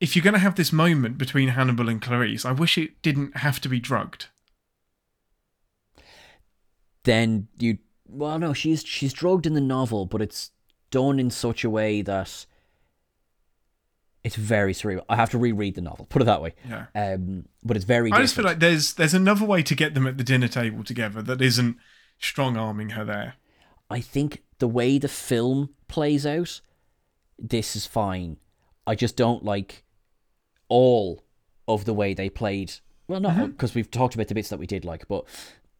[0.00, 3.36] if you're going to have this moment between Hannibal and Clarice, I wish it didn't
[3.38, 4.26] have to be drugged.
[7.04, 10.50] Then you, well, no, she's she's drugged in the novel, but it's
[10.96, 12.46] done in such a way that
[14.24, 15.02] it's very surreal.
[15.08, 16.06] I have to reread the novel.
[16.06, 16.54] Put it that way.
[16.68, 16.86] Yeah.
[16.94, 18.10] Um, but it's very.
[18.12, 20.82] I just feel like there's there's another way to get them at the dinner table
[20.82, 21.76] together that isn't
[22.18, 23.34] strong arming her there.
[23.90, 26.60] I think the way the film plays out,
[27.38, 28.38] this is fine.
[28.86, 29.84] I just don't like
[30.68, 31.22] all
[31.68, 32.72] of the way they played.
[33.06, 35.24] Well, not because we've talked about the bits that we did like, but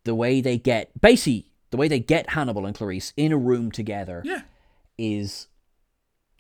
[0.05, 3.73] the way they get basically the way they get Hannibal and Clarice in a room
[3.73, 4.43] together Yeah.
[4.99, 5.49] Is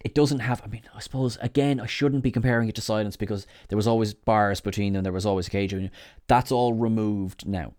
[0.05, 3.16] it doesn't have I mean, I suppose again I shouldn't be comparing it to silence
[3.16, 5.91] because there was always bars between them, there was always a cage them.
[6.27, 7.74] That's all removed now.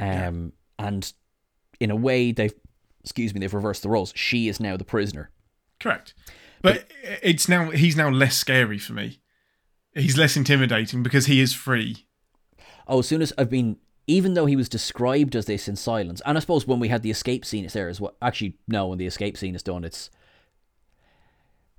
[0.00, 1.12] Um and
[1.80, 2.54] in a way they've
[3.00, 4.12] excuse me, they've reversed the roles.
[4.16, 5.30] She is now the prisoner.
[5.80, 6.14] Correct.
[6.62, 6.90] But
[7.22, 9.20] it's now he's now less scary for me.
[9.94, 12.06] He's less intimidating because he is free.
[12.86, 13.76] Oh, as soon as I've been
[14.06, 17.02] even though he was described as this in silence, and I suppose when we had
[17.02, 19.84] the escape scene it's there as well actually no, when the escape scene is done
[19.84, 20.10] it's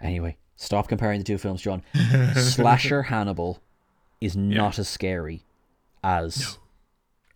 [0.03, 1.81] Anyway, stop comparing the two films, John.
[2.35, 3.63] Slasher Hannibal
[4.19, 5.45] is not as scary
[6.03, 6.57] as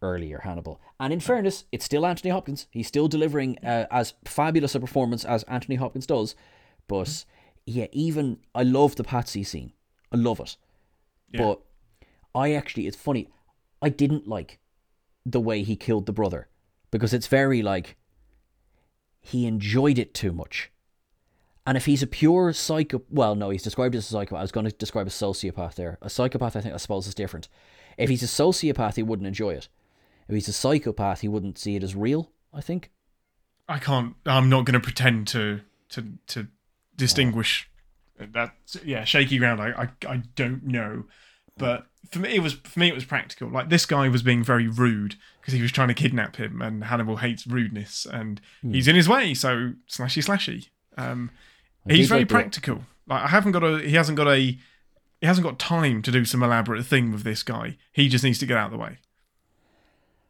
[0.01, 0.81] earlier Hannibal.
[0.99, 2.67] And in fairness, it's still Anthony Hopkins.
[2.69, 6.35] He's still delivering uh, as fabulous a performance as Anthony Hopkins does,
[6.87, 7.25] but
[7.65, 9.71] yeah, even I love the Pazzi scene.
[10.11, 10.57] I love it.
[11.31, 11.43] Yeah.
[11.43, 11.61] But
[12.35, 13.29] I actually, it's funny.
[13.81, 14.59] I didn't like
[15.31, 16.47] the way he killed the brother
[16.91, 17.97] because it's very like
[19.19, 20.71] he enjoyed it too much.
[21.65, 24.39] And if he's a pure psycho, well, no, he's described as a psychopath.
[24.39, 25.97] I was going to describe a sociopath there.
[26.01, 27.49] A psychopath, I think, I suppose, is different.
[27.97, 29.67] If he's a sociopath, he wouldn't enjoy it.
[30.29, 32.31] If he's a psychopath, he wouldn't see it as real.
[32.53, 32.91] I think.
[33.67, 34.15] I can't.
[34.25, 36.47] I'm not going to pretend to to to
[36.95, 37.69] distinguish
[38.17, 38.53] that.
[38.85, 39.61] Yeah, shaky ground.
[39.61, 41.03] I I, I don't know,
[41.57, 43.49] but for me it was for me it was practical.
[43.49, 46.83] Like this guy was being very rude because he was trying to kidnap him, and
[46.85, 49.33] Hannibal hates rudeness, and he's in his way.
[49.33, 50.69] So slashy slashy.
[50.97, 51.31] Um,
[51.87, 52.81] he's very like practical.
[53.07, 53.79] Like I haven't got a.
[53.79, 54.57] He hasn't got a.
[55.19, 57.77] He hasn't got time to do some elaborate thing with this guy.
[57.91, 58.99] He just needs to get out of the way.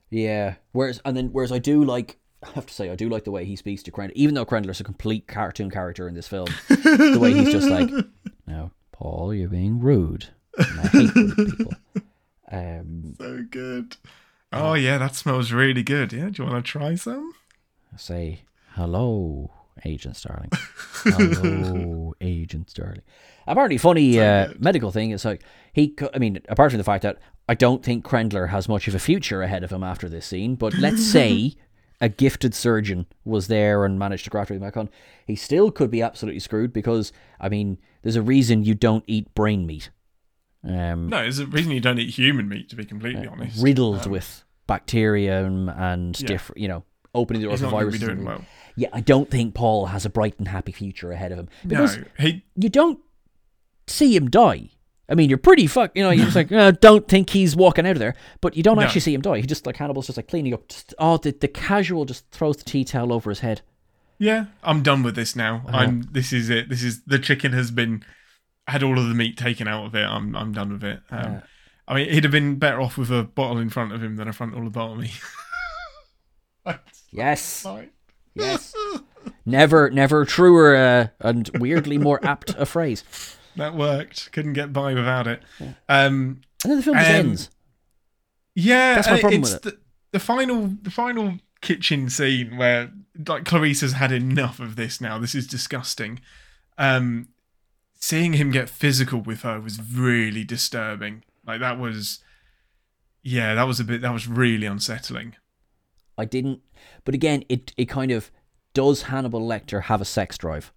[0.09, 0.55] Yeah.
[0.71, 3.31] Whereas, and then, whereas I do like, I have to say, I do like the
[3.31, 6.47] way he speaks to Krendler, even though Krendler's a complete cartoon character in this film.
[6.69, 7.89] the way he's just like,
[8.47, 10.27] no, Paul, you're being rude.
[10.57, 11.73] And I hate rude people.
[12.51, 13.97] Um, So good.
[14.53, 16.13] Oh yeah, that smells really good.
[16.13, 17.33] Yeah, do you want to try some?
[17.93, 18.41] I say,
[18.75, 19.51] hello,
[19.83, 20.49] Agent Starling.
[21.03, 23.01] Hello, Agent Starling.
[23.45, 25.43] Apparently, funny uh, medical thing is like
[25.73, 25.89] he.
[25.89, 27.17] co- I mean, apart from the fact that
[27.49, 30.55] I don't think Krendler has much of a future ahead of him after this scene,
[30.55, 31.55] but let's say
[31.99, 34.89] a gifted surgeon was there and managed to graft him back on,
[35.25, 39.33] he still could be absolutely screwed because I mean, there's a reason you don't eat
[39.35, 39.89] brain meat.
[40.63, 42.69] Um, No, there's a reason you don't eat human meat.
[42.69, 46.27] To be completely honest, riddled with bacteria and, and Yeah.
[46.27, 46.83] different, you know,
[47.15, 48.01] opening the door for viruses.
[48.01, 48.43] doing well.
[48.75, 51.97] Yeah, I don't think Paul has a bright and happy future ahead of him because
[51.97, 52.43] no, he.
[52.55, 52.99] you don't
[53.87, 54.69] see him die.
[55.09, 55.91] I mean, you're pretty fuck.
[55.95, 58.61] You know, you're just like, uh, don't think he's walking out of there, but you
[58.63, 58.81] don't No.
[58.83, 59.39] actually see him die.
[59.39, 60.67] He just like Hannibal's just like cleaning up.
[60.67, 63.61] Just, oh, the the casual just throws the tea towel over his head.
[64.19, 65.63] Yeah, I'm done with this now.
[65.67, 66.01] I'm.
[66.11, 66.67] This is it.
[66.69, 68.03] This is the chicken has been
[68.67, 70.05] had all of the meat taken out of it.
[70.05, 70.35] I'm.
[70.35, 70.99] I'm done with it.
[71.11, 71.41] Um, Yeah.
[71.89, 74.27] I mean, he'd have been better off with a bottle in front of him than
[74.27, 75.11] a frontal lobotomy.
[77.11, 77.65] Yes,
[78.35, 78.75] yes.
[79.45, 83.03] never, never truer uh, and weirdly more apt a phrase.
[83.55, 84.31] That worked.
[84.33, 85.41] Couldn't get by without it.
[85.87, 87.49] Um, And then the film just Um, ends.
[88.53, 89.77] Yeah, That's my problem it's with The,
[90.11, 92.91] the final, the final kitchen scene where
[93.27, 95.17] like Clarice has had enough of this now.
[95.17, 96.19] This is disgusting.
[96.77, 97.29] Um,
[97.99, 101.23] seeing him get physical with her was really disturbing.
[101.45, 102.19] Like that was,
[103.23, 104.01] yeah, that was a bit.
[104.01, 105.35] That was really unsettling.
[106.17, 106.61] I didn't.
[107.05, 108.31] But again, it it kind of
[108.73, 110.71] does Hannibal Lecter have a sex drive?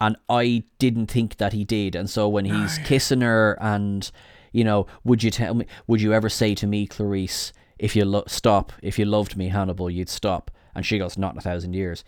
[0.00, 1.96] And I didn't think that he did.
[1.96, 4.10] And so when he's kissing her and
[4.52, 8.04] you know, would you tell me would you ever say to me, Clarice, if you
[8.04, 10.50] lo- stop, if you loved me, Hannibal, you'd stop?
[10.74, 12.04] And she goes, Not in a thousand years.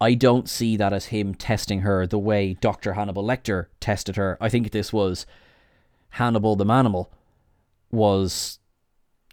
[0.00, 2.92] I don't see that as him testing her the way Dr.
[2.92, 4.38] Hannibal Lecter tested her.
[4.40, 5.26] I think this was
[6.10, 7.08] Hannibal the Manimal
[7.90, 8.58] was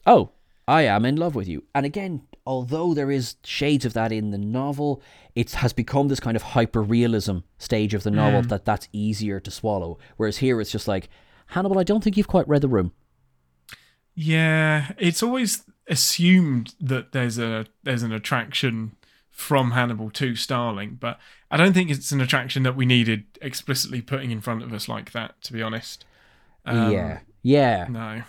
[0.07, 0.31] oh,
[0.67, 1.63] I am in love with you.
[1.73, 5.01] And again, although there is shades of that in the novel,
[5.35, 8.47] it has become this kind of hyper realism stage of the novel hmm.
[8.47, 9.97] that that's easier to swallow.
[10.17, 11.09] Whereas here it's just like,
[11.47, 12.91] Hannibal, I don't think you've quite read the room.
[14.15, 18.95] Yeah, it's always assumed that there's a there's an attraction
[19.36, 21.20] from Hannibal to Starling, but
[21.52, 24.88] I don't think it's an attraction that we needed explicitly putting in front of us
[24.88, 25.40] like that.
[25.44, 26.06] To be honest,
[26.66, 27.20] Um, yeah.
[27.44, 27.86] Yeah.
[27.90, 28.24] no,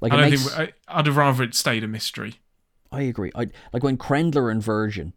[0.00, 2.36] Like I don't makes, think I, I'd have rather it stayed a mystery.
[2.90, 3.30] I agree.
[3.34, 5.12] I like when Krendler and Virgin,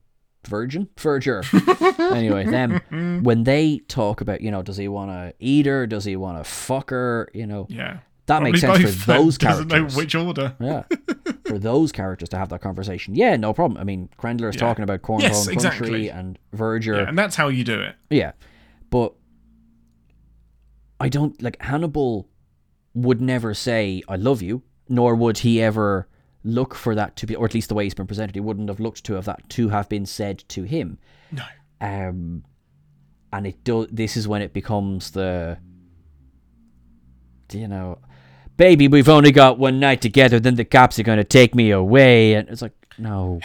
[0.45, 1.41] Virgin, Verger.
[2.13, 6.03] anyway, them when they talk about you know does he want to eat her, does
[6.03, 7.99] he want to fuck her, you know Yeah,
[8.29, 9.95] that makes sense both, for those doesn't characters.
[9.95, 10.55] know which order.
[10.59, 10.83] Yeah,
[11.45, 13.79] for those characters to have that conversation, yeah, no problem.
[13.79, 14.61] I mean, Krendler is Yeah.
[14.61, 15.87] talking about Cornhole Yes, and exactly.
[15.89, 16.95] Country and Verger.
[17.01, 17.95] Yeah, and that's how you do it.
[18.09, 18.31] Yeah,
[18.89, 19.13] but
[20.99, 22.27] I don't like Hannibal
[22.93, 26.07] would never say "I love you," nor would he ever
[26.43, 28.69] look for that to be, or at least the way he's been presented, he wouldn't
[28.69, 30.97] have looked to have that to have been said to him.
[31.31, 31.43] No,
[31.81, 32.43] Um,
[33.33, 33.87] and it do.
[33.91, 35.57] This is when it becomes the,
[37.51, 37.99] you know,
[38.59, 40.39] baby, we've only got one night together.
[40.39, 43.39] Then the cops are going to take me away, and it's like, no,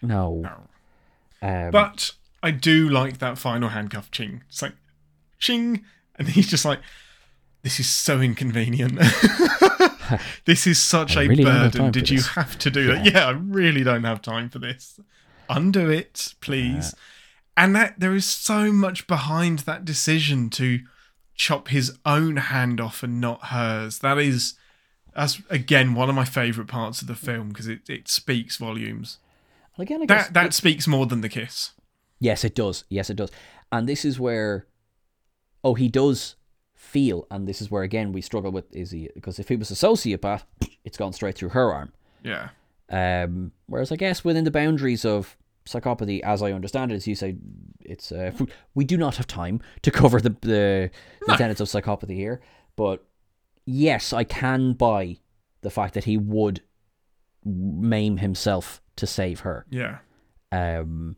[0.00, 0.48] no.
[1.42, 4.42] Um, but I do like that final handcuff ching.
[4.48, 4.74] It's like
[5.38, 5.84] ching,
[6.16, 6.80] and he's just like,
[7.62, 8.98] "This is so inconvenient.
[10.46, 11.90] this is such I a really burden.
[11.90, 13.04] Did you this." have to do that?
[13.04, 14.98] Yeah, I really don't have time for this.
[15.50, 16.94] Undo it, please."
[17.56, 20.80] And that there is so much behind that decision to
[21.40, 24.00] chop his own hand off and not hers.
[24.00, 24.54] That is,
[25.16, 29.16] that's again one of my favourite parts of the film because it, it speaks volumes.
[29.78, 31.70] again, I guess That that speaks more than the kiss.
[32.18, 32.84] Yes, it does.
[32.90, 33.30] Yes, it does.
[33.72, 34.66] And this is where
[35.64, 36.36] oh, he does
[36.74, 39.70] feel, and this is where again we struggle with is he because if he was
[39.70, 40.42] a sociopath,
[40.84, 41.94] it's gone straight through her arm.
[42.22, 42.50] Yeah.
[42.90, 45.38] Um, whereas I guess within the boundaries of
[45.72, 47.36] psychopathy, as I understand it, as you say,
[47.80, 48.32] it's uh,
[48.74, 50.90] we do not have time to cover the the,
[51.26, 51.36] the No.
[51.36, 52.40] tenets of psychopathy here.
[52.76, 53.04] But
[53.66, 55.16] yes, I can buy
[55.62, 56.62] the fact that he would
[57.44, 59.66] maim himself to save her.
[59.70, 59.98] Yeah.
[60.52, 61.16] Um,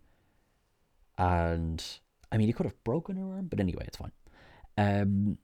[1.19, 1.85] and
[2.31, 4.13] I mean, he could have broken her arm, but anyway, it's fine.
[4.79, 5.39] Um,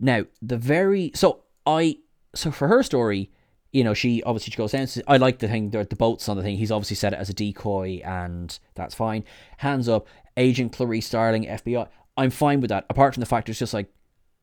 [0.00, 1.98] now the very so I
[2.34, 3.30] so for her story,
[3.74, 4.86] you know, she obviously she goes down.
[5.06, 6.56] I like the thing the, the boats on the thing.
[6.56, 9.24] He's obviously set it as a decoy, and that's fine.
[9.58, 10.06] Hands up,
[10.36, 11.88] Agent Clarice Starling, FBI.
[12.16, 12.86] I'm fine with that.
[12.88, 13.92] Apart from the fact it's just like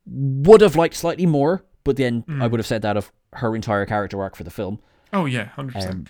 [0.06, 3.86] would have liked slightly more, but then I would have said that of her entire
[3.86, 4.80] character arc for the film.
[5.14, 5.94] Oh yeah, hundred percent.
[5.94, 6.06] Um,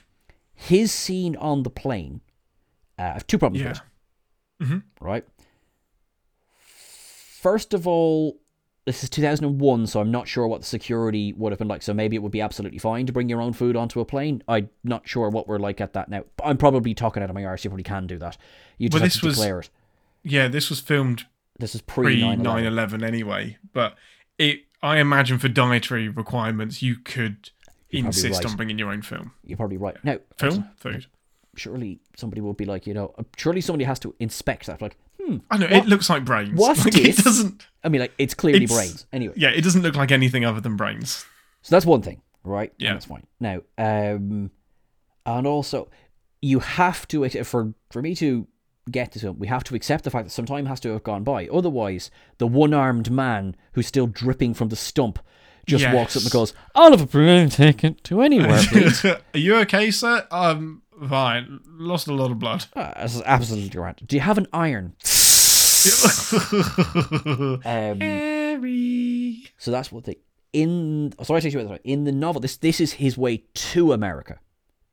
[0.56, 2.22] his scene on the plane.
[2.98, 3.76] Uh, I have two problems Yeah.
[4.60, 4.82] with it.
[5.00, 5.26] Right.
[6.60, 8.40] First of all,
[8.86, 11.84] this is 2001, so I'm not sure what the security would have been like.
[11.84, 14.42] So maybe it would be absolutely fine to bring your own food onto a plane.
[14.48, 16.24] I'm not sure what we're like at that now.
[16.44, 17.64] I'm probably talking out of my arse.
[17.64, 18.38] You probably can do that.
[18.78, 19.70] You just Well, have to was declare it.
[20.24, 21.26] Yeah, this was filmed
[21.60, 23.96] This is pre pre 9 9 11 anyway, but
[24.38, 27.52] it I imagine for dietary requirements you could
[27.92, 28.50] You're insist right.
[28.52, 29.34] on bringing your own film.
[29.44, 29.96] You're probably right.
[30.04, 30.70] Now, Film?
[30.78, 31.06] Food.
[31.56, 34.82] surely somebody would be like, you know, uh, surely somebody has to inspect that.
[34.82, 35.38] Like, hmm.
[35.50, 36.52] I know, What- it looks like brains.
[36.58, 36.98] what's like?
[36.98, 39.06] It doesn't I mean, like, it's clearly It's- brains.
[39.12, 39.34] Anyway.
[39.38, 41.26] yeah, it doesn't look like anything other than brains.
[41.64, 42.72] So that's one thing, right?
[42.72, 42.94] And Yeah.
[42.94, 43.26] that's fine.
[43.40, 44.52] Now, um,
[45.26, 45.90] and also,
[46.42, 48.48] you have to for for me to
[48.90, 51.04] get this film, we have to accept the fact that some time has to have
[51.04, 51.48] gone by.
[51.48, 55.20] Otherwise, the one-armed man who's still dripping from the stump
[55.68, 56.34] just walks up and Yes.
[56.34, 60.26] goes, "Oliver, bring take it to anywhere, please." Are you okay, sir?
[60.32, 61.60] Um fine.
[61.68, 62.66] Lost a lot of blood.
[62.76, 63.96] Ah, this is absolutely right.
[64.06, 64.96] Do you have an iron?
[67.66, 69.44] Um, Harry.
[69.58, 70.18] so that's what they
[70.54, 71.14] in.
[71.24, 74.40] Sorry, I take you In the novel, this this is his way to America.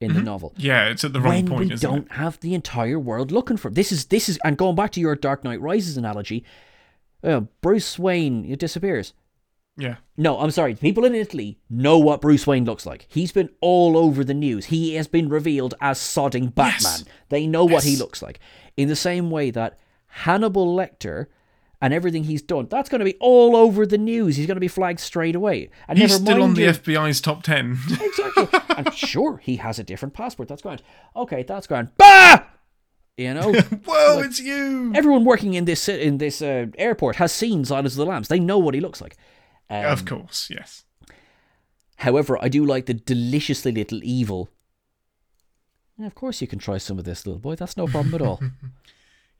[0.00, 2.12] In the novel, Yeah, it's at the wrong when point, we don't it?
[2.12, 3.74] have the entire world looking for him.
[3.74, 6.44] This is this is and going back to your Dark Knight Rises analogy,
[7.24, 9.12] uh, Bruce Wayne it disappears.
[9.78, 9.96] Yeah.
[10.16, 10.74] No, I'm sorry.
[10.74, 13.06] People in Italy know what Bruce Wayne looks like.
[13.08, 14.66] He's been all over the news.
[14.66, 16.92] He has been revealed as sodding Batman.
[16.98, 17.04] Yes.
[17.28, 18.40] They know what he looks like.
[18.76, 19.78] In the same way that
[20.08, 21.26] Hannibal Lecter
[21.80, 24.34] and everything he's done, that's going to be all over the news.
[24.34, 25.70] He's going to be flagged straight away.
[25.86, 27.78] And He's still on the FBI's top 10.
[28.00, 28.48] Exactly.
[28.70, 30.48] I'm sure he has a different passport.
[30.48, 30.82] That's grand.
[31.14, 31.90] Okay, that's grand.
[31.96, 32.44] Bah!
[33.16, 33.52] You know,
[33.84, 34.92] Whoa, it's you.
[34.94, 38.28] everyone working in this in this uh, airport has seen Silence of the Lambs.
[38.28, 39.16] They know what he looks like.
[39.70, 40.84] Um, of course, yes.
[41.96, 44.48] However, I do like the deliciously little evil.
[45.96, 47.56] And of course, you can try some of this, little boy.
[47.56, 48.40] That's no problem at all.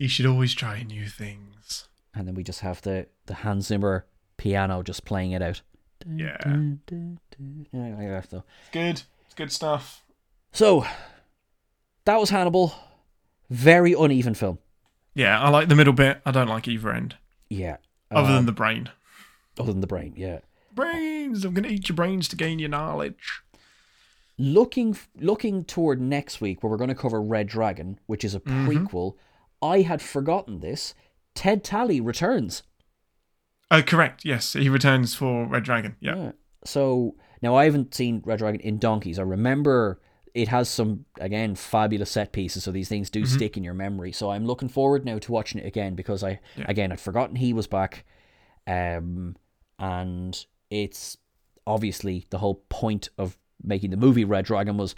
[0.01, 1.89] You should always try new things.
[2.15, 4.07] and then we just have the the Hans Zimmer
[4.37, 5.61] piano just playing it out.
[6.07, 6.37] Yeah.
[7.73, 8.45] Yeah, yeah, so.
[8.61, 9.03] It's good.
[9.27, 10.05] It's good stuff.
[10.53, 10.87] So,
[12.05, 12.75] that was Hannibal.
[13.51, 14.59] Very uneven film.
[15.15, 16.21] Yeah, I like the middle bit.
[16.25, 17.17] I don't like either end.
[17.51, 17.79] Yeah.
[18.13, 18.91] Other Um, than the brain.
[19.59, 20.41] Other than the brain, yeah.
[20.75, 21.45] Brains!
[21.45, 23.43] I'm going to eat your brains to gain your knowledge.
[24.39, 28.41] looking looking toward next week where we're going to cover Red Dragon, which is a
[28.41, 28.69] mm-hmm.
[28.69, 29.15] prequel.
[29.61, 30.95] I had forgotten this.
[31.35, 32.63] Ted Tally returns.
[33.71, 34.25] Oh, correct.
[34.25, 35.97] Yes, he returns for Red Dragon.
[36.01, 36.17] Yeah.
[36.17, 36.33] Yeah.
[36.65, 39.19] So now I haven't seen Red Dragon in donkeys.
[39.19, 40.01] I remember
[40.35, 43.37] it has some again fabulous set pieces, so these things do mm-hmm.
[43.37, 44.13] stick in your memory.
[44.13, 46.67] So I'm looking forward now to watching it again because I Yeah.
[46.69, 48.05] again I'd forgotten he was back,
[48.67, 49.37] um,
[49.79, 51.17] and it's
[51.67, 54.95] obviously the whole point of making the movie Red Dragon was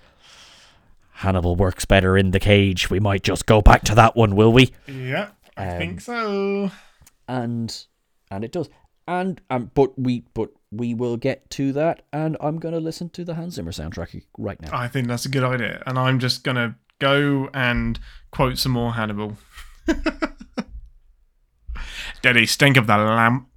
[1.13, 2.89] Hannibal works better in the cage.
[2.91, 4.73] We might just go back to that one, will we?
[4.87, 6.71] Yeah, I Um, think so.
[7.29, 7.87] and
[8.31, 8.69] and it does
[9.07, 13.09] and um but we but we will get to that and i'm going to listen
[13.11, 15.83] to the hans zimmer soundtrack right now I think that's a good idea.
[15.87, 17.99] And I'm just going to go and
[18.31, 19.37] quote some more Hannibal.
[22.23, 23.49] Daddy, stink of the lamp.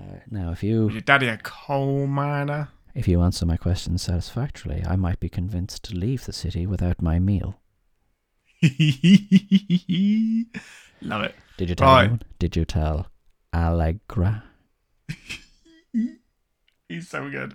[0.00, 2.68] Uh, now if you your daddy a coal miner?
[2.94, 7.00] if you answer my questions satisfactorily i might be convinced to leave the city without
[7.02, 7.60] my meal
[11.02, 11.34] Love it.
[11.56, 12.00] did you tell Right.
[12.02, 13.06] anyone did you tell
[13.54, 14.44] allegra
[16.88, 17.54] He's so good.